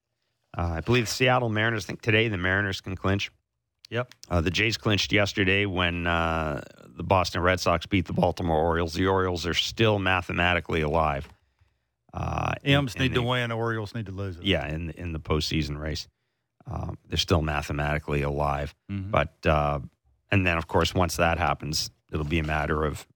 Uh, 0.56 0.74
I 0.76 0.80
believe 0.80 1.06
the 1.06 1.10
Seattle 1.10 1.48
Mariners. 1.48 1.84
I 1.84 1.86
think 1.88 2.02
today 2.02 2.28
the 2.28 2.36
Mariners 2.36 2.80
can 2.80 2.96
clinch. 2.96 3.30
Yep. 3.90 4.12
Uh, 4.28 4.40
the 4.40 4.50
Jays 4.50 4.76
clinched 4.76 5.12
yesterday 5.12 5.66
when 5.66 6.06
uh, 6.06 6.62
the 6.96 7.02
Boston 7.02 7.42
Red 7.42 7.60
Sox 7.60 7.86
beat 7.86 8.06
the 8.06 8.12
Baltimore 8.12 8.58
Orioles. 8.58 8.94
The 8.94 9.06
Orioles 9.06 9.46
are 9.46 9.54
still 9.54 9.98
mathematically 9.98 10.80
alive. 10.80 11.28
Uh, 12.12 12.54
M's 12.64 12.96
need 12.98 13.14
to 13.14 13.22
win, 13.22 13.50
Orioles 13.50 13.94
need 13.94 14.06
to 14.06 14.12
lose 14.12 14.36
it. 14.36 14.44
Yeah, 14.44 14.66
in 14.68 14.90
in 14.90 15.12
the 15.12 15.18
postseason 15.18 15.78
race, 15.78 16.06
um, 16.70 16.96
they're 17.08 17.18
still 17.18 17.42
mathematically 17.42 18.22
alive. 18.22 18.74
Mhm. 18.90 19.10
But 19.10 19.34
uh, 19.46 19.80
and 20.30 20.46
then 20.46 20.58
of 20.58 20.66
course 20.66 20.94
once 20.94 21.16
that 21.16 21.38
happens, 21.38 21.90
it'll 22.12 22.24
be 22.24 22.38
a 22.38 22.44
matter 22.44 22.84
of 22.84 23.06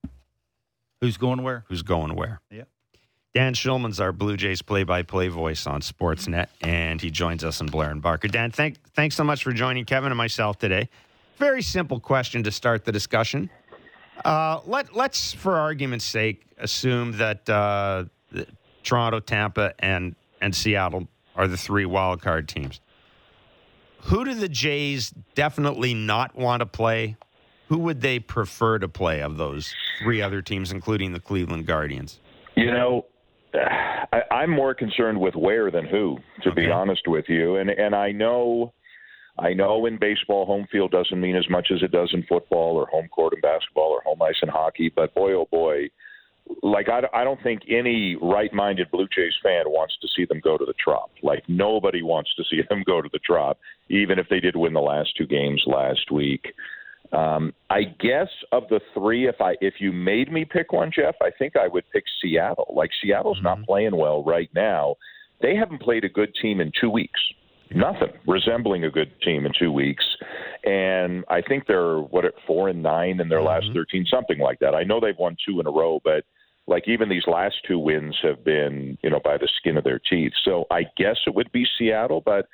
Who's 1.01 1.17
going 1.17 1.43
where? 1.43 1.65
who's 1.69 1.83
going 1.83 2.15
where. 2.15 2.41
Yeah. 2.51 2.65
Dan 3.35 3.55
Shulman's 3.55 4.01
our 4.01 4.11
Blue 4.11 4.37
Jays 4.37 4.63
play-by-play 4.63 5.29
voice 5.29 5.67
on 5.67 5.81
Sportsnet, 5.81 6.47
and 6.61 7.01
he 7.01 7.11
joins 7.11 7.45
us 7.45 7.61
in 7.61 7.67
Blair 7.67 7.91
and 7.91 8.03
Barker. 8.03 8.27
Dan, 8.27 8.51
thank, 8.51 8.83
thanks 8.95 9.15
so 9.15 9.23
much 9.23 9.45
for 9.45 9.53
joining 9.53 9.85
Kevin 9.85 10.11
and 10.11 10.17
myself 10.19 10.59
today. 10.59 10.89
Very 11.37 11.63
simple 11.63 12.01
question 12.01 12.43
to 12.45 12.51
start 12.51 12.85
the 12.85 12.91
discussion. 12.91 13.49
Uh, 14.25 14.61
let 14.67 14.97
let's, 14.97 15.33
for 15.33 15.55
argument's 15.55 16.05
sake, 16.05 16.47
assume 16.59 17.13
that 17.19 17.49
uh, 17.49 18.07
Toronto, 18.83 19.21
Tampa, 19.21 19.73
and 19.79 20.17
and 20.41 20.53
Seattle 20.53 21.07
are 21.37 21.47
the 21.47 21.57
three 21.57 21.85
wild 21.87 22.21
card 22.21 22.49
teams. 22.49 22.81
Who 24.03 24.25
do 24.25 24.35
the 24.35 24.49
Jays 24.49 25.11
definitely 25.35 25.95
not 25.95 26.37
want 26.37 26.61
to 26.61 26.67
play? 26.67 27.17
Who 27.69 27.79
would 27.79 28.01
they 28.01 28.19
prefer 28.19 28.79
to 28.79 28.89
play 28.89 29.21
of 29.21 29.37
those 29.37 29.75
three 30.03 30.23
other 30.23 30.41
teams, 30.41 30.73
including 30.73 31.13
the 31.13 31.21
Cleveland 31.21 31.67
Guardians? 31.67 32.19
You 32.57 32.73
know, 32.73 33.07
I, 33.55 34.23
I'm 34.31 34.51
more 34.51 34.75
concerned 34.75 35.21
with 35.21 35.35
where 35.35 35.71
than 35.71 35.85
who, 35.87 36.19
to 36.43 36.51
Okay. 36.51 36.67
be 36.67 36.71
honest 36.71 37.03
with 37.07 37.27
you. 37.29 37.57
And 37.57 37.69
and 37.71 37.95
I 37.95 38.13
know, 38.13 38.73
I 39.39 39.53
know 39.53 39.85
in 39.87 39.99
baseball, 39.99 40.47
home 40.47 40.67
field 40.73 40.93
doesn't 40.93 41.21
mean 41.21 41.37
as 41.37 41.49
much 41.51 41.69
as 41.75 41.83
it 41.83 41.93
does 41.93 42.11
in 42.15 42.23
football 42.25 42.77
or 42.77 42.87
home 42.87 43.09
court 43.09 43.35
in 43.35 43.41
basketball 43.41 43.91
or 43.91 44.01
home 44.03 44.23
ice 44.23 44.39
in 44.43 44.49
hockey. 44.49 44.91
But 44.95 45.15
boy, 45.15 45.33
oh 45.33 45.49
boy, 45.51 45.89
like 46.63 46.89
I, 46.89 47.03
I 47.13 47.25
don't 47.25 47.43
think 47.43 47.63
any 47.69 48.17
right-minded 48.21 48.91
Blue 48.91 49.07
Jays 49.15 49.35
fan 49.43 49.65
wants 49.67 49.97
to 50.01 50.09
see 50.17 50.25
them 50.25 50.41
go 50.43 50.57
to 50.57 50.65
the 50.65 50.75
Trop. 50.83 51.11
Like 51.23 51.45
nobody 51.49 52.03
wants 52.03 52.31
to 52.37 52.45
see 52.45 52.61
them 52.69 52.83
go 52.87 53.03
to 53.03 53.09
the 53.13 53.21
Trop, 53.21 53.59
even 53.89 54.19
if 54.19 54.29
they 54.29 54.41
did 54.41 54.57
win 54.57 54.73
the 54.73 54.81
last 54.81 55.11
two 55.17 55.27
games 55.27 55.63
last 55.67 56.11
week. 56.11 56.53
Um, 57.13 57.55
I 57.71 57.85
guess 58.01 58.29
of 58.53 58.65
the 58.69 58.81
three, 58.93 59.29
if 59.29 59.41
I 59.41 59.55
if 59.61 59.75
you 59.79 59.93
made 59.93 60.31
me 60.31 60.45
pick 60.45 60.73
one, 60.73 60.91
Jeff, 60.95 61.15
I 61.23 61.31
think 61.39 61.57
I 61.57 61.67
would 61.67 61.85
pick 61.93 62.05
Seattle. 62.21 62.73
Like 62.77 62.91
Seattle's 63.03 63.39
not 63.43 63.65
playing 63.65 63.97
well 63.97 64.23
right 64.23 64.51
now. 64.55 64.97
They 65.41 65.55
haven't 65.57 65.81
played 65.81 66.05
a 66.05 66.09
good 66.09 66.35
team 66.41 66.61
in 66.61 66.71
two 66.79 66.91
weeks. 66.91 67.21
Nothing 67.75 68.13
resembling 68.27 68.85
a 68.85 68.91
good 68.91 69.11
team 69.23 69.47
in 69.47 69.53
two 69.59 69.71
weeks, 69.73 70.05
and 70.65 71.25
I 71.31 71.43
think 71.43 71.67
they're 71.67 71.99
what 71.99 72.25
at 72.25 72.33
four 72.47 72.69
and 72.69 72.83
nine 72.83 73.21
in 73.21 73.29
their 73.29 73.43
last 73.43 73.67
Mhm. 73.67 73.75
thirteen, 73.75 74.07
something 74.07 74.39
like 74.39 74.59
that. 74.61 74.75
I 74.75 74.85
know 74.85 75.01
they've 75.01 75.19
won 75.19 75.37
two 75.47 75.61
in 75.61 75.67
a 75.67 75.71
row, 75.71 76.01
but 76.03 76.25
like 76.69 76.87
even 76.87 77.09
these 77.09 77.27
last 77.27 77.57
two 77.67 77.79
wins 77.79 78.17
have 78.23 78.45
been 78.45 78.99
you 79.03 79.11
know 79.11 79.21
by 79.25 79.37
the 79.37 79.49
skin 79.57 79.77
of 79.77 79.85
their 79.85 79.99
teeth. 79.99 80.33
So 80.45 80.67
I 80.71 80.85
guess 80.97 81.17
it 81.27 81.35
would 81.35 81.51
be 81.51 81.67
Seattle, 81.79 82.23
but 82.25 82.47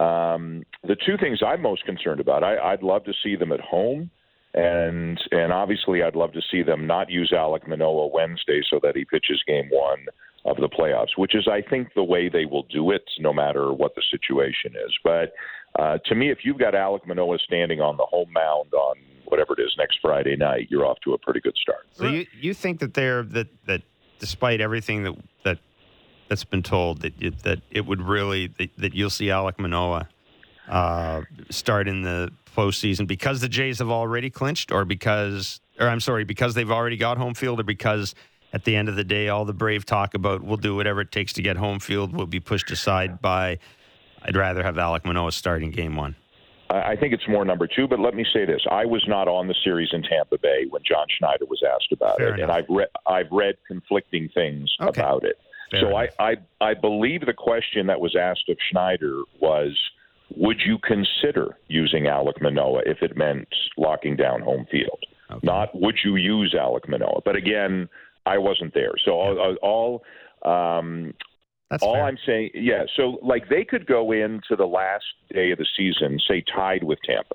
um, 0.00 0.62
the 0.82 0.96
two 0.96 1.16
things 1.18 1.40
I'm 1.44 1.62
most 1.62 1.84
concerned 1.84 2.20
about, 2.20 2.44
I, 2.44 2.58
I'd 2.58 2.82
love 2.82 3.04
to 3.04 3.12
see 3.24 3.34
them 3.34 3.50
at 3.50 3.60
home, 3.60 4.10
and 4.54 5.18
and 5.30 5.52
obviously 5.52 6.02
I'd 6.02 6.16
love 6.16 6.32
to 6.34 6.42
see 6.50 6.62
them 6.62 6.86
not 6.86 7.10
use 7.10 7.32
Alek 7.34 7.66
Manoah 7.66 8.08
Wednesday 8.08 8.60
so 8.70 8.78
that 8.82 8.94
he 8.94 9.04
pitches 9.04 9.42
Game 9.46 9.68
One 9.70 10.06
of 10.44 10.58
the 10.58 10.68
playoffs, 10.68 11.16
which 11.16 11.34
is 11.34 11.48
I 11.48 11.62
think 11.62 11.88
the 11.94 12.04
way 12.04 12.28
they 12.28 12.44
will 12.44 12.64
do 12.64 12.90
it, 12.90 13.04
no 13.18 13.32
matter 13.32 13.72
what 13.72 13.94
the 13.96 14.02
situation 14.10 14.72
is. 14.86 14.92
But 15.02 15.32
uh, 15.78 15.98
to 16.06 16.14
me, 16.14 16.30
if 16.30 16.38
you've 16.44 16.58
got 16.58 16.74
Alek 16.74 17.06
Manoah 17.06 17.38
standing 17.38 17.80
on 17.80 17.96
the 17.96 18.04
home 18.04 18.32
mound 18.32 18.72
on 18.72 18.96
whatever 19.28 19.54
it 19.58 19.62
is 19.62 19.74
next 19.78 19.98
Friday 20.00 20.36
night, 20.36 20.68
you're 20.70 20.86
off 20.86 20.98
to 21.04 21.14
a 21.14 21.18
pretty 21.18 21.40
good 21.40 21.56
start. 21.56 21.86
So 21.92 22.06
you 22.06 22.26
you 22.40 22.54
think 22.54 22.80
that 22.80 22.94
they're 22.94 23.22
that 23.22 23.48
that 23.66 23.82
despite 24.18 24.60
everything 24.60 25.02
that 25.04 25.16
that 25.44 25.58
that's 26.28 26.44
been 26.44 26.62
told 26.62 27.02
that 27.02 27.12
that 27.42 27.60
it 27.70 27.86
would 27.86 28.02
really 28.02 28.48
that, 28.58 28.70
that 28.78 28.94
you'll 28.94 29.10
see 29.10 29.26
Alek 29.26 29.58
Manoah 29.58 30.08
uh, 30.68 31.22
start 31.50 31.88
in 31.88 32.02
the 32.02 32.30
postseason 32.56 33.06
because 33.06 33.40
the 33.40 33.48
Jays 33.48 33.78
have 33.78 33.90
already 33.90 34.30
clinched, 34.30 34.72
or 34.72 34.84
because 34.84 35.60
or 35.78 35.88
I'm 35.88 36.00
sorry 36.00 36.24
because 36.24 36.54
they've 36.54 36.70
already 36.70 36.96
got 36.96 37.18
home 37.18 37.34
field, 37.34 37.60
or 37.60 37.64
because 37.64 38.14
at 38.52 38.64
the 38.64 38.74
end 38.74 38.88
of 38.88 38.96
the 38.96 39.04
day 39.04 39.28
all 39.28 39.44
the 39.44 39.52
brave 39.52 39.84
talk 39.84 40.14
about 40.14 40.42
we'll 40.42 40.56
do 40.56 40.74
whatever 40.74 41.00
it 41.00 41.12
takes 41.12 41.32
to 41.34 41.42
get 41.42 41.56
home 41.56 41.78
field 41.78 42.14
will 42.14 42.26
be 42.26 42.40
pushed 42.40 42.70
aside 42.70 43.20
by 43.20 43.58
I'd 44.22 44.36
rather 44.36 44.62
have 44.62 44.76
Alek 44.76 45.04
Manoah 45.04 45.32
starting 45.32 45.70
game 45.70 45.96
one. 45.96 46.16
I 46.70 46.96
think 46.96 47.12
it's 47.14 47.28
more 47.28 47.44
number 47.44 47.66
two, 47.66 47.86
but 47.86 48.00
let 48.00 48.14
me 48.14 48.24
say 48.32 48.44
this: 48.44 48.62
I 48.70 48.84
was 48.84 49.04
not 49.06 49.28
on 49.28 49.46
the 49.48 49.54
series 49.62 49.90
in 49.92 50.02
Tampa 50.02 50.38
Bay 50.38 50.66
when 50.68 50.82
John 50.84 51.06
Schneider 51.18 51.44
was 51.46 51.62
asked 51.62 51.92
about 51.92 52.18
Fair 52.18 52.34
it, 52.34 52.40
and. 52.40 52.50
I've 52.50 52.66
read 52.68 52.88
I've 53.06 53.30
read 53.30 53.56
conflicting 53.66 54.28
things 54.34 54.74
Okay. 54.80 55.00
about 55.00 55.24
it. 55.24 55.38
Fair 55.70 55.80
so 55.80 55.94
I, 55.94 56.02
enough. 56.04 56.14
I 56.18 56.36
I 56.60 56.74
believe 56.74 57.26
the 57.26 57.34
question 57.34 57.86
that 57.86 58.00
was 58.00 58.16
asked 58.16 58.48
of 58.48 58.56
Schneider 58.70 59.20
was, 59.40 59.76
would 60.36 60.60
you 60.64 60.78
consider 60.78 61.56
using 61.68 62.04
Alek 62.04 62.40
Manoah 62.40 62.82
if 62.86 63.02
it 63.02 63.16
meant 63.16 63.48
locking 63.76 64.16
down 64.16 64.42
home 64.42 64.66
field? 64.70 64.98
Okay. 65.30 65.40
Not 65.44 65.74
would 65.74 65.98
you 66.04 66.16
use 66.16 66.54
Alek 66.58 66.88
Manoah? 66.88 67.20
But 67.24 67.36
again, 67.36 67.88
I 68.26 68.38
wasn't 68.38 68.74
there, 68.74 68.92
so 69.04 69.12
all. 69.12 69.56
all 69.62 70.02
um, 70.78 71.14
That's 71.70 71.82
all 71.82 71.94
fair. 71.94 72.04
I'm 72.04 72.18
saying, 72.24 72.50
yeah. 72.54 72.84
So, 72.96 73.18
like, 73.22 73.48
they 73.48 73.64
could 73.64 73.86
go 73.86 74.12
into 74.12 74.54
the 74.56 74.66
last 74.66 75.04
day 75.32 75.50
of 75.50 75.58
the 75.58 75.66
season, 75.76 76.20
say, 76.28 76.42
tied 76.54 76.84
with 76.84 76.98
Tampa, 77.04 77.34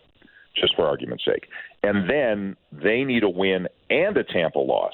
just 0.55 0.75
for 0.75 0.85
argument's 0.85 1.25
sake, 1.25 1.47
and 1.83 2.09
then 2.09 2.55
they 2.71 3.03
need 3.03 3.23
a 3.23 3.29
win 3.29 3.67
and 3.89 4.15
a 4.17 4.23
Tampa 4.23 4.59
loss 4.59 4.93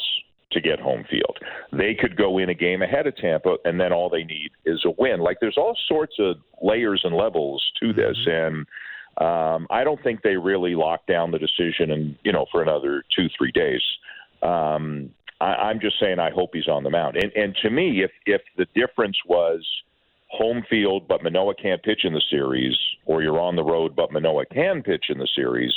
to 0.51 0.61
get 0.61 0.79
home 0.79 1.03
field. 1.09 1.37
They 1.71 1.93
could 1.93 2.15
go 2.15 2.37
in 2.37 2.49
a 2.49 2.53
game 2.53 2.81
ahead 2.81 3.05
of 3.05 3.15
Tampa, 3.17 3.57
and 3.65 3.79
then 3.79 3.91
all 3.91 4.09
they 4.09 4.23
need 4.23 4.51
is 4.65 4.83
a 4.85 4.91
win. 4.97 5.19
Like, 5.19 5.37
there's 5.39 5.57
all 5.57 5.77
sorts 5.87 6.15
of 6.19 6.37
layers 6.61 7.01
and 7.03 7.15
levels 7.15 7.63
to 7.81 7.93
this, 7.93 8.17
and 8.25 8.65
um, 9.17 9.67
I 9.69 9.83
don't 9.83 10.01
think 10.03 10.21
they 10.21 10.37
really 10.37 10.73
lock 10.73 11.05
down 11.05 11.31
the 11.31 11.39
decision, 11.39 11.91
and 11.91 12.15
you 12.23 12.31
know, 12.31 12.45
for 12.51 12.61
another 12.61 13.03
two, 13.15 13.27
three 13.37 13.51
days. 13.51 13.81
Um, 14.41 15.09
I, 15.39 15.45
I'm 15.45 15.79
just 15.79 15.99
saying, 15.99 16.19
I 16.19 16.31
hope 16.31 16.51
he's 16.53 16.67
on 16.67 16.83
the 16.83 16.89
mound. 16.89 17.17
And, 17.17 17.31
and 17.33 17.55
to 17.61 17.69
me, 17.69 18.03
if 18.03 18.11
if 18.25 18.41
the 18.57 18.65
difference 18.75 19.17
was 19.25 19.65
home 20.29 20.63
field, 20.69 21.07
but 21.07 21.23
Manoah 21.23 21.55
can't 21.55 21.81
pitch 21.83 22.01
in 22.03 22.13
the 22.13 22.23
series, 22.29 22.77
or 23.05 23.21
you're 23.21 23.39
on 23.39 23.55
the 23.55 23.63
road, 23.63 23.95
but 23.95 24.11
Manoah 24.11 24.45
can 24.47 24.83
pitch 24.83 25.05
in 25.09 25.17
the 25.17 25.27
series, 25.35 25.73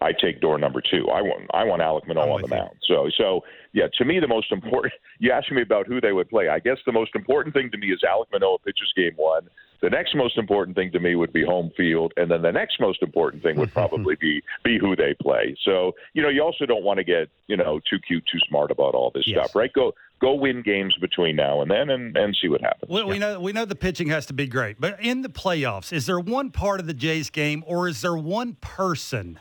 I 0.00 0.12
take 0.12 0.40
door 0.40 0.58
number 0.58 0.80
two. 0.80 1.08
I 1.10 1.20
want 1.22 1.50
I 1.52 1.64
want 1.64 1.82
Alek 1.82 2.06
Manoah 2.06 2.34
on 2.34 2.40
the 2.42 2.48
you. 2.48 2.54
mound. 2.54 2.76
So 2.86 3.08
so 3.16 3.40
yeah, 3.72 3.86
to 3.98 4.04
me 4.04 4.20
the 4.20 4.28
most 4.28 4.52
important. 4.52 4.92
You 5.20 5.32
asked 5.32 5.50
me 5.50 5.62
about 5.62 5.88
who 5.88 6.00
they 6.00 6.12
would 6.12 6.30
play. 6.30 6.48
I 6.48 6.60
guess 6.60 6.76
the 6.86 6.92
most 6.92 7.10
important 7.16 7.52
thing 7.52 7.72
to 7.72 7.76
me 7.76 7.88
is 7.88 8.00
Alek 8.08 8.26
Manoah 8.32 8.58
pitches 8.60 8.92
game 8.94 9.14
one. 9.16 9.48
The 9.82 9.90
next 9.90 10.14
most 10.14 10.38
important 10.38 10.76
thing 10.76 10.92
to 10.92 11.00
me 11.00 11.16
would 11.16 11.32
be 11.32 11.44
home 11.44 11.72
field, 11.76 12.12
and 12.16 12.30
then 12.30 12.42
the 12.42 12.52
next 12.52 12.78
most 12.80 13.02
important 13.02 13.42
thing 13.42 13.56
would 13.56 13.72
probably 13.80 14.14
be 14.14 14.40
be 14.64 14.78
who 14.78 14.94
they 14.94 15.16
play. 15.20 15.56
So 15.64 15.96
you 16.14 16.22
know, 16.22 16.28
you 16.28 16.40
also 16.40 16.66
don't 16.66 16.84
want 16.84 16.98
to 16.98 17.04
get 17.04 17.28
you 17.48 17.56
know 17.56 17.80
too 17.90 17.98
cute, 18.06 18.22
too 18.30 18.38
smart 18.48 18.70
about 18.70 18.94
all 18.94 19.10
this 19.12 19.24
Yes. 19.26 19.38
stuff, 19.38 19.56
right? 19.56 19.72
Go 19.72 19.92
go 20.20 20.34
win 20.34 20.62
games 20.62 20.94
between 21.00 21.34
now 21.34 21.62
and 21.62 21.68
then, 21.68 21.90
and 21.90 22.16
and 22.16 22.36
see 22.40 22.48
what 22.48 22.60
happens. 22.60 22.88
Well, 22.92 23.08
we 23.08 23.18
know 23.18 23.40
we 23.40 23.52
know 23.52 23.64
the 23.64 23.74
pitching 23.74 24.06
has 24.10 24.24
to 24.26 24.32
be 24.32 24.46
great, 24.46 24.80
but 24.80 25.00
in 25.02 25.22
the 25.22 25.28
playoffs, 25.28 25.92
is 25.92 26.06
there 26.06 26.20
one 26.20 26.50
part 26.52 26.78
of 26.78 26.86
the 26.86 26.94
Jays 26.94 27.28
game, 27.28 27.64
or 27.66 27.88
is 27.88 28.02
there 28.02 28.16
one 28.16 28.54
person 28.60 29.40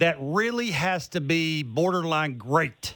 that 0.00 0.16
really 0.18 0.70
has 0.72 1.08
to 1.08 1.20
be 1.20 1.62
borderline 1.62 2.36
great 2.36 2.94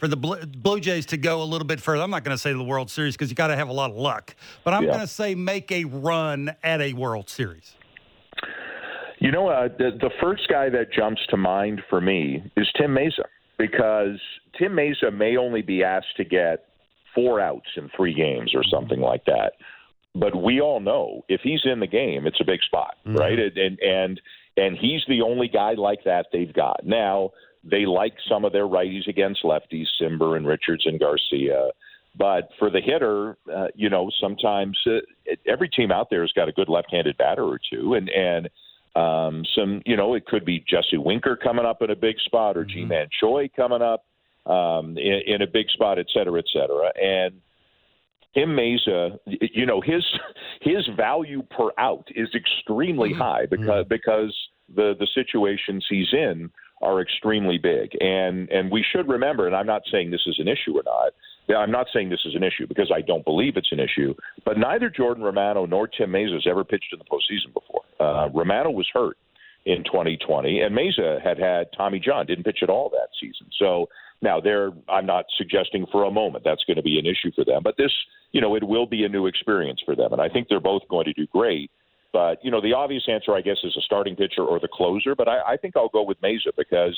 for 0.00 0.08
the 0.08 0.16
Blue, 0.16 0.80
Jays 0.80 1.06
to 1.06 1.16
go 1.16 1.42
a 1.42 1.44
little 1.44 1.66
bit 1.66 1.80
further? 1.80 2.02
I'm 2.02 2.10
not 2.10 2.24
going 2.24 2.34
to 2.34 2.40
say 2.40 2.52
the 2.52 2.62
World 2.64 2.90
Series 2.90 3.14
because 3.14 3.28
you 3.28 3.36
got 3.36 3.48
to 3.48 3.56
have 3.56 3.68
a 3.68 3.72
lot 3.72 3.90
of 3.90 3.96
luck, 3.96 4.34
but 4.64 4.72
I'm 4.72 4.84
Yeah. 4.84 4.88
going 4.90 5.00
to 5.00 5.06
say 5.06 5.34
make 5.34 5.70
a 5.70 5.84
run 5.84 6.54
at 6.62 6.80
a 6.80 6.92
World 6.94 7.28
Series. 7.28 7.74
You 9.18 9.30
know, 9.30 9.48
uh, 9.48 9.68
the, 9.78 9.90
the 10.00 10.10
first 10.20 10.48
guy 10.48 10.68
that 10.70 10.92
jumps 10.92 11.22
to 11.30 11.36
mind 11.36 11.82
for 11.88 12.00
me 12.00 12.42
is 12.56 12.66
Tim 12.76 12.94
Mayza 12.94 13.24
because 13.58 14.18
Tim 14.58 14.72
Mayza 14.72 15.12
may 15.12 15.36
only 15.36 15.62
be 15.62 15.82
asked 15.82 16.16
to 16.18 16.24
get 16.24 16.66
four 17.14 17.40
outs 17.40 17.68
in 17.76 17.88
three 17.96 18.12
games 18.12 18.52
or 18.54 18.62
something 18.64 19.00
like 19.00 19.24
that. 19.24 19.52
But 20.16 20.40
we 20.40 20.60
all 20.60 20.78
know 20.80 21.24
if 21.28 21.40
he's 21.42 21.62
in 21.64 21.80
the 21.80 21.86
game, 21.86 22.26
it's 22.26 22.40
a 22.40 22.44
big 22.44 22.60
spot, 22.62 22.96
Mhm. 23.06 23.18
right? 23.18 23.38
And 23.38 23.78
and 23.80 24.20
and 24.56 24.76
he's 24.76 25.02
the 25.08 25.22
only 25.22 25.48
guy 25.48 25.72
like 25.72 26.04
that 26.04 26.26
they've 26.32 26.52
got. 26.52 26.84
Now 26.84 27.30
they 27.62 27.86
like 27.86 28.14
some 28.28 28.44
of 28.44 28.52
their 28.52 28.66
righties 28.66 29.08
against 29.08 29.42
lefties, 29.42 29.86
Cimber 30.00 30.36
and 30.36 30.46
Richards 30.46 30.86
and 30.86 31.00
Garcia. 31.00 31.70
But 32.16 32.50
for 32.58 32.70
the 32.70 32.80
hitter, 32.80 33.36
uh, 33.52 33.68
you 33.74 33.90
know, 33.90 34.10
sometimes 34.20 34.78
uh, 34.86 35.00
every 35.46 35.68
team 35.68 35.90
out 35.90 36.08
there 36.10 36.20
has 36.20 36.32
got 36.32 36.48
a 36.48 36.52
good 36.52 36.68
left-handed 36.68 37.16
batter 37.16 37.44
or 37.44 37.58
two, 37.70 37.94
and 37.94 38.08
and 38.10 38.48
Um, 38.96 39.42
some, 39.56 39.82
you 39.84 39.96
know, 39.96 40.14
it 40.14 40.24
could 40.24 40.44
be 40.44 40.62
Jesse 40.70 40.98
Winker 40.98 41.34
coming 41.34 41.66
up 41.66 41.82
in 41.82 41.90
a 41.90 41.96
big 41.96 42.16
spot, 42.20 42.56
or 42.56 42.64
Mm-hmm. 42.64 42.78
Ji-Man 42.78 43.08
Choi 43.18 43.50
coming 43.56 43.82
up 43.82 44.04
um, 44.46 44.96
in, 44.96 45.18
in 45.26 45.42
a 45.42 45.48
big 45.48 45.68
spot, 45.70 45.98
et 45.98 46.06
cetera, 46.14 46.38
et 46.38 46.48
cetera. 46.52 46.92
And 46.94 47.40
Tim 48.34 48.50
Mayza, 48.50 49.18
you 49.26 49.66
know, 49.66 49.80
his 49.80 50.04
his 50.60 50.88
value 50.96 51.42
per 51.50 51.70
out 51.78 52.06
is 52.14 52.28
extremely 52.34 53.10
Mm-hmm. 53.10 53.20
high 53.22 53.46
because 53.46 53.86
because 53.88 54.34
the 54.74 54.94
the 54.98 55.06
situations 55.14 55.86
he's 55.88 56.12
in 56.12 56.50
are 56.82 57.00
extremely 57.00 57.58
big. 57.58 57.92
And 58.00 58.48
and 58.50 58.70
we 58.70 58.84
should 58.92 59.08
remember, 59.08 59.46
and 59.46 59.54
I'm 59.56 59.66
not 59.66 59.82
saying 59.90 60.10
this 60.10 60.26
is 60.26 60.38
an 60.38 60.48
issue 60.48 60.76
or 60.76 60.82
not. 60.84 61.12
I'm 61.54 61.70
not 61.70 61.86
saying 61.92 62.08
this 62.08 62.24
is 62.24 62.34
an 62.34 62.42
issue 62.42 62.66
because 62.66 62.90
I 62.94 63.02
don't 63.02 63.24
believe 63.24 63.56
it's 63.56 63.70
an 63.70 63.78
issue. 63.78 64.14
But 64.46 64.56
neither 64.58 64.88
Jordan 64.88 65.22
Romano 65.22 65.66
nor 65.66 65.86
Tim 65.86 66.10
Mayza 66.10 66.32
has 66.34 66.46
ever 66.48 66.64
pitched 66.64 66.92
in 66.92 66.98
the 66.98 67.04
postseason 67.04 67.52
before. 67.52 67.82
Uh, 68.00 68.30
Romano 68.32 68.70
was 68.70 68.88
hurt 68.92 69.18
in 69.66 69.84
2020, 69.84 70.60
and 70.60 70.74
Mayza 70.76 71.22
had 71.22 71.38
had 71.38 71.66
Tommy 71.76 72.00
John, 72.00 72.24
didn't 72.26 72.44
pitch 72.44 72.60
at 72.62 72.70
all 72.70 72.88
that 72.90 73.08
season. 73.20 73.46
So 73.58 73.88
now 74.24 74.40
there, 74.40 74.72
I'm 74.88 75.06
not 75.06 75.26
suggesting 75.38 75.86
for 75.92 76.04
a 76.04 76.10
moment 76.10 76.42
that's 76.44 76.64
going 76.64 76.76
to 76.76 76.82
be 76.82 76.98
an 76.98 77.06
issue 77.06 77.30
for 77.36 77.44
them, 77.44 77.62
but 77.62 77.76
this, 77.76 77.92
you 78.32 78.40
know, 78.40 78.56
it 78.56 78.64
will 78.64 78.86
be 78.86 79.04
a 79.04 79.08
new 79.08 79.26
experience 79.26 79.80
for 79.84 79.94
them, 79.94 80.12
and 80.12 80.20
I 80.20 80.28
think 80.28 80.48
they're 80.48 80.58
both 80.58 80.82
going 80.88 81.04
to 81.04 81.12
do 81.12 81.26
great. 81.28 81.70
But 82.12 82.44
you 82.44 82.50
know, 82.50 82.60
the 82.60 82.72
obvious 82.72 83.04
answer, 83.08 83.34
I 83.34 83.40
guess, 83.40 83.58
is 83.64 83.76
a 83.76 83.80
starting 83.80 84.16
pitcher 84.16 84.42
or 84.42 84.58
the 84.60 84.68
closer. 84.68 85.14
But 85.14 85.28
I, 85.28 85.54
I 85.54 85.56
think 85.56 85.76
I'll 85.76 85.88
go 85.88 86.02
with 86.02 86.20
Mayza 86.20 86.52
because 86.56 86.96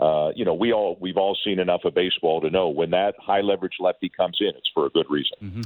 uh, 0.00 0.30
you 0.34 0.44
know 0.44 0.54
we 0.54 0.72
all 0.72 0.96
we've 1.00 1.16
all 1.16 1.36
seen 1.44 1.58
enough 1.58 1.84
of 1.84 1.94
baseball 1.94 2.40
to 2.40 2.50
know 2.50 2.68
when 2.68 2.90
that 2.90 3.14
high 3.20 3.40
leverage 3.40 3.76
lefty 3.80 4.08
comes 4.08 4.38
in, 4.40 4.48
it's 4.48 4.70
for 4.74 4.86
a 4.86 4.90
good 4.90 5.06
reason. 5.08 5.64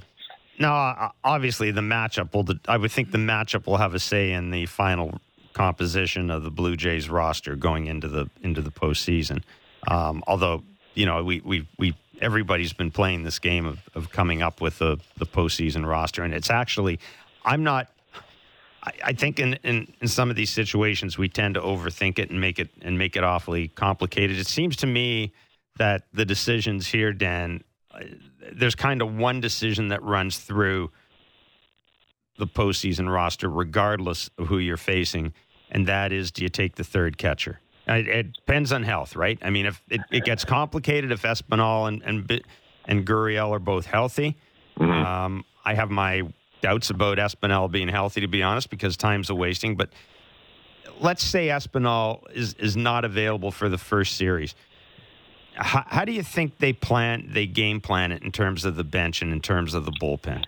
Now, 0.59 0.75
uh, 0.75 1.09
obviously, 1.25 1.71
the 1.71 1.81
matchup 1.81 2.35
will. 2.35 2.47
I 2.69 2.77
would 2.77 2.93
think 2.93 3.11
the 3.11 3.19
matchup 3.19 3.67
will 3.67 3.79
have 3.79 3.95
a 3.95 3.99
say 3.99 4.33
in 4.33 4.51
the 4.51 4.67
final 4.67 5.19
composition 5.55 6.31
of 6.31 6.43
the 6.43 6.51
Blue 6.51 6.77
Jays 6.77 7.09
roster 7.09 7.57
going 7.57 7.87
into 7.87 8.07
the 8.07 8.29
into 8.43 8.61
the 8.61 8.71
postseason. 8.71 9.43
Um, 9.89 10.23
although, 10.27 10.63
you 10.95 11.07
know, 11.07 11.22
we 11.22 11.41
we 11.41 11.66
we 11.78 11.95
everybody's 12.20 12.72
been 12.72 12.91
playing 12.91 13.22
this 13.22 13.38
game 13.38 13.66
of, 13.66 13.80
of 13.95 14.11
coming 14.11 14.43
up 14.43 14.61
with 14.61 14.78
the 14.78 14.99
the 15.16 15.26
postseason 15.26 15.86
roster, 15.86 16.22
and 16.22 16.34
it's 16.34 16.51
actually, 16.51 16.99
I'm 17.45 17.64
not. 17.64 17.88
I, 19.05 19.12
think 19.12 19.38
in, 19.38 19.59
in, 19.62 19.93
in 20.01 20.09
some 20.09 20.30
of 20.30 20.36
these 20.36 20.49
situations 20.49 21.18
we 21.18 21.28
tend 21.28 21.57
to 21.57 21.61
overthink 21.61 22.18
it 22.18 22.30
and 22.30 22.41
make 22.41 22.59
it 22.59 22.70
and 22.80 22.97
make 22.97 23.14
it 23.14 23.22
awfully 23.22 23.68
complicated. 23.68 24.38
It 24.38 24.47
seems 24.47 24.74
to 24.76 24.86
me 24.86 25.34
that 25.76 26.05
the 26.14 26.24
decisions 26.24 26.86
here, 26.86 27.12
Dan, 27.12 27.62
uh, 27.93 28.01
there's 28.53 28.74
kind 28.74 29.03
of 29.03 29.14
one 29.14 29.38
decision 29.38 29.88
that 29.88 30.03
runs 30.03 30.38
through 30.38 30.91
the 32.38 32.47
postseason 32.47 33.12
roster, 33.12 33.51
regardless 33.51 34.30
of 34.38 34.47
who 34.47 34.57
you're 34.57 34.78
facing, 34.78 35.34
and 35.70 35.86
that 35.86 36.11
is 36.11 36.30
do 36.30 36.43
you 36.43 36.49
take 36.49 36.76
the 36.76 36.84
third 36.84 37.18
catcher? 37.18 37.61
It, 37.99 38.32
depends 38.32 38.72
on 38.72 38.82
health, 38.82 39.16
right? 39.16 39.38
I 39.43 39.51
mean, 39.51 39.66
if 39.66 39.82
it, 39.88 40.01
it 40.11 40.24
gets 40.24 40.45
complicated, 40.45 41.12
if 41.12 41.22
Espinal 41.22 41.88
and 41.88 42.03
and 42.03 42.43
and 42.86 43.07
Gurriel 43.07 43.51
are 43.51 43.59
both 43.59 43.86
healthy, 43.86 44.36
um, 44.78 45.45
I 45.64 45.74
have 45.74 45.91
my 45.91 46.22
doubts 46.61 46.91
about 46.91 47.18
Espinal 47.18 47.70
being 47.70 47.88
healthy, 47.88 48.20
to 48.20 48.28
be 48.28 48.43
honest, 48.43 48.70
because 48.70 48.97
time's 48.97 49.30
a 49.30 49.34
wasting. 49.34 49.76
But 49.76 49.91
let's 51.01 51.24
say 51.24 51.49
Espinal 51.49 52.22
is 52.32 52.55
is 52.55 52.76
not 52.76 53.05
available 53.05 53.51
for 53.51 53.68
the 53.68 53.78
first 53.78 54.16
series. 54.16 54.55
How, 55.55 55.84
how 55.86 56.05
do 56.05 56.12
you 56.12 56.22
think 56.22 56.59
they 56.59 56.72
plan 56.72 57.28
they 57.32 57.47
game 57.47 57.80
plan 57.80 58.12
it 58.12 58.22
in 58.22 58.32
terms 58.32 58.64
of 58.64 58.76
the 58.76 58.84
bench 58.84 59.20
and 59.20 59.32
in 59.32 59.41
terms 59.41 59.74
of 59.74 59.84
the 59.84 59.93
bullpen? 59.93 60.45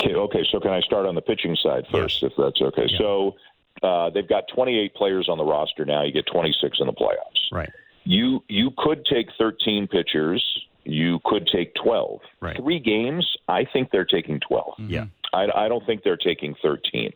Okay, 0.00 0.14
okay. 0.14 0.44
So 0.50 0.60
can 0.60 0.70
I 0.70 0.80
start 0.80 1.06
on 1.06 1.14
the 1.14 1.20
pitching 1.20 1.56
side 1.56 1.86
first, 1.90 2.22
if 2.22 2.32
that's 2.36 2.60
okay? 2.60 2.88
So 2.98 3.36
uh, 3.82 4.10
they've 4.10 4.28
got 4.28 4.44
28 4.54 4.94
players 4.94 5.28
on 5.28 5.38
the 5.38 5.44
roster 5.44 5.84
now. 5.84 6.02
You 6.02 6.12
get 6.12 6.26
26 6.32 6.78
in 6.80 6.86
the 6.86 6.92
playoffs. 6.92 7.50
Right. 7.52 7.70
You 8.04 8.42
you 8.48 8.70
could 8.78 9.04
take 9.06 9.28
13 9.38 9.86
pitchers. 9.88 10.42
You 10.84 11.20
could 11.24 11.46
take 11.46 11.74
12. 11.76 12.20
Right. 12.40 12.56
Three 12.56 12.80
games. 12.80 13.24
I 13.48 13.64
think 13.72 13.90
they're 13.92 14.04
taking 14.04 14.40
12. 14.40 14.74
Yeah. 14.88 15.06
I, 15.32 15.46
I 15.54 15.68
don't 15.68 15.86
think 15.86 16.02
they're 16.02 16.16
taking 16.16 16.54
13. 16.60 17.12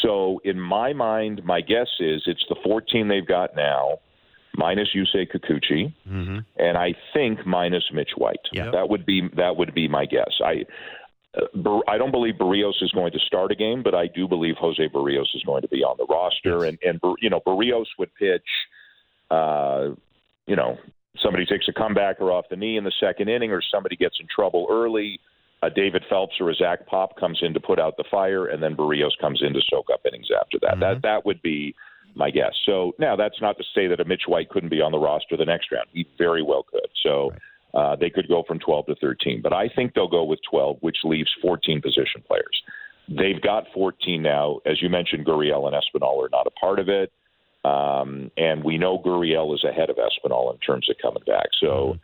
So 0.00 0.40
in 0.44 0.58
my 0.58 0.92
mind, 0.94 1.44
my 1.44 1.60
guess 1.60 1.88
is 2.00 2.22
it's 2.26 2.44
the 2.48 2.56
14 2.64 3.08
they've 3.08 3.26
got 3.26 3.54
now, 3.54 3.98
minus 4.56 4.88
Yusei 4.96 5.30
Kikuchi, 5.30 5.92
Mm-hmm. 6.10 6.38
and 6.56 6.76
I 6.78 6.94
think 7.12 7.46
minus 7.46 7.84
Mitch 7.92 8.12
White. 8.16 8.40
Yeah. 8.52 8.70
That 8.70 8.88
would 8.88 9.04
be 9.06 9.28
that 9.36 9.56
would 9.56 9.74
be 9.74 9.86
my 9.88 10.06
guess. 10.06 10.32
I 10.44 10.64
I 11.34 11.96
don't 11.96 12.10
believe 12.10 12.34
Berrios 12.34 12.82
is 12.82 12.90
going 12.92 13.12
to 13.12 13.18
start 13.20 13.52
a 13.52 13.54
game, 13.54 13.82
but 13.82 13.94
I 13.94 14.06
do 14.06 14.28
believe 14.28 14.56
Jose 14.58 14.86
Berrios 14.88 15.34
is 15.34 15.42
going 15.44 15.62
to 15.62 15.68
be 15.68 15.82
on 15.82 15.96
the 15.96 16.04
roster, 16.04 16.64
and 16.64 16.78
and 16.82 17.00
you 17.20 17.30
know 17.30 17.40
Berrios 17.40 17.86
would 17.98 18.14
pitch. 18.14 18.42
Uh, 19.30 19.90
you 20.46 20.56
know, 20.56 20.76
somebody 21.22 21.46
takes 21.46 21.68
a 21.68 21.72
comebacker 21.72 22.30
off 22.32 22.46
the 22.50 22.56
knee 22.56 22.76
in 22.76 22.84
the 22.84 22.92
second 23.00 23.28
inning, 23.28 23.50
or 23.50 23.62
somebody 23.62 23.96
gets 23.96 24.16
in 24.20 24.26
trouble 24.34 24.66
early. 24.70 25.18
A 25.62 25.70
David 25.70 26.04
Phelps 26.10 26.34
or 26.40 26.50
a 26.50 26.54
Zach 26.54 26.86
Pop 26.86 27.16
comes 27.16 27.38
in 27.40 27.54
to 27.54 27.60
put 27.60 27.78
out 27.78 27.96
the 27.96 28.04
fire, 28.10 28.46
and 28.46 28.62
then 28.62 28.76
Berrios 28.76 29.16
comes 29.20 29.42
in 29.42 29.54
to 29.54 29.60
soak 29.70 29.86
up 29.92 30.00
innings 30.04 30.28
after 30.38 30.58
that. 30.60 30.80
That 30.80 31.02
that 31.02 31.24
would 31.24 31.40
be 31.40 31.74
my 32.14 32.30
guess. 32.30 32.52
So 32.66 32.92
now 32.98 33.16
that's 33.16 33.40
not 33.40 33.56
to 33.58 33.64
say 33.74 33.86
that 33.86 34.00
a 34.00 34.04
Mitch 34.04 34.24
White 34.26 34.50
couldn't 34.50 34.68
be 34.68 34.82
on 34.82 34.92
the 34.92 34.98
roster 34.98 35.36
the 35.36 35.46
next 35.46 35.72
round. 35.72 35.86
He 35.92 36.06
very 36.18 36.42
well 36.42 36.64
could. 36.64 36.88
So 37.02 37.32
uh, 37.74 37.96
they 37.96 38.10
could 38.10 38.28
go 38.28 38.42
from 38.46 38.58
12 38.58 38.86
to 38.86 38.94
13. 38.96 39.40
But 39.42 39.52
I 39.52 39.68
think 39.68 39.94
they'll 39.94 40.08
go 40.08 40.24
with 40.24 40.40
12, 40.50 40.78
which 40.80 40.98
leaves 41.04 41.30
14 41.40 41.80
position 41.80 42.22
players. 42.26 42.62
They've 43.08 43.40
got 43.40 43.64
14 43.74 44.22
now. 44.22 44.60
As 44.66 44.80
you 44.80 44.88
mentioned, 44.88 45.26
Gurriel 45.26 45.66
and 45.66 45.74
Espinal 45.74 46.24
are 46.24 46.28
not 46.30 46.46
a 46.46 46.50
part 46.50 46.78
of 46.78 46.88
it. 46.88 47.12
Um, 47.64 48.30
and 48.36 48.64
we 48.64 48.78
know 48.78 48.98
Gurriel 48.98 49.54
is 49.54 49.64
ahead 49.64 49.90
of 49.90 49.96
Espinal 49.96 50.52
in 50.52 50.58
terms 50.58 50.88
of 50.90 50.96
coming 51.00 51.22
back. 51.26 51.48
So 51.60 51.98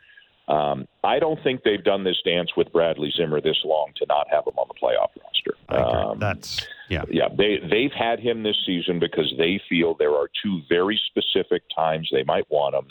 um, 0.49 0.87
I 1.03 1.19
don't 1.19 1.41
think 1.43 1.63
they've 1.63 1.83
done 1.83 2.03
this 2.03 2.19
dance 2.25 2.51
with 2.57 2.71
Bradley 2.73 3.13
Zimmer 3.15 3.39
this 3.39 3.59
long 3.63 3.91
to 3.97 4.05
not 4.07 4.27
have 4.31 4.47
him 4.47 4.57
on 4.57 4.67
the 4.67 4.73
playoff 4.73 5.09
roster. 5.21 5.55
Um, 5.69 6.17
That's 6.17 6.65
yeah. 6.89 7.03
yeah, 7.09 7.27
they 7.37 7.59
they've 7.69 7.91
had 7.91 8.19
him 8.19 8.41
this 8.41 8.57
season 8.65 8.99
because 8.99 9.31
they 9.37 9.61
feel 9.69 9.93
there 9.93 10.15
are 10.15 10.27
two 10.43 10.61
very 10.67 10.99
specific 11.07 11.61
times 11.75 12.09
they 12.11 12.23
might 12.23 12.49
want 12.49 12.73
him, 12.73 12.87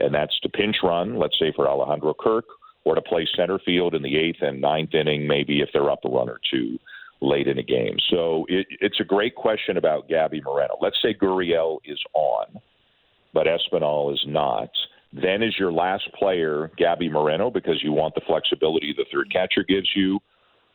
and 0.00 0.14
that's 0.14 0.38
to 0.40 0.48
pinch 0.48 0.76
run, 0.82 1.18
let's 1.18 1.38
say 1.38 1.52
for 1.54 1.68
Alejandro 1.68 2.14
Kirk, 2.18 2.44
or 2.84 2.94
to 2.94 3.02
play 3.02 3.28
center 3.36 3.58
field 3.58 3.94
in 3.94 4.02
the 4.02 4.16
eighth 4.16 4.40
and 4.40 4.60
ninth 4.60 4.94
inning, 4.94 5.26
maybe 5.26 5.60
if 5.60 5.68
they're 5.72 5.90
up 5.90 6.04
a 6.04 6.08
run 6.08 6.28
or 6.28 6.40
two 6.50 6.78
late 7.20 7.48
in 7.48 7.58
a 7.58 7.62
game. 7.62 7.96
So 8.10 8.46
it, 8.48 8.66
it's 8.80 9.00
a 9.00 9.04
great 9.04 9.34
question 9.34 9.76
about 9.76 10.08
Gabby 10.08 10.40
Moreno. 10.40 10.76
Let's 10.80 10.96
say 11.02 11.14
Gurriel 11.14 11.78
is 11.84 11.98
on, 12.14 12.60
but 13.34 13.46
Espinal 13.46 14.12
is 14.12 14.22
not. 14.26 14.70
Then 15.12 15.42
is 15.42 15.56
your 15.58 15.72
last 15.72 16.08
player 16.18 16.70
Gabby 16.76 17.08
Moreno 17.08 17.50
because 17.50 17.82
you 17.82 17.92
want 17.92 18.14
the 18.14 18.20
flexibility 18.26 18.94
the 18.96 19.06
third 19.12 19.32
catcher 19.32 19.64
gives 19.64 19.88
you, 19.96 20.20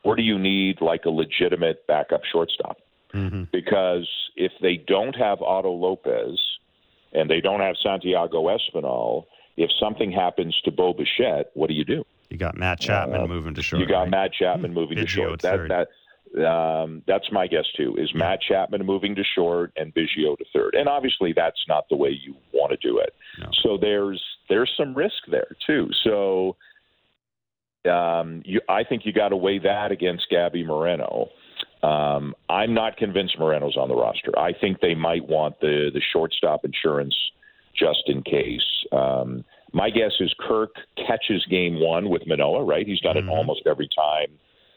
or 0.04 0.16
do 0.16 0.22
you 0.22 0.38
need 0.38 0.82
like 0.82 1.06
a 1.06 1.10
legitimate 1.10 1.88
backup 1.88 2.22
shortstop? 2.32 2.78
Mm-hmm. 3.14 3.44
Because 3.52 4.10
if 4.36 4.52
they 4.62 4.84
don't 4.88 5.16
have 5.16 5.42
Otto 5.42 5.72
Lopez 5.72 6.40
and 7.14 7.30
they 7.30 7.42
don't 7.42 7.60
have 7.60 7.76
Santiago 7.82 8.46
Espinal, 8.46 9.26
if 9.58 9.70
something 9.80 10.12
happens 10.12 10.60
to 10.66 10.72
Bo 10.72 10.94
Bichette, 10.94 11.52
what 11.54 11.68
do 11.68 11.74
you 11.74 11.86
do? 11.86 12.04
You 12.30 12.38
got 12.38 12.58
Matt 12.58 12.80
Chapman 12.80 13.22
Uh, 13.22 13.28
moving 13.28 13.54
to 13.54 13.62
short. 13.62 13.80
you 13.82 13.88
got 13.88 14.02
right? 14.02 14.10
Matt 14.10 14.34
Chapman 14.34 14.74
moving 14.74 14.98
to 14.98 15.06
short. 15.06 15.42
That, 15.42 15.88
that, 16.36 16.48
um, 16.50 17.04
that's 17.06 17.32
my 17.32 17.46
guess 17.46 17.66
too. 17.78 17.96
Is 17.98 18.12
Matt 18.16 18.42
Chapman 18.42 18.84
moving 18.86 19.14
to 19.16 19.24
short 19.24 19.72
and 19.78 19.94
Biggio 19.94 20.36
to 20.38 20.46
third? 20.52 20.74
And 20.74 20.90
obviously, 20.90 21.34
that's 21.34 21.64
not 21.68 21.88
the 21.90 21.96
way 21.96 22.10
you 22.10 22.36
want 22.52 22.72
to 22.72 22.78
do 22.78 22.98
it. 22.98 23.14
No. 23.40 23.50
So 23.62 23.78
there's 23.78 24.24
there's 24.50 24.74
some 24.76 24.96
risk 24.96 25.14
there 25.30 25.56
too. 25.68 25.90
So 26.04 26.56
um, 27.90 28.42
you, 28.46 28.62
I 28.70 28.84
think 28.84 29.06
you 29.06 29.14
got 29.14 29.30
to 29.30 29.38
weigh 29.38 29.60
that 29.60 29.92
against 29.92 30.30
Gabby 30.30 30.64
Moreno. 30.64 31.30
Um, 31.84 32.34
I'm 32.50 32.74
not 32.74 32.98
convinced 32.98 33.38
Moreno's 33.38 33.78
on 33.78 33.90
the 33.90 33.96
roster. 33.96 34.38
I 34.38 34.54
think 34.54 34.80
they 34.80 34.96
might 34.96 35.28
want 35.28 35.60
the 35.60 35.92
the 35.94 36.02
shortstop 36.14 36.64
insurance 36.66 37.16
just 37.78 38.04
in 38.08 38.24
case. 38.24 38.86
Um, 38.92 39.44
my 39.74 39.90
guess 39.90 40.14
is 40.20 40.34
Kirk 40.40 40.76
catches 40.96 41.46
game 41.50 41.80
one 41.80 42.10
with 42.10 42.26
Manoah, 42.28 42.64
right? 42.64 42.86
He's 42.88 43.02
done 43.02 43.16
Mhm. 43.16 43.24
it 43.24 43.30
almost 43.30 43.66
every 43.66 43.90
time 43.90 44.28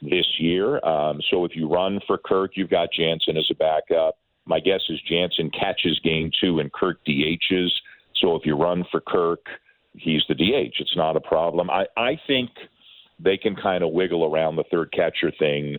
this 0.03 0.27
year. 0.41 0.85
Um, 0.85 1.21
so 1.31 1.45
if 1.45 1.55
you 1.55 1.69
run 1.69 2.01
for 2.07 2.19
Kirk, 2.19 2.57
you've 2.57 2.71
got 2.71 2.93
Jansen 2.93 3.37
as 3.37 3.49
a 3.51 3.55
backup. 3.55 4.17
My 4.47 4.61
guess 4.61 4.83
is 4.89 5.01
Jansen 5.03 5.51
catches 5.51 5.99
game 6.01 6.31
two 6.41 6.61
and 6.61 6.73
Kirk 6.73 7.05
DHs. 7.05 7.71
So 8.17 8.35
if 8.37 8.47
you 8.47 8.57
run 8.57 8.85
for 8.91 9.01
Kirk, 9.01 9.47
he's 9.97 10.25
the 10.29 10.35
DH. 10.35 10.81
It's 10.81 10.97
not 10.97 11.17
a 11.17 11.21
problem. 11.21 11.71
I, 11.71 11.87
I 11.97 12.17
think 12.27 12.51
they 13.19 13.37
can 13.37 13.55
kind 13.57 13.83
of 13.83 13.93
wiggle 13.93 14.25
around 14.25 14.57
the 14.57 14.65
third 14.65 14.93
catcher 14.93 15.31
thing, 15.31 15.79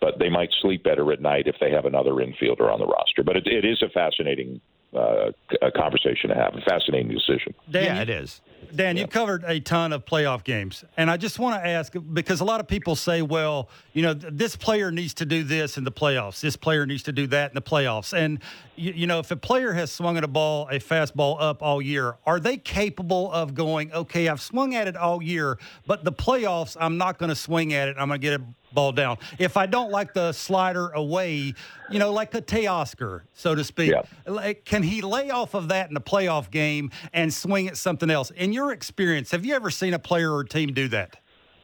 but 0.00 0.18
they 0.18 0.28
might 0.28 0.50
sleep 0.60 0.84
better 0.84 1.12
at 1.12 1.20
night 1.20 1.46
if 1.46 1.56
they 1.60 1.70
have 1.70 1.84
another 1.84 2.12
infielder 2.12 2.72
on 2.72 2.78
the 2.78 2.86
roster. 2.86 3.22
But 3.24 3.36
it, 3.36 3.46
it 3.46 3.64
is 3.64 3.82
a 3.82 3.88
fascinating 3.88 4.60
uh, 4.94 5.32
c- 5.50 5.58
a 5.60 5.70
conversation 5.70 6.30
to 6.30 6.34
have, 6.34 6.54
a 6.54 6.60
fascinating 6.62 7.08
decision. 7.08 7.54
Dan, 7.70 7.96
yeah, 7.96 8.02
it 8.02 8.08
is. 8.08 8.40
Dan, 8.74 8.96
you've 8.96 9.10
covered 9.10 9.44
a 9.44 9.60
ton 9.60 9.92
of 9.92 10.04
playoff 10.04 10.44
games, 10.44 10.84
and 10.96 11.10
I 11.10 11.16
just 11.16 11.38
want 11.38 11.62
to 11.62 11.68
ask 11.68 11.92
because 12.12 12.40
a 12.40 12.44
lot 12.44 12.60
of 12.60 12.66
people 12.66 12.96
say, 12.96 13.22
"Well, 13.22 13.68
you 13.92 14.02
know, 14.02 14.14
this 14.14 14.56
player 14.56 14.90
needs 14.90 15.14
to 15.14 15.26
do 15.26 15.44
this 15.44 15.76
in 15.78 15.84
the 15.84 15.92
playoffs. 15.92 16.40
This 16.40 16.56
player 16.56 16.84
needs 16.86 17.02
to 17.04 17.12
do 17.12 17.26
that 17.28 17.50
in 17.50 17.54
the 17.54 17.62
playoffs." 17.62 18.16
And 18.16 18.40
you, 18.76 18.92
you 18.92 19.06
know, 19.06 19.20
if 19.20 19.30
a 19.30 19.36
player 19.36 19.74
has 19.74 19.92
swung 19.92 20.16
at 20.16 20.24
a 20.24 20.28
ball, 20.28 20.68
a 20.68 20.78
fastball 20.78 21.36
up 21.38 21.62
all 21.62 21.80
year, 21.80 22.16
are 22.26 22.40
they 22.40 22.56
capable 22.56 23.30
of 23.30 23.54
going, 23.54 23.92
"Okay, 23.92 24.28
I've 24.28 24.40
swung 24.40 24.74
at 24.74 24.88
it 24.88 24.96
all 24.96 25.22
year, 25.22 25.58
but 25.86 26.04
the 26.04 26.12
playoffs, 26.12 26.76
I'm 26.80 26.98
not 26.98 27.18
going 27.18 27.30
to 27.30 27.36
swing 27.36 27.74
at 27.74 27.88
it. 27.88 27.96
I'm 27.98 28.08
going 28.08 28.20
to 28.20 28.26
get 28.26 28.40
a 28.40 28.44
ball 28.72 28.92
down. 28.92 29.18
If 29.38 29.56
I 29.56 29.66
don't 29.66 29.90
like 29.90 30.14
the 30.14 30.32
slider 30.32 30.88
away, 30.90 31.54
you 31.90 31.98
know, 31.98 32.12
like 32.12 32.34
a 32.34 32.42
Teoscar, 32.42 33.22
so 33.32 33.54
to 33.54 33.64
speak, 33.64 33.90
Yeah. 33.90 34.02
like, 34.26 34.64
can 34.64 34.82
he 34.82 35.00
lay 35.00 35.30
off 35.30 35.54
of 35.54 35.68
that 35.68 35.90
in 35.90 35.96
a 35.96 36.00
playoff 36.00 36.50
game 36.50 36.90
and 37.12 37.32
swing 37.32 37.68
at 37.68 37.76
something 37.76 38.10
else? 38.10 38.30
In 38.30 38.52
your 38.52 38.72
experience, 38.72 39.30
have 39.30 39.44
you 39.44 39.54
ever 39.54 39.70
seen 39.70 39.94
a 39.94 39.98
player 39.98 40.32
or 40.34 40.44
team 40.44 40.72
do 40.72 40.88
that? 40.88 41.16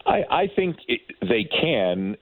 I, 0.07 0.25
I 0.31 0.47
think 0.55 0.77
it, 0.89 1.01
they 1.23 1.45
can 1.45 2.17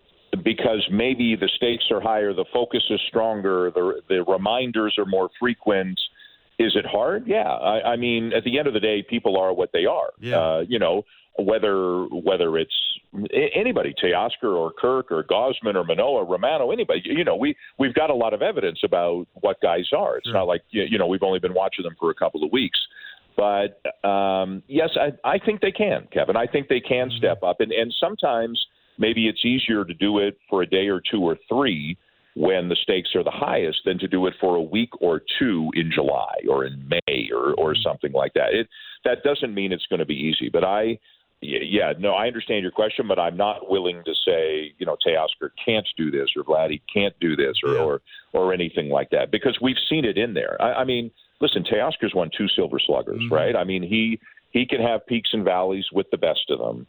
because 0.44 0.86
maybe 0.90 1.36
the 1.36 1.48
stakes 1.56 1.84
are 1.90 2.00
higher, 2.00 2.32
the 2.32 2.46
focus 2.52 2.82
is 2.90 3.00
stronger, 3.08 3.70
the 3.70 4.00
the 4.08 4.22
reminders 4.24 4.94
are 4.98 5.04
more 5.04 5.28
frequent. 5.38 6.00
Is 6.58 6.72
it 6.76 6.86
hard? 6.86 7.26
Yeah. 7.26 7.50
I, 7.50 7.92
I 7.92 7.96
mean, 7.96 8.32
at 8.32 8.44
the 8.44 8.58
end 8.58 8.68
of 8.68 8.74
the 8.74 8.80
day, 8.80 9.02
people 9.02 9.36
are 9.36 9.52
what 9.52 9.70
they 9.72 9.84
are. 9.84 10.10
Yeah. 10.20 10.38
Uh, 10.38 10.64
you 10.68 10.78
know, 10.78 11.02
whether 11.38 12.04
whether 12.06 12.58
it's 12.58 12.74
anybody, 13.54 13.94
Teoscar 14.02 14.54
or 14.56 14.72
Kirk 14.72 15.12
or 15.12 15.22
Gausman 15.24 15.74
or 15.74 15.84
Manoah, 15.84 16.24
Romano, 16.24 16.70
anybody. 16.70 17.02
You 17.04 17.24
know, 17.24 17.36
we 17.36 17.56
we've 17.78 17.94
got 17.94 18.10
a 18.10 18.14
lot 18.14 18.32
of 18.34 18.42
evidence 18.42 18.80
about 18.84 19.26
what 19.34 19.60
guys 19.60 19.88
are. 19.96 20.16
It's 20.16 20.26
Sure. 20.26 20.34
not 20.34 20.46
like 20.46 20.62
you 20.70 20.98
know 20.98 21.06
we've 21.06 21.22
only 21.22 21.38
been 21.38 21.54
watching 21.54 21.84
them 21.84 21.96
for 21.98 22.10
a 22.10 22.14
couple 22.14 22.42
of 22.44 22.52
weeks. 22.52 22.78
But 23.36 23.80
um, 24.06 24.62
yes, 24.66 24.90
I, 24.96 25.12
I 25.28 25.38
think 25.38 25.60
they 25.60 25.72
can, 25.72 26.06
Kevin. 26.12 26.36
I 26.36 26.46
think 26.46 26.68
they 26.68 26.80
can 26.80 27.10
hmm. 27.10 27.16
step 27.16 27.42
up, 27.42 27.60
and 27.60 27.72
and 27.72 27.92
sometimes 27.98 28.64
maybe 28.98 29.28
it's 29.28 29.44
easier 29.44 29.84
to 29.84 29.94
do 29.94 30.18
it 30.18 30.38
for 30.48 30.62
a 30.62 30.66
day 30.66 30.88
or 30.88 31.00
two 31.00 31.22
or 31.22 31.38
three 31.48 31.96
when 32.34 32.68
the 32.68 32.76
stakes 32.76 33.14
are 33.14 33.22
the 33.24 33.30
highest 33.30 33.80
than 33.84 33.98
to 33.98 34.08
do 34.08 34.26
it 34.26 34.34
for 34.40 34.56
a 34.56 34.62
week 34.62 34.90
or 35.02 35.20
two 35.38 35.70
in 35.74 35.90
July 35.92 36.34
or 36.48 36.64
in 36.64 36.88
May 36.88 37.28
or 37.32 37.54
or 37.54 37.74
hmm. 37.74 37.80
something 37.82 38.12
like 38.12 38.32
that. 38.34 38.52
It 38.52 38.68
that 39.04 39.22
doesn't 39.22 39.54
mean 39.54 39.72
it's 39.72 39.86
going 39.86 40.00
to 40.00 40.06
be 40.06 40.14
easy, 40.14 40.48
but 40.48 40.64
I. 40.64 40.98
Yeah, 41.44 41.92
no, 41.98 42.12
I 42.12 42.28
understand 42.28 42.62
your 42.62 42.70
question, 42.70 43.08
but 43.08 43.18
I'm 43.18 43.36
not 43.36 43.68
willing 43.68 44.02
to 44.04 44.14
say, 44.14 44.72
you 44.78 44.86
know, 44.86 44.96
Teoscar 45.04 45.50
can't 45.64 45.86
do 45.96 46.08
this 46.10 46.28
or 46.36 46.44
Vladdy 46.44 46.80
can't 46.92 47.18
do 47.20 47.34
this 47.34 47.56
or, 47.64 47.74
Yeah. 47.74 47.82
or 47.82 48.00
or 48.32 48.54
anything 48.54 48.88
like 48.88 49.10
that 49.10 49.30
because 49.30 49.58
we've 49.60 49.76
seen 49.90 50.04
it 50.06 50.16
in 50.16 50.32
there. 50.34 50.56
I, 50.62 50.72
I 50.80 50.84
mean, 50.84 51.10
listen, 51.40 51.64
Teoscar's 51.64 52.14
won 52.14 52.30
two 52.36 52.48
Silver 52.48 52.78
Sluggers, 52.78 53.20
Mhm. 53.24 53.30
right? 53.30 53.56
I 53.56 53.64
mean, 53.64 53.82
he 53.82 54.20
he 54.52 54.64
can 54.66 54.80
have 54.80 55.04
peaks 55.06 55.30
and 55.32 55.44
valleys 55.44 55.86
with 55.92 56.10
the 56.10 56.16
best 56.18 56.48
of 56.50 56.58
them, 56.60 56.86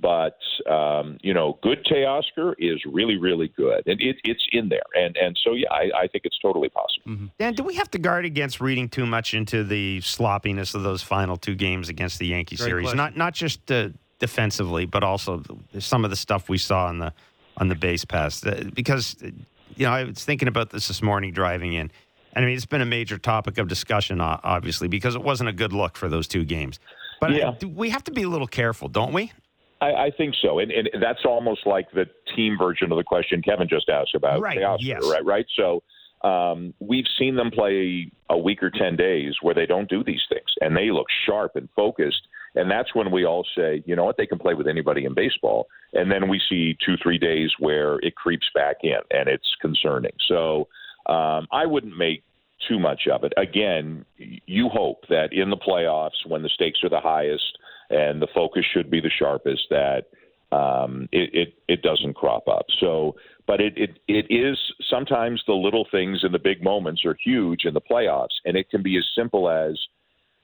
but 0.00 0.38
um, 0.70 1.18
you 1.22 1.32
know, 1.32 1.58
good 1.62 1.84
Teoscar 1.84 2.54
is 2.58 2.80
really 2.86 3.16
really 3.16 3.48
good, 3.56 3.86
and 3.86 4.00
it, 4.00 4.16
it's 4.24 4.46
in 4.52 4.68
there, 4.68 4.82
and 4.94 5.16
and 5.16 5.38
so 5.42 5.52
yeah, 5.52 5.70
I, 5.70 5.90
I 6.02 6.06
think 6.08 6.24
it's 6.24 6.38
totally 6.40 6.68
possible. 6.68 7.30
Dan, 7.38 7.54
do 7.54 7.62
we 7.62 7.74
have 7.74 7.90
to 7.92 7.98
guard 7.98 8.24
against 8.24 8.60
reading 8.60 8.88
too 8.88 9.06
much 9.06 9.34
into 9.34 9.64
the 9.64 10.00
sloppiness 10.00 10.74
of 10.74 10.82
those 10.82 11.02
final 11.02 11.36
two 11.36 11.54
games 11.54 11.88
against 11.88 12.18
the 12.18 12.26
Yankee 12.26 12.56
Great 12.56 12.66
series? 12.66 12.84
question. 12.84 12.96
Not 12.96 13.16
not 13.16 13.34
just 13.34 13.70
uh, 13.70 13.88
defensively, 14.18 14.86
but 14.86 15.02
also 15.02 15.42
some 15.78 16.04
of 16.04 16.10
the 16.10 16.16
stuff 16.16 16.48
we 16.48 16.58
saw 16.58 16.86
on 16.86 16.98
the 16.98 17.12
on 17.56 17.68
the 17.68 17.74
base 17.74 18.04
pass. 18.04 18.44
Uh, 18.44 18.64
because 18.74 19.16
uh, 19.22 19.28
you 19.76 19.86
know, 19.86 19.92
I 19.92 20.04
was 20.04 20.24
thinking 20.24 20.48
about 20.48 20.70
this 20.70 20.88
this 20.88 21.02
morning 21.02 21.32
driving 21.32 21.74
in. 21.74 21.90
And 22.32 22.44
I 22.44 22.48
mean, 22.48 22.56
it's 22.56 22.66
been 22.66 22.82
a 22.82 22.86
major 22.86 23.16
topic 23.16 23.56
of 23.56 23.66
discussion, 23.66 24.20
obviously, 24.20 24.88
because 24.88 25.14
it 25.14 25.22
wasn't 25.22 25.48
a 25.48 25.54
good 25.54 25.72
look 25.72 25.96
for 25.96 26.08
those 26.10 26.28
two 26.28 26.44
games. 26.44 26.78
But 27.18 27.32
Yeah. 27.32 27.48
uh, 27.48 27.68
we 27.68 27.88
have 27.90 28.04
to 28.04 28.10
be 28.10 28.24
a 28.24 28.28
little 28.28 28.46
careful, 28.46 28.88
don't 28.88 29.14
we? 29.14 29.32
I, 29.80 29.92
I 29.92 30.10
think 30.16 30.34
so, 30.40 30.58
and, 30.58 30.70
and 30.70 30.88
that's 31.00 31.24
almost 31.24 31.66
like 31.66 31.90
the 31.92 32.06
team 32.34 32.56
version 32.58 32.90
of 32.92 32.96
the 32.96 33.04
question 33.04 33.42
Kevin 33.42 33.68
just 33.68 33.88
asked 33.88 34.14
about 34.14 34.40
Right, 34.40 34.58
Teoscar, 34.58 34.78
yes. 34.80 35.02
right? 35.10 35.24
Right. 35.24 35.46
So 35.54 35.82
um, 36.26 36.72
we've 36.80 37.04
seen 37.18 37.36
them 37.36 37.50
play 37.50 38.10
a 38.30 38.38
week 38.38 38.62
or 38.62 38.70
ten 38.70 38.96
days 38.96 39.34
where 39.42 39.54
they 39.54 39.66
don't 39.66 39.88
do 39.88 40.02
these 40.02 40.22
things, 40.28 40.50
and 40.60 40.76
they 40.76 40.90
look 40.90 41.06
sharp 41.26 41.56
and 41.56 41.68
focused. 41.76 42.22
And 42.54 42.70
that's 42.70 42.94
when 42.94 43.10
we 43.10 43.26
all 43.26 43.44
say, 43.54 43.82
you 43.84 43.94
know 43.94 44.04
what, 44.04 44.16
they 44.16 44.26
can 44.26 44.38
play 44.38 44.54
with 44.54 44.66
anybody 44.66 45.04
in 45.04 45.12
baseball. 45.12 45.66
And 45.92 46.10
then 46.10 46.26
we 46.26 46.40
see 46.48 46.74
two, 46.84 46.96
three 47.02 47.18
days 47.18 47.50
where 47.58 47.98
it 47.98 48.16
creeps 48.16 48.46
back 48.54 48.76
in, 48.82 48.96
and 49.10 49.28
it's 49.28 49.54
concerning. 49.60 50.12
So 50.26 50.66
um, 51.04 51.46
I 51.52 51.66
wouldn't 51.66 51.98
make 51.98 52.24
too 52.66 52.78
much 52.78 53.02
of 53.12 53.24
it. 53.24 53.34
Again, 53.36 54.06
you 54.16 54.70
hope 54.70 55.04
that 55.10 55.34
in 55.34 55.50
the 55.50 55.58
playoffs, 55.58 56.26
when 56.26 56.42
the 56.42 56.48
stakes 56.48 56.82
are 56.82 56.88
the 56.88 56.98
highest 56.98 57.58
and 57.90 58.20
the 58.20 58.28
focus 58.34 58.64
should 58.72 58.90
be 58.90 59.00
the 59.00 59.10
sharpest, 59.10 59.62
that 59.70 60.04
um, 60.52 61.08
it, 61.12 61.30
it 61.32 61.54
it 61.68 61.82
doesn't 61.82 62.14
crop 62.14 62.48
up. 62.48 62.66
So, 62.80 63.16
but 63.46 63.60
it, 63.60 63.74
it 63.76 63.98
it 64.08 64.26
is 64.30 64.58
sometimes 64.88 65.42
the 65.46 65.54
little 65.54 65.86
things 65.90 66.20
and 66.22 66.32
the 66.32 66.38
big 66.38 66.62
moments 66.62 67.04
are 67.04 67.16
huge 67.24 67.64
in 67.64 67.74
the 67.74 67.80
playoffs, 67.80 68.36
and 68.44 68.56
it 68.56 68.70
can 68.70 68.82
be 68.82 68.96
as 68.96 69.04
simple 69.16 69.50
as 69.50 69.78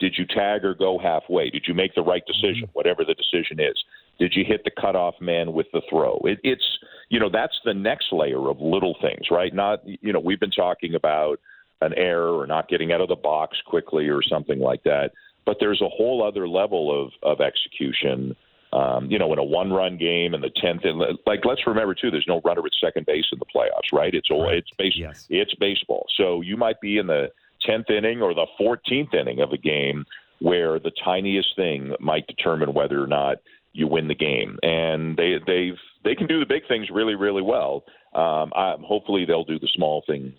did 0.02 0.16
you 0.18 0.26
tag 0.26 0.64
or 0.64 0.74
go 0.74 0.98
halfway? 0.98 1.48
Did 1.50 1.64
you 1.68 1.74
make 1.74 1.94
the 1.94 2.02
right 2.02 2.24
decision, 2.26 2.68
whatever 2.72 3.04
the 3.04 3.14
decision 3.14 3.60
is? 3.60 3.76
Did 4.18 4.32
you 4.34 4.44
hit 4.44 4.64
the 4.64 4.70
cutoff 4.70 5.14
man 5.20 5.52
with 5.52 5.66
the 5.72 5.80
throw? 5.88 6.18
It, 6.24 6.40
it's 6.42 6.64
you 7.08 7.20
know 7.20 7.30
that's 7.30 7.58
the 7.64 7.74
next 7.74 8.06
layer 8.12 8.50
of 8.50 8.60
little 8.60 8.96
things, 9.00 9.26
right? 9.30 9.54
Not 9.54 9.80
you 9.86 10.12
know 10.12 10.20
we've 10.20 10.40
been 10.40 10.50
talking 10.50 10.94
about 10.94 11.38
an 11.80 11.94
error 11.96 12.36
or 12.38 12.46
not 12.46 12.68
getting 12.68 12.92
out 12.92 13.00
of 13.00 13.08
the 13.08 13.16
box 13.16 13.58
quickly 13.66 14.08
or 14.08 14.22
something 14.22 14.58
like 14.58 14.82
that, 14.84 15.10
but 15.44 15.56
there's 15.60 15.80
a 15.82 15.88
whole 15.88 16.22
other 16.26 16.48
level 16.48 16.90
of 17.04 17.12
of 17.22 17.40
execution. 17.40 18.36
Um, 18.74 19.10
you 19.10 19.18
know, 19.18 19.30
in 19.34 19.38
a 19.38 19.44
one-run 19.44 19.98
game 19.98 20.32
in 20.32 20.40
the 20.40 20.48
tenth, 20.48 20.80
and 20.84 20.98
like 21.26 21.44
let's 21.44 21.66
remember 21.66 21.94
too, 21.94 22.10
there's 22.10 22.24
no 22.26 22.40
runner 22.42 22.64
at 22.64 22.72
second 22.80 23.04
base 23.04 23.26
in 23.30 23.38
the 23.38 23.44
playoffs, 23.44 23.92
right? 23.92 24.14
It's 24.14 24.30
all 24.30 24.44
Right. 24.44 24.56
it's 24.56 24.70
base, 24.78 24.94
Yes. 24.96 25.26
it's 25.28 25.52
baseball. 25.56 26.06
So 26.16 26.40
you 26.40 26.56
might 26.56 26.80
be 26.80 26.96
in 26.96 27.06
the 27.06 27.30
tenth 27.60 27.90
inning 27.90 28.22
or 28.22 28.32
the 28.32 28.46
fourteenth 28.56 29.12
inning 29.12 29.40
of 29.40 29.52
a 29.52 29.58
game 29.58 30.06
where 30.40 30.78
the 30.78 30.90
tiniest 31.04 31.54
thing 31.54 31.94
might 32.00 32.26
determine 32.26 32.72
whether 32.72 33.02
or 33.02 33.06
not 33.06 33.36
you 33.74 33.86
win 33.86 34.08
the 34.08 34.14
game. 34.14 34.58
And 34.62 35.18
they 35.18 35.38
they've 35.46 35.78
they 36.02 36.14
can 36.14 36.26
do 36.26 36.40
the 36.40 36.46
big 36.46 36.66
things 36.66 36.88
really 36.90 37.14
really 37.14 37.42
well. 37.42 37.84
Um, 38.14 38.52
I, 38.56 38.76
hopefully 38.80 39.26
they'll 39.26 39.44
do 39.44 39.58
the 39.58 39.68
small 39.74 40.02
things 40.06 40.32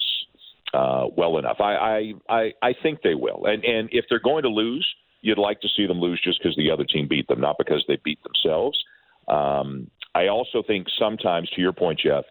uh, 0.74 1.08
well 1.16 1.38
enough. 1.38 1.58
I, 1.60 1.74
I 1.76 2.14
I 2.30 2.54
I 2.62 2.74
think 2.82 3.02
they 3.04 3.16
will. 3.16 3.46
And 3.46 3.64
and 3.64 3.90
if 3.92 4.06
they're 4.10 4.20
going 4.20 4.44
to 4.44 4.50
lose, 4.50 4.88
you'd 5.22 5.38
like 5.38 5.62
to 5.62 5.68
see 5.76 5.88
them 5.88 6.00
lose 6.00 6.20
just 6.24 6.40
because 6.42 6.56
the 6.56 6.72
other 6.72 6.86
team 6.86 7.08
beat 7.08 7.28
them, 7.28 7.42
not 7.42 7.58
because 7.58 7.84
they 7.88 7.98
beat 8.04 8.20
themselves. 8.24 8.82
Um, 9.28 9.90
I 10.16 10.28
also 10.28 10.62
think 10.66 10.88
sometimes, 11.00 11.50
to 11.52 11.62
your 11.62 11.74
point, 11.74 12.00
Jeff, 12.00 12.26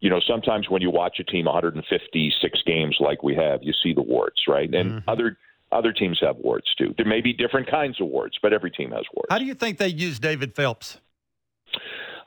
you 0.00 0.10
know, 0.10 0.20
sometimes 0.26 0.68
when 0.68 0.82
you 0.82 0.90
watch 0.90 1.18
a 1.20 1.24
team 1.24 1.44
156 1.46 2.62
games 2.66 2.96
like 3.00 3.22
we 3.22 3.34
have, 3.34 3.60
you 3.62 3.72
see 3.82 3.92
the 3.92 4.02
warts, 4.02 4.42
right? 4.48 4.72
And 4.72 5.02
other 5.08 5.36
other 5.70 5.92
teams 5.92 6.18
have 6.22 6.36
warts 6.36 6.74
too. 6.76 6.94
There 6.96 7.06
may 7.06 7.20
be 7.20 7.32
different 7.32 7.70
kinds 7.70 8.00
of 8.00 8.06
warts, 8.06 8.38
but 8.40 8.52
every 8.52 8.70
team 8.70 8.90
has 8.92 9.04
warts. 9.14 9.28
How 9.30 9.38
do 9.38 9.44
you 9.44 9.54
think 9.54 9.78
they 9.78 9.88
use 9.88 10.18
David 10.18 10.54
Phelps? 10.54 11.00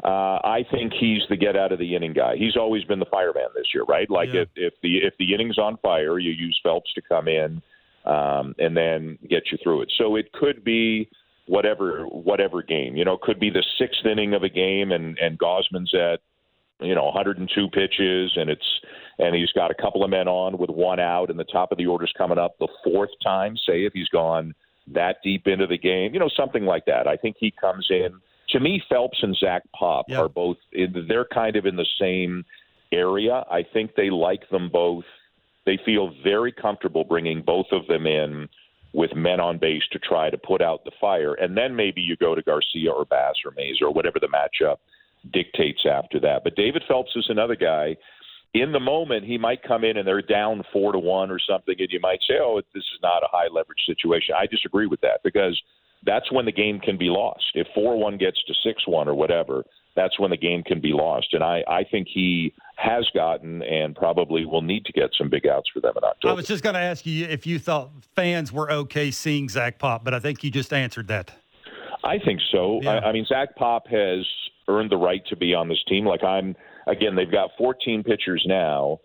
Uh, 0.04 0.39
I 0.43 0.66
think 0.72 0.93
he's 0.93 1.22
the 1.30 1.36
get 1.36 1.56
out 1.56 1.72
of 1.72 1.80
the 1.80 1.95
inning 1.95 2.14
guy. 2.14 2.36
He's 2.36 2.58
always 2.58 2.84
been 2.84 2.99
the 2.99 3.06
fireman 3.06 3.49
this 3.56 3.68
year, 3.74 3.84
right? 3.84 4.10
Like 4.10 4.30
Yeah. 4.34 4.41
if, 4.41 4.49
if 4.56 4.74
the 4.82 4.97
if 4.97 5.14
the 5.20 5.34
inning's 5.34 5.60
on 5.60 5.78
fire, 5.78 6.18
you 6.18 6.32
use 6.32 6.60
Phelps 6.64 6.91
to 6.93 7.02
come 7.02 7.28
in 7.28 7.62
um, 8.06 8.56
and 8.58 8.76
then 8.76 9.20
get 9.30 9.43
you 9.52 9.58
through 9.62 9.84
it. 9.84 9.93
So 9.97 10.16
it 10.16 10.32
could 10.34 10.64
be 10.64 11.10
whatever 11.47 12.06
whatever 12.06 12.64
game. 12.64 12.95
You 12.95 13.06
know, 13.06 13.14
it 13.14 13.22
could 13.22 13.39
be 13.39 13.49
the 13.49 13.64
sixth 13.78 14.06
inning 14.06 14.34
of 14.34 14.43
a 14.43 14.49
game, 14.49 14.91
and 14.91 15.18
and 15.20 15.38
Gausman's 15.38 15.93
at 15.93 16.20
you 16.80 16.95
know 16.95 17.06
102 17.06 17.70
pitches, 17.70 18.32
and 18.36 18.49
it's 18.49 18.80
and 19.20 19.36
he's 19.36 19.52
got 19.52 19.70
a 19.70 19.76
couple 19.76 20.04
of 20.04 20.10
men 20.10 20.28
on 20.28 20.58
with 20.58 20.70
one 20.70 20.99
out, 20.99 21.30
and 21.30 21.38
the 21.38 21.43
top 21.43 21.72
of 21.72 21.78
the 21.78 21.86
order's 21.86 22.14
coming 22.18 22.38
up 22.38 22.58
the 22.60 22.68
fourth 22.84 23.12
time. 23.24 23.56
Say 23.56 23.86
if 23.86 23.93
he's 23.93 24.10
gone 24.10 24.56
that 24.88 25.18
deep 25.24 25.47
into 25.47 25.68
the 25.68 25.78
game, 25.78 26.14
you 26.14 26.20
know, 26.20 26.30
something 26.36 26.66
like 26.66 26.86
that. 26.86 27.08
I 27.08 27.18
think 27.18 27.36
he 27.39 27.52
comes 27.52 27.88
in. 27.89 28.20
To 28.52 28.60
me, 28.60 28.82
Phelps 28.89 29.20
and 29.22 29.36
Zach 29.36 29.64
Pop 29.74 30.06
Yeah. 30.10 30.22
are 30.22 30.30
both. 30.30 30.58
In, 30.74 31.06
they're 31.08 31.26
kind 31.26 31.56
of 31.56 31.66
in 31.66 31.76
the 31.76 31.86
same 31.99 32.45
area. 32.91 33.45
I 33.49 33.64
think 33.64 33.95
they 33.95 34.10
like 34.10 34.49
them 34.49 34.70
both. 34.70 35.06
They 35.66 35.78
feel 35.86 36.14
very 36.24 36.52
comfortable 36.52 37.04
bringing 37.04 37.41
both 37.41 37.68
of 37.72 37.88
them 37.88 38.06
in 38.06 38.49
with 38.93 39.16
men 39.16 39.39
on 39.39 39.58
base 39.58 39.84
to 39.91 39.99
try 39.99 40.30
to 40.30 40.38
put 40.38 40.62
out 40.62 40.84
the 40.84 40.91
fire, 40.99 41.34
and 41.36 41.56
then 41.56 41.76
maybe 41.76 42.02
you 42.02 42.18
go 42.18 42.36
to 42.36 42.41
Garcia 42.41 42.91
or 42.91 43.06
Bass 43.06 43.36
or 43.45 43.52
Mayza 43.52 43.84
or 43.84 43.91
whatever 43.91 44.20
the 44.20 44.28
matchup 44.28 44.78
dictates 45.32 45.86
after 45.86 46.20
that. 46.20 46.43
But 46.43 46.56
David 46.56 46.84
Phelps 46.88 47.16
is 47.16 47.28
another 47.30 47.56
guy. 47.56 47.95
In 48.54 48.74
the 48.74 48.82
moment, 48.82 49.24
he 49.24 49.38
might 49.38 49.64
come 49.64 49.86
in 49.86 49.95
and 49.95 50.06
they're 50.06 50.22
down 50.22 50.66
four 50.74 50.91
to 50.91 50.99
one 50.99 51.32
or 51.32 51.39
something, 51.39 51.76
and 51.80 51.89
you 51.89 52.02
might 52.02 52.20
say, 52.28 52.38
"Oh, 52.41 52.60
this 52.74 52.84
is 52.84 52.99
not 53.02 53.24
a 53.24 53.28
high 53.32 53.47
leverage 53.47 53.86
situation." 53.86 54.36
I 54.38 54.45
disagree 54.45 54.88
with 54.88 54.99
that 55.02 55.22
because 55.24 55.62
that's 56.04 56.32
when 56.32 56.45
the 56.45 56.52
game 56.52 56.80
can 56.80 56.97
be 56.97 57.10
lost. 57.10 57.43
If 57.54 57.68
four 57.74 57.97
one 57.97 58.18
gets 58.18 58.43
to 58.45 58.54
six 58.64 58.88
one 58.88 59.08
or 59.08 59.14
whatever, 59.14 59.64
that's 59.95 60.20
when 60.20 60.32
the 60.32 60.38
game 60.38 60.64
can 60.64 60.80
be 60.80 60.93
lost. 60.93 61.34
And 61.34 61.43
I, 61.43 61.64
I 61.68 61.84
think 61.84 62.08
he 62.12 62.54
has 62.78 63.08
gotten 63.14 63.62
and 63.62 63.95
probably 63.95 64.45
will 64.45 64.62
need 64.62 64.86
to 64.86 64.93
get 64.93 65.10
some 65.18 65.30
big 65.30 65.45
outs 65.45 65.70
for 65.74 65.82
them 65.82 65.93
in 65.97 66.04
October. 66.04 66.32
I 66.32 66.36
was 66.36 66.47
just 66.47 66.64
going 66.64 66.76
to 66.76 66.80
ask 66.80 67.06
you 67.06 67.26
if 67.26 67.45
you 67.45 67.60
thought 67.60 67.91
fans 68.16 68.52
were 68.52 68.72
okay 68.72 69.12
seeing 69.12 69.49
Zach 69.49 69.80
Pop, 69.80 70.04
but 70.04 70.14
I 70.14 70.20
think 70.20 70.43
you 70.43 70.52
just 70.52 70.74
answered 70.74 71.08
that. 71.10 71.32
I 72.04 72.18
think 72.24 72.39
so. 72.52 72.80
Yeah. 72.82 72.91
I, 72.91 73.10
I 73.10 73.12
mean, 73.12 73.26
Zach 73.26 73.56
Pop 73.56 73.88
has 73.88 74.26
earned 74.68 74.89
the 74.89 74.97
right 74.97 75.22
to 75.28 75.36
be 75.36 75.54
on 75.54 75.68
this 75.68 75.84
team. 75.88 76.06
Like 76.06 76.24
I'm, 76.24 76.56
again, 76.88 77.16
they've 77.16 77.32
got 77.32 77.52
14 77.58 78.04
pitchers 78.04 78.43
now. 78.47 78.99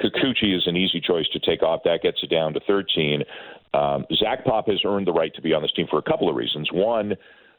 Kikuchi 0.00 0.56
is 0.56 0.66
an 0.66 0.76
easy 0.76 1.00
choice 1.00 1.26
to 1.32 1.38
take 1.38 1.62
off. 1.62 1.80
That 1.84 2.02
gets 2.02 2.18
it 2.22 2.30
down 2.30 2.52
to 2.54 2.60
13. 2.66 3.22
Um, 3.74 4.06
Zach 4.14 4.44
Pop 4.44 4.68
has 4.68 4.80
earned 4.84 5.06
the 5.06 5.12
right 5.12 5.34
to 5.34 5.42
be 5.42 5.52
on 5.52 5.62
this 5.62 5.72
team 5.72 5.86
for 5.90 5.98
a 5.98 6.02
couple 6.02 6.28
of 6.28 6.36
reasons. 6.36 6.68
One, 6.72 7.14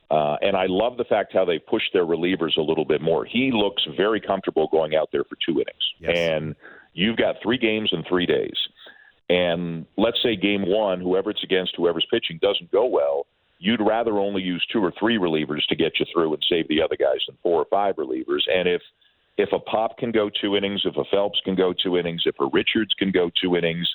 uh, 0.10 0.36
and 0.42 0.56
I 0.56 0.66
love 0.68 0.98
the 0.98 1.04
fact 1.04 1.34
how 1.34 1.46
they 1.46 1.60
pushed 1.60 1.92
their 1.94 2.06
relievers 2.06 2.58
a 2.58 2.62
little 2.62 2.86
bit 2.86 3.02
more. 3.02 3.26
He 3.26 3.52
looks 3.54 3.84
very 3.96 4.22
comfortable 4.22 4.68
going 4.72 4.96
out 4.96 5.10
there 5.12 5.24
for 5.24 5.38
two 5.46 5.54
innings. 5.54 5.84
Yes. 6.00 6.18
And 6.18 6.56
you've 6.94 7.18
got 7.18 7.36
three 7.44 7.58
games 7.58 7.90
in 7.92 8.04
three 8.04 8.26
days. 8.26 8.56
And 9.30 9.86
let's 9.98 10.22
say 10.24 10.36
game 10.36 10.66
one, 10.66 11.02
whoever 11.02 11.32
it's 11.32 11.44
against, 11.44 11.74
whoever's 11.76 12.08
pitching 12.10 12.40
doesn't 12.42 12.72
go 12.72 12.86
well, 12.86 13.28
you'd 13.60 13.82
rather 13.82 14.20
only 14.20 14.42
use 14.42 14.66
two 14.72 14.84
or 14.84 14.94
three 14.98 15.18
relievers 15.18 15.66
to 15.68 15.76
get 15.76 16.00
you 16.00 16.06
through 16.14 16.34
and 16.34 16.46
save 16.48 16.68
the 16.70 16.82
other 16.82 16.96
guys 16.96 17.20
than 17.28 17.38
four 17.44 17.62
or 17.62 17.66
five 17.70 17.96
relievers. 17.96 18.42
And 18.50 18.68
if 18.68 18.82
if 19.38 19.50
a 19.54 19.60
Pop 19.60 19.98
can 19.98 20.12
go 20.12 20.30
two 20.30 20.56
innings, 20.56 20.82
if 20.86 20.98
a 20.98 21.04
Phelps 21.12 21.40
can 21.46 21.56
go 21.56 21.74
two 21.74 21.98
innings, 21.98 22.24
if 22.26 22.36
a 22.40 22.50
Richards 22.52 22.94
can 22.98 23.12
go 23.12 23.30
two 23.42 23.56
innings, 23.56 23.88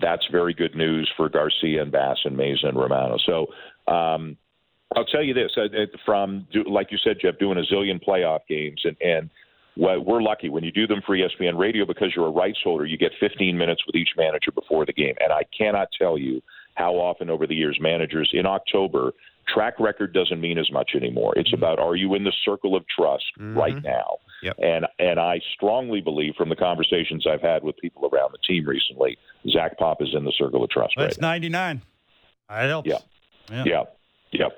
that's 0.00 0.26
very 0.30 0.54
good 0.54 0.74
news 0.74 1.10
for 1.16 1.28
Garcia 1.28 1.82
and 1.82 1.92
Bass 1.92 2.18
and 2.24 2.36
Mayza 2.36 2.66
and 2.66 2.78
Romano. 2.78 3.18
So 3.24 3.46
um, 3.92 4.36
I'll 4.96 5.04
tell 5.04 5.22
you 5.22 5.34
this: 5.34 5.52
uh, 5.56 5.62
uh, 5.62 5.86
from 6.04 6.46
like 6.66 6.90
you 6.90 6.98
said, 7.02 7.16
Jeff, 7.20 7.38
doing 7.38 7.58
a 7.58 7.74
zillion 7.74 8.02
playoff 8.02 8.40
games, 8.48 8.82
and 8.84 8.96
and 9.00 9.30
we're 9.76 10.22
lucky 10.22 10.50
when 10.50 10.64
you 10.64 10.70
do 10.70 10.86
them 10.86 11.00
for 11.06 11.16
ESPN 11.16 11.58
Radio 11.58 11.86
because 11.86 12.12
you're 12.14 12.26
a 12.26 12.30
rights 12.30 12.58
holder. 12.62 12.84
You 12.84 12.98
get 12.98 13.12
15 13.20 13.56
minutes 13.56 13.82
with 13.86 13.96
each 13.96 14.10
manager 14.18 14.52
before 14.52 14.84
the 14.84 14.92
game, 14.92 15.14
and 15.18 15.32
I 15.32 15.44
cannot 15.56 15.88
tell 15.98 16.18
you 16.18 16.42
how 16.74 16.92
often 16.94 17.30
over 17.30 17.46
the 17.46 17.54
years 17.54 17.78
managers 17.80 18.30
in 18.32 18.44
October 18.44 19.12
track 19.52 19.74
record 19.80 20.12
doesn't 20.12 20.40
mean 20.40 20.58
as 20.58 20.70
much 20.70 20.92
anymore. 20.94 21.32
It's 21.36 21.52
about 21.52 21.78
are 21.78 21.96
you 21.96 22.14
in 22.14 22.24
the 22.24 22.32
circle 22.44 22.76
of 22.76 22.84
trust 22.88 23.24
right 23.38 23.82
now? 23.82 24.18
Yep. 24.42 24.56
And 24.58 24.86
and 24.98 25.20
I 25.20 25.40
strongly 25.54 26.00
believe 26.00 26.34
from 26.36 26.48
the 26.48 26.56
conversations 26.56 27.26
I've 27.26 27.40
had 27.42 27.62
with 27.62 27.76
people 27.78 28.08
around 28.12 28.32
the 28.32 28.38
team 28.46 28.66
recently, 28.66 29.16
Zach 29.50 29.78
Pop 29.78 30.02
is 30.02 30.08
in 30.14 30.24
the 30.24 30.32
circle 30.36 30.64
of 30.64 30.70
trust 30.70 30.94
That's 30.96 31.16
right 31.16 31.20
99. 31.22 31.82
That 32.48 32.68
helps. 32.68 32.88
Yeah. 32.88 32.98
Yeah. 33.50 33.64
Yeah. 33.64 33.82
Yeah. 34.32 34.48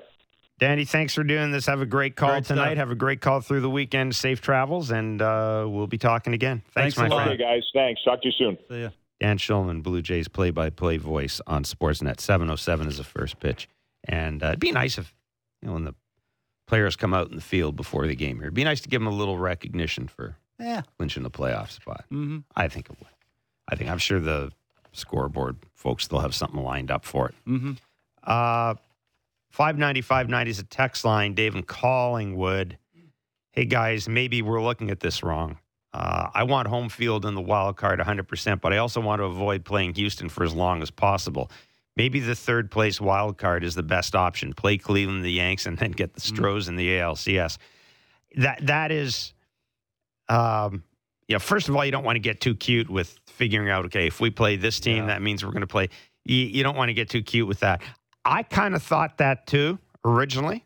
Danny, 0.57 0.85
thanks 0.85 1.13
for 1.13 1.23
doing 1.23 1.51
this. 1.51 1.65
Have 1.65 1.81
a 1.81 1.85
great 1.85 2.15
call 2.15 2.29
Great 2.31 2.45
stuff. 2.45 2.57
tonight. 2.57 2.77
Have 2.77 2.89
a 2.89 2.95
great 2.95 3.19
call 3.19 3.41
through 3.41 3.59
the 3.59 3.69
weekend. 3.69 4.15
Safe 4.15 4.39
travels, 4.41 4.89
and 4.89 5.21
uh, 5.21 5.65
we'll 5.67 5.87
be 5.87 5.97
talking 5.97 6.33
again. 6.33 6.61
Thanks, 6.73 6.95
Thanks 6.95 7.11
my 7.11 7.15
friend. 7.23 7.31
Okay, 7.31 7.43
guys. 7.43 7.63
Thanks. 7.73 8.01
Talk 8.05 8.21
to 8.21 8.27
you 8.27 8.33
soon. 8.37 8.57
See 8.69 8.81
ya. 8.83 8.89
Dan 9.19 9.37
Shulman, 9.37 9.83
Blue 9.83 10.01
Jays 10.01 10.27
play-by-play 10.29 10.97
voice 10.97 11.41
on 11.45 11.63
Sportsnet. 11.63 12.17
7:07 12.17 12.87
is 12.87 12.97
the 12.97 13.03
first 13.03 13.39
pitch, 13.39 13.67
and 14.07 14.41
uh, 14.43 14.47
it'd 14.47 14.59
be 14.61 14.71
nice 14.71 14.97
if 14.97 15.13
you 15.61 15.67
know 15.67 15.73
when 15.73 15.83
the 15.83 15.95
players 16.67 16.95
come 16.95 17.13
out 17.13 17.29
in 17.29 17.35
the 17.35 17.41
field 17.41 17.75
before 17.75 18.07
the 18.07 18.15
game 18.15 18.37
here. 18.37 18.45
It'd 18.45 18.53
be 18.53 18.63
nice 18.63 18.81
to 18.81 18.89
give 18.89 19.01
them 19.01 19.07
a 19.07 19.15
little 19.15 19.37
recognition 19.37 20.07
for 20.07 20.35
Yeah. 20.59 20.81
clinching 20.97 21.23
the 21.23 21.31
playoff 21.31 21.71
spot. 21.71 22.05
Mm-hmm. 22.11 22.39
I 22.55 22.67
think 22.67 22.89
it 22.89 22.97
would. 22.99 23.09
I 23.67 23.75
think 23.75 23.89
I'm 23.89 23.97
sure 23.97 24.19
the 24.19 24.51
scoreboard 24.91 25.57
folks 25.73 26.07
they'll 26.07 26.19
have 26.21 26.35
something 26.35 26.61
lined 26.63 26.91
up 26.91 27.03
for 27.05 27.29
it. 27.29 27.35
Mm-hmm. 27.47 27.71
Uh, 28.23 28.75
590 29.51 30.01
590 30.01 30.51
is 30.51 30.59
a 30.59 30.63
text 30.63 31.05
line. 31.05 31.33
Dave 31.33 31.55
and 31.55 31.65
Collingwood. 31.65 32.77
Hey, 33.51 33.65
guys, 33.65 34.09
maybe 34.09 34.41
we're 34.41 34.61
looking 34.61 34.89
at 34.91 34.99
this 34.99 35.23
wrong. 35.23 35.57
Uh, 35.93 36.29
I 36.33 36.43
want 36.43 36.67
home 36.67 36.89
field 36.89 37.25
in 37.25 37.35
the 37.35 37.41
wild 37.41 37.77
card 37.77 37.99
100%, 38.01 38.59
but 38.59 38.73
I 38.73 38.77
also 38.77 38.99
want 38.99 39.21
to 39.21 39.23
avoid 39.23 39.63
playing 39.63 39.93
Houston 39.95 40.27
for 40.27 40.43
as 40.43 40.53
long 40.53 40.81
as 40.81 40.91
possible. 40.91 41.49
Maybe 41.97 42.19
the 42.19 42.35
third 42.35 42.69
place 42.71 42.99
wild 42.99 43.37
card 43.37 43.63
is 43.63 43.73
the 43.75 43.83
best 43.83 44.15
option. 44.15 44.53
Play 44.53 44.77
Cleveland, 44.77 45.23
the 45.23 45.31
Yanks, 45.31 45.65
and 45.65 45.77
then 45.77 45.91
get 45.91 46.13
the 46.13 46.19
Stros 46.21 46.67
in 46.67 46.75
the 46.75 46.87
ALCS. 46.89 47.57
That 48.35 48.65
that 48.67 48.91
is, 48.91 49.33
um, 50.27 50.83
yeah. 51.29 51.37
First 51.37 51.69
of 51.69 51.75
all, 51.75 51.85
you 51.85 51.91
don't 51.91 52.03
want 52.03 52.17
to 52.17 52.21
get 52.21 52.41
too 52.41 52.53
cute 52.53 52.89
with 52.89 53.17
figuring 53.27 53.69
out. 53.69 53.85
Okay, 53.85 54.07
if 54.07 54.19
we 54.19 54.29
play 54.29 54.57
this 54.57 54.79
team, 54.81 54.97
Yeah. 55.03 55.05
that 55.07 55.21
means 55.21 55.45
we're 55.45 55.51
going 55.51 55.61
to 55.61 55.67
play. 55.67 55.87
You, 56.25 56.35
you 56.37 56.63
don't 56.63 56.75
want 56.75 56.89
to 56.89 56.93
get 56.93 57.09
too 57.09 57.21
cute 57.23 57.47
with 57.47 57.61
that. 57.61 57.81
I 58.25 58.43
kind 58.43 58.75
of 58.75 58.83
thought 58.83 59.19
that 59.19 59.47
too 59.47 59.79
originally. 60.03 60.65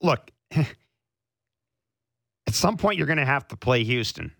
Look, 0.00 0.30
at 0.52 0.66
some 2.50 2.76
point 2.76 2.96
you're 2.96 3.06
going 3.06 3.18
to 3.18 3.24
have 3.26 3.46
to 3.48 3.56
play 3.56 3.84
Houston, 3.84 4.32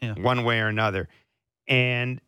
Yeah. 0.00 0.14
one 0.14 0.44
way 0.44 0.60
or 0.60 0.68
another, 0.68 1.08
and 1.68 2.20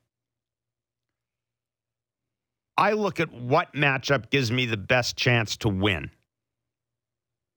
I 2.78 2.92
look 2.92 3.20
at 3.20 3.32
what 3.32 3.72
matchup 3.72 4.30
gives 4.30 4.52
me 4.52 4.66
the 4.66 4.76
best 4.76 5.16
chance 5.16 5.56
to 5.58 5.68
win 5.68 6.10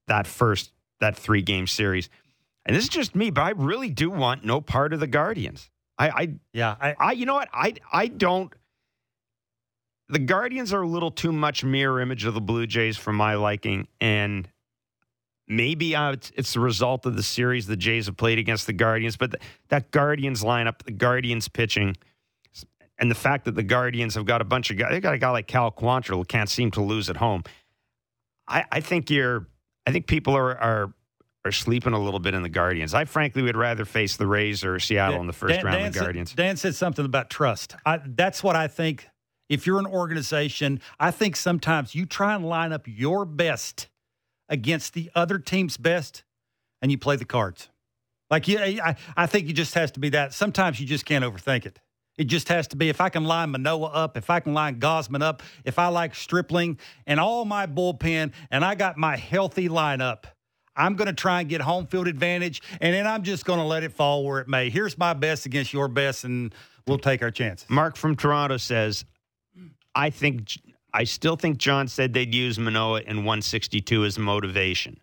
that 0.07 0.27
first 0.27 0.71
that 0.99 1.17
three 1.17 1.41
game 1.41 1.67
series. 1.67 2.09
And 2.65 2.75
this 2.75 2.83
is 2.83 2.89
just 2.89 3.15
me, 3.15 3.29
but 3.29 3.41
I 3.41 3.51
really 3.51 3.89
do 3.89 4.09
want 4.09 4.43
no 4.43 4.61
part 4.61 4.93
of 4.93 4.99
the 4.99 5.07
Guardians. 5.07 5.69
I, 5.97 6.09
I 6.09 6.33
Yeah. 6.53 6.75
I, 6.79 6.95
I, 6.99 7.11
you 7.13 7.25
know 7.25 7.35
what? 7.35 7.49
I, 7.53 7.73
I 7.91 8.07
don't. 8.07 8.53
The 10.09 10.19
Guardians 10.19 10.73
are 10.73 10.81
a 10.81 10.87
little 10.87 11.11
too 11.11 11.31
much 11.31 11.63
mirror 11.63 12.01
image 12.01 12.25
of 12.25 12.33
the 12.33 12.41
Blue 12.41 12.65
Jays 12.65 12.97
for 12.97 13.13
my 13.13 13.35
liking, 13.35 13.87
and 14.01 14.49
maybe 15.47 15.95
uh, 15.95 16.13
it's, 16.13 16.31
it's 16.35 16.53
the 16.53 16.59
result 16.59 17.05
of 17.05 17.15
the 17.15 17.23
series 17.23 17.67
the 17.67 17.77
Jays 17.77 18.07
have 18.07 18.17
played 18.17 18.39
against 18.39 18.65
the 18.65 18.73
Guardians. 18.73 19.17
But 19.17 19.31
th- 19.31 19.43
that 19.67 19.91
Guardians 19.91 20.43
lineup, 20.43 20.83
the 20.83 20.91
Guardians 20.91 21.47
pitching, 21.47 21.95
and 22.99 23.09
the 23.09 23.15
fact 23.15 23.45
that 23.45 23.55
the 23.55 23.63
Guardians 23.63 24.15
have 24.15 24.25
got 24.25 24.41
a 24.41 24.45
bunch 24.45 24.69
of 24.71 24.77
guys, 24.77 24.91
they 24.91 24.99
got 24.99 25.13
a 25.13 25.17
guy 25.17 25.29
like 25.29 25.47
Cal 25.47 25.71
Quantrill 25.71 26.17
who 26.17 26.25
can't 26.25 26.49
seem 26.49 26.71
to 26.71 26.81
lose 26.81 27.09
at 27.09 27.17
home. 27.17 27.43
I, 28.47 28.65
I 28.71 28.79
think 28.81 29.09
you're. 29.09 29.47
I 29.87 29.91
think 29.91 30.07
people 30.07 30.35
are 30.35 30.57
are 30.57 30.93
are 31.45 31.51
sleeping 31.51 31.93
a 31.93 31.99
little 31.99 32.19
bit 32.19 32.33
in 32.33 32.43
the 32.43 32.49
Guardians. 32.49 32.93
I 32.93 33.05
frankly 33.05 33.41
would 33.41 33.55
rather 33.55 33.85
face 33.85 34.17
the 34.17 34.27
Rays 34.27 34.63
or 34.63 34.77
Seattle 34.79 35.21
in 35.21 35.27
the 35.27 35.33
first 35.33 35.55
Dan- 35.55 35.65
round 35.65 35.77
Dan 35.77 35.87
of 35.87 35.93
the 35.93 35.99
said- 35.99 36.05
Guardians. 36.05 36.33
Dan 36.33 36.57
said 36.57 36.75
something 36.75 37.05
about 37.05 37.29
trust. 37.29 37.75
I, 37.85 37.99
that's 38.05 38.43
what 38.43 38.55
I 38.55 38.67
think. 38.67 39.07
If 39.47 39.65
you're 39.65 39.79
an 39.79 39.87
organization, 39.87 40.79
I 40.99 41.09
think 41.09 41.35
sometimes 41.35 41.95
you 41.95 42.05
try 42.05 42.35
and 42.35 42.45
line 42.45 42.71
up 42.71 42.83
your 42.85 43.25
best 43.25 43.87
against 44.47 44.93
the 44.93 45.09
other 45.15 45.39
team's 45.39 45.75
best, 45.77 46.23
and 46.83 46.91
you 46.91 46.99
play 46.99 47.15
the 47.15 47.25
cards. 47.25 47.69
Like 48.29 48.47
you, 48.47 48.59
I, 48.59 48.95
I 49.17 49.25
think 49.25 49.49
it 49.49 49.53
just 49.53 49.73
has 49.73 49.89
to 49.91 49.99
be 49.99 50.09
that. 50.09 50.33
Sometimes 50.33 50.79
you 50.79 50.85
just 50.85 51.05
can't 51.05 51.25
overthink 51.25 51.65
it. 51.65 51.79
It 52.19 52.27
just 52.27 52.49
has 52.49 52.67
to 52.67 52.75
be 52.75 52.89
if 52.89 52.99
I 52.99 53.07
can 53.07 53.23
line 53.23 53.51
Manoah 53.51 53.87
up, 53.87 54.17
if 54.17 54.29
I 54.29 54.41
can 54.41 54.53
line 54.53 54.77
Gausman 54.77 55.21
up, 55.21 55.41
if 55.63 55.79
I 55.79 55.87
like 55.87 56.13
Stripling 56.13 56.77
and 57.07 57.17
all 57.17 57.45
my 57.45 57.65
bullpen, 57.65 58.33
and 58.51 58.65
I 58.65 58.75
got 58.75 58.97
my 58.97 59.15
healthy 59.15 59.69
lineup. 59.69 60.25
I'm 60.75 60.95
going 60.95 61.07
to 61.07 61.13
try 61.13 61.39
and 61.39 61.49
get 61.49 61.61
home 61.61 61.87
field 61.87 62.09
advantage, 62.09 62.61
and 62.81 62.93
then 62.93 63.07
I'm 63.07 63.23
just 63.23 63.45
going 63.45 63.59
to 63.59 63.65
let 63.65 63.83
it 63.83 63.93
fall 63.93 64.25
where 64.25 64.41
it 64.41 64.49
may. 64.49 64.69
Here's 64.69 64.97
my 64.97 65.13
best 65.13 65.45
against 65.45 65.71
your 65.71 65.87
best, 65.87 66.25
and 66.25 66.53
we'll 66.85 66.97
take 66.97 67.23
our 67.23 67.31
chances. 67.31 67.69
Mark 67.69 67.95
from 67.95 68.17
Toronto 68.17 68.57
says, 68.57 69.05
I 69.95 70.09
think 70.09 70.57
I 70.93 71.05
still 71.05 71.37
think 71.37 71.57
John 71.57 71.87
said 71.87 72.13
they'd 72.13 72.35
use 72.35 72.59
Manoah 72.59 73.01
in 73.01 73.17
162 73.17 74.03
as 74.03 74.19
motivation. 74.19 74.99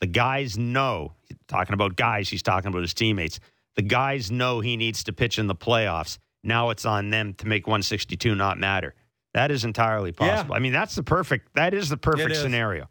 The 0.00 0.08
guys 0.08 0.58
know, 0.58 1.14
talking 1.48 1.72
about 1.72 1.96
guys, 1.96 2.28
he's 2.28 2.42
talking 2.42 2.68
about 2.68 2.82
his 2.82 2.92
teammates. 2.92 3.40
The 3.76 3.82
guys 3.82 4.30
know 4.30 4.60
he 4.60 4.76
needs 4.76 5.04
to 5.04 5.12
pitch 5.14 5.38
in 5.38 5.46
the 5.46 5.54
playoffs. 5.54 6.18
Now 6.42 6.70
it's 6.70 6.84
on 6.86 7.10
them 7.10 7.34
to 7.34 7.46
make 7.46 7.66
162 7.66 8.34
not 8.34 8.58
matter. 8.58 8.94
That 9.34 9.50
is 9.50 9.64
entirely 9.64 10.14
Yeah. 10.18 10.34
possible. 10.36 10.54
I 10.54 10.58
mean, 10.58 10.72
that's 10.72 10.94
the 10.94 11.02
perfect. 11.02 11.54
That 11.54 11.74
is 11.74 11.88
the 11.88 11.96
perfect 11.96 12.32
is. 12.32 12.40
scenario. 12.40 12.88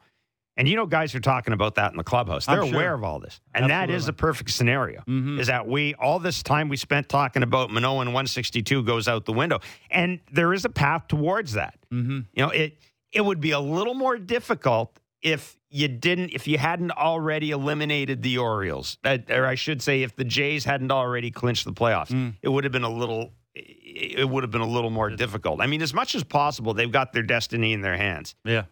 And 0.57 0.67
you 0.67 0.75
know, 0.75 0.85
guys 0.85 1.15
are 1.15 1.21
talking 1.21 1.53
about 1.53 1.75
that 1.75 1.91
in 1.91 1.97
the 1.97 2.03
clubhouse. 2.03 2.45
They're 2.45 2.65
sure. 2.65 2.73
aware 2.73 2.93
of 2.93 3.01
all 3.03 3.19
this, 3.19 3.39
and 3.55 3.69
that 3.69 3.89
is 3.89 3.95
Absolutely. 4.03 4.05
the 4.05 4.13
perfect 4.13 4.49
scenario. 4.51 5.03
Mhm. 5.07 5.39
Is 5.39 5.47
that 5.47 5.67
we 5.67 5.93
all 5.95 6.19
this 6.19 6.43
time 6.43 6.67
we 6.67 6.75
spent 6.75 7.07
talking 7.07 7.43
about 7.43 7.71
Manoah 7.71 8.01
and 8.01 8.13
162 8.13 8.83
goes 8.83 9.07
out 9.07 9.23
the 9.25 9.31
window, 9.33 9.59
and 9.89 10.19
there 10.31 10.53
is 10.53 10.65
a 10.65 10.69
path 10.69 11.07
towards 11.07 11.53
that. 11.53 11.77
Mm-hmm. 11.93 12.19
You 12.33 12.43
know, 12.45 12.49
it 12.49 12.77
it 13.13 13.21
would 13.21 13.39
be 13.39 13.51
a 13.51 13.59
little 13.59 13.93
more 13.93 14.17
difficult 14.17 14.99
if 15.21 15.55
you 15.69 15.87
didn't 15.87 16.31
if 16.31 16.45
you 16.45 16.57
hadn't 16.57 16.91
already 16.91 17.51
eliminated 17.51 18.21
the 18.21 18.37
Orioles, 18.37 18.97
or 19.05 19.45
I 19.45 19.55
should 19.55 19.81
say, 19.81 20.03
if 20.03 20.15
the 20.17 20.25
Jays 20.25 20.65
hadn't 20.65 20.91
already 20.91 21.31
clinched 21.31 21.63
the 21.65 21.73
playoffs. 21.73 22.09
Mm. 22.11 22.33
It 22.41 22.49
would 22.49 22.65
have 22.65 22.73
been 22.73 22.83
a 22.83 22.89
little. 22.89 23.31
It 23.55 24.29
would 24.29 24.43
have 24.43 24.51
been 24.51 24.61
a 24.61 24.67
little 24.67 24.89
more 24.91 25.09
difficult. 25.09 25.61
I 25.61 25.67
mean, 25.67 25.81
as 25.81 25.93
much 25.93 26.15
as 26.15 26.23
possible, 26.23 26.73
they've 26.73 26.91
got 26.91 27.13
their 27.13 27.23
destiny 27.23 27.73
in 27.73 27.81
their 27.81 27.97
hands, 27.97 28.35
Yeah. 28.45 28.65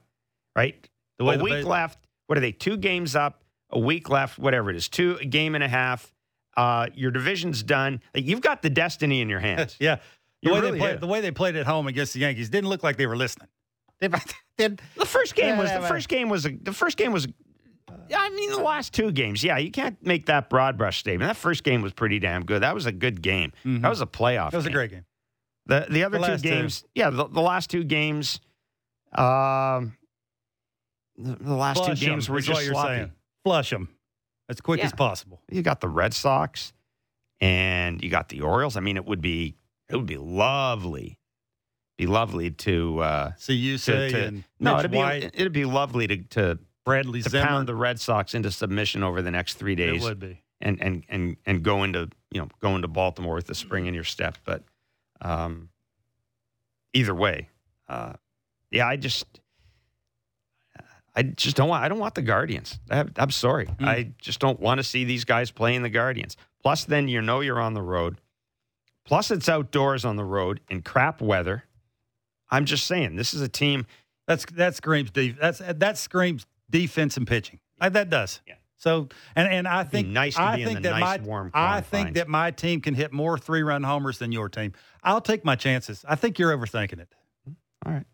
right? 0.55 0.87
The 1.17 1.25
a 1.25 1.37
week 1.43 1.65
left. 1.65 1.99
What 2.27 2.37
are 2.37 2.41
they? 2.41 2.51
Two 2.51 2.77
games 2.77 3.15
up. 3.15 3.43
A 3.71 3.79
week 3.79 4.09
left. 4.09 4.37
Whatever 4.39 4.69
it 4.69 4.75
is. 4.75 4.87
Two 4.87 5.17
a 5.19 5.25
game 5.25 5.55
and 5.55 5.63
a 5.63 5.67
half. 5.67 6.13
Uh, 6.55 6.87
your 6.93 7.11
division's 7.11 7.63
done. 7.63 8.01
Like, 8.15 8.25
you've 8.25 8.41
got 8.41 8.61
the 8.61 8.69
destiny 8.69 9.21
in 9.21 9.29
your 9.29 9.39
hands. 9.39 9.75
Yeah. 9.79 9.95
The 10.43 10.49
You 10.49 10.53
way, 10.53 10.59
really 10.59 10.71
they 10.73 10.77
played, 10.79 10.93
do. 10.93 10.99
the 10.99 11.07
way 11.07 11.21
they 11.21 11.31
played 11.31 11.55
at 11.55 11.65
home 11.65 11.87
against 11.87 12.13
the 12.13 12.19
Yankees 12.19 12.49
didn't 12.49 12.69
look 12.69 12.83
like 12.83 12.97
they 12.97 13.07
were 13.07 13.17
listening. 13.17 13.47
They, 13.99 14.07
The 14.07 14.77
first 15.05 15.33
game 15.35 15.57
was 15.57 15.71
the 15.71 15.81
first 15.81 16.07
game 16.09 16.29
was 16.29 16.45
a, 16.45 16.49
the 16.51 16.73
first 16.73 16.97
game 16.97 17.11
was. 17.11 17.27
Yeah, 18.09 18.17
I 18.19 18.29
mean 18.29 18.51
the 18.51 18.57
last 18.61 18.93
two 18.93 19.11
games. 19.11 19.43
Yeah, 19.43 19.57
you 19.57 19.71
can't 19.71 20.01
make 20.05 20.25
that 20.27 20.49
broad 20.49 20.77
brush 20.77 20.99
statement. 20.99 21.27
That 21.29 21.37
first 21.37 21.63
game 21.63 21.81
was 21.81 21.93
pretty 21.93 22.19
damn 22.19 22.43
good. 22.45 22.61
That 22.63 22.73
was 22.75 22.85
a 22.85 22.91
good 22.91 23.21
game. 23.21 23.51
Mhm. 23.65 23.81
That 23.81 23.89
was 23.89 24.01
a 24.01 24.05
playoff. 24.05 24.51
that 24.51 24.57
was 24.57 24.65
a 24.65 24.71
great 24.71 24.91
game. 24.91 25.05
The 25.65 25.85
the 25.89 26.03
other 26.03 26.17
The 26.19 26.25
two 26.25 26.31
last 26.31 26.43
two. 26.43 26.49
games, 26.49 26.83
yeah, 26.95 27.09
the, 27.09 27.27
the 27.27 27.41
last 27.41 27.69
two 27.69 27.83
games, 27.83 28.39
um, 29.13 29.97
the, 31.17 31.35
the 31.35 31.53
last 31.53 31.77
Flush 31.77 31.99
two 31.99 32.05
games 32.05 32.29
were 32.29 32.39
just 32.41 32.65
sloppy. 32.67 32.87
saying. 32.95 33.11
Flush 33.43 33.69
them 33.69 33.89
as 34.49 34.61
quick 34.61 34.81
as 34.83 34.91
possible. 34.93 35.41
You 35.49 35.61
got 35.61 35.81
the 35.81 35.89
Red 35.89 36.13
Sox, 36.13 36.73
and 37.41 38.01
you 38.03 38.09
got 38.09 38.29
the 38.29 38.41
Orioles. 38.41 38.77
I 38.77 38.81
mean, 38.81 38.97
it 38.97 39.05
would 39.05 39.21
be 39.21 39.55
it 39.89 39.95
would 39.95 40.05
be 40.05 40.17
lovely, 40.17 41.19
be 41.97 42.05
lovely 42.05 42.51
to 42.51 42.99
uh, 42.99 43.31
See 43.37 43.53
you 43.55 43.73
to, 43.73 43.79
say 43.79 44.09
to 44.11 44.25
and 44.25 44.43
no, 44.59 44.79
it'd 44.79 44.91
be 44.91 44.97
White, 44.97 45.23
it'd 45.33 45.53
be 45.53 45.65
lovely 45.65 46.07
to 46.07 46.17
to, 46.17 46.59
Bradley 46.87 47.21
to 47.21 47.29
Zimmer. 47.29 47.45
pound 47.45 47.67
the 47.67 47.75
Red 47.75 47.99
Sox 47.99 48.33
into 48.33 48.49
submission 48.51 49.03
over 49.03 49.21
the 49.21 49.31
next 49.31 49.55
three 49.55 49.73
it 49.73 49.77
days. 49.77 50.01
would 50.03 50.19
be. 50.19 50.41
and 50.61 50.81
and 50.81 51.03
and 51.09 51.37
and 51.45 51.61
go 51.63 51.83
into 51.83 52.09
you 52.31 52.41
know 52.41 52.47
go 52.61 52.75
into 52.75 52.87
Baltimore 52.87 53.35
with 53.35 53.47
the 53.47 53.55
spring 53.55 53.85
in 53.85 53.93
your 53.93 54.03
step. 54.03 54.37
But 54.45 54.63
um, 55.21 55.69
either 56.93 57.13
way, 57.13 57.49
uh, 57.89 58.13
yeah, 58.71 58.87
I 58.87 58.95
just 58.97 59.25
I 61.15 61.23
just 61.23 61.55
don't 61.55 61.69
want 61.69 61.83
I 61.83 61.87
don't 61.89 61.99
want 61.99 62.15
the 62.15 62.21
Guardians. 62.21 62.79
I, 62.91 63.05
I'm 63.17 63.31
sorry, 63.31 63.65
Mm. 63.65 63.87
I 63.87 64.11
just 64.19 64.39
don't 64.39 64.59
want 64.59 64.79
to 64.79 64.83
see 64.83 65.03
these 65.03 65.25
guys 65.25 65.51
playing 65.51 65.81
the 65.83 65.89
Guardians. 65.89 66.37
Plus, 66.61 66.85
then 66.85 67.07
you 67.07 67.21
know 67.21 67.39
you're 67.41 67.59
on 67.61 67.73
the 67.73 67.81
road. 67.81 68.19
Plus, 69.05 69.31
it's 69.31 69.47
outdoors 69.49 70.03
on 70.05 70.15
the 70.17 70.23
road 70.25 70.59
in 70.69 70.81
crap 70.81 71.21
weather. 71.21 71.63
I'm 72.49 72.65
just 72.65 72.85
saying, 72.85 73.15
this 73.15 73.33
is 73.33 73.41
a 73.41 73.47
team. 73.49 73.85
That's 74.27 74.45
that 74.53 74.75
screams 74.75 75.11
that's 75.39 75.59
that 75.59 75.97
screams 75.97 76.45
defense 76.69 77.17
and 77.17 77.27
pitching. 77.27 77.59
Uh, 77.79 77.89
that 77.89 78.09
does. 78.09 78.41
Yeah. 78.47 78.55
So 78.77 79.09
and 79.35 79.51
and 79.51 79.67
I 79.67 79.83
think 79.83 80.07
nice 80.07 80.37
I 80.37 80.63
think 80.63 80.83
that 80.83 80.99
nice, 80.99 81.19
my 81.25 81.49
I 81.53 81.81
think 81.81 82.13
that 82.13 82.27
my 82.27 82.51
team 82.51 82.79
can 82.79 82.93
hit 82.93 83.11
more 83.11 83.37
three 83.37 83.63
run 83.63 83.83
homers 83.83 84.19
than 84.19 84.31
your 84.31 84.49
team. 84.49 84.73
I'll 85.03 85.21
take 85.21 85.43
my 85.43 85.55
chances. 85.55 86.05
I 86.07 86.15
think 86.15 86.37
you're 86.37 86.55
overthinking 86.55 86.99
it. 86.99 87.09
All 87.85 87.93
right. 87.93 88.05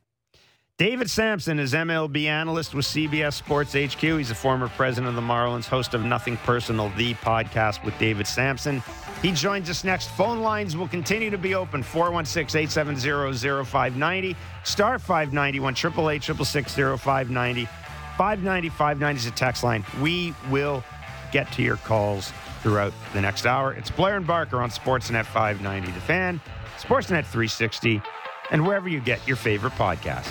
David 0.80 1.10
Samson 1.10 1.60
is 1.60 1.74
MLB 1.74 2.26
analyst 2.26 2.74
with 2.74 2.86
CBS 2.86 3.34
Sports 3.34 3.74
HQ. 3.74 4.00
He's 4.02 4.32
a 4.32 4.36
former 4.36 4.68
president 4.70 5.08
of 5.08 5.16
the 5.16 5.22
Marlins, 5.22 5.66
host 5.66 5.94
of 5.94 6.04
Nothing 6.04 6.36
Personal, 6.38 6.90
the 6.98 7.14
podcast 7.16 7.86
with 7.86 7.98
David 8.00 8.26
Samson. 8.26 8.82
He 9.22 9.32
joins 9.32 9.70
us 9.70 9.84
next. 9.84 10.10
Phone 10.10 10.42
lines 10.42 10.76
will 10.76 10.88
continue 10.88 11.30
to 11.30 11.38
be 11.38 11.54
open 11.54 11.84
416 11.84 12.60
870 12.60 13.64
0590, 13.66 14.36
star 14.64 14.98
591, 14.98 15.74
888 15.74 17.00
590. 17.00 17.70
590 18.18 18.70
590 18.70 19.20
is 19.20 19.26
a 19.26 19.32
text 19.32 19.64
line. 19.64 19.84
We 20.02 20.34
will 20.50 20.84
get 21.32 21.52
to 21.54 21.62
your 21.62 21.78
calls 21.78 22.32
throughout 22.62 22.94
the 23.14 23.22
next 23.22 23.46
hour. 23.46 23.74
It's 23.74 23.90
Blair 23.92 24.18
and 24.18 24.26
Barker 24.26 24.62
on 24.62 24.70
Sportsnet 24.70 25.26
590 25.26 25.92
The 25.92 26.00
Fan, 26.00 26.40
Sportsnet 26.78 27.26
360, 27.26 28.02
and 28.52 28.66
wherever 28.66 28.88
you 28.88 29.00
get 29.02 29.26
your 29.28 29.38
favorite 29.38 29.74
podcast. 29.74 30.30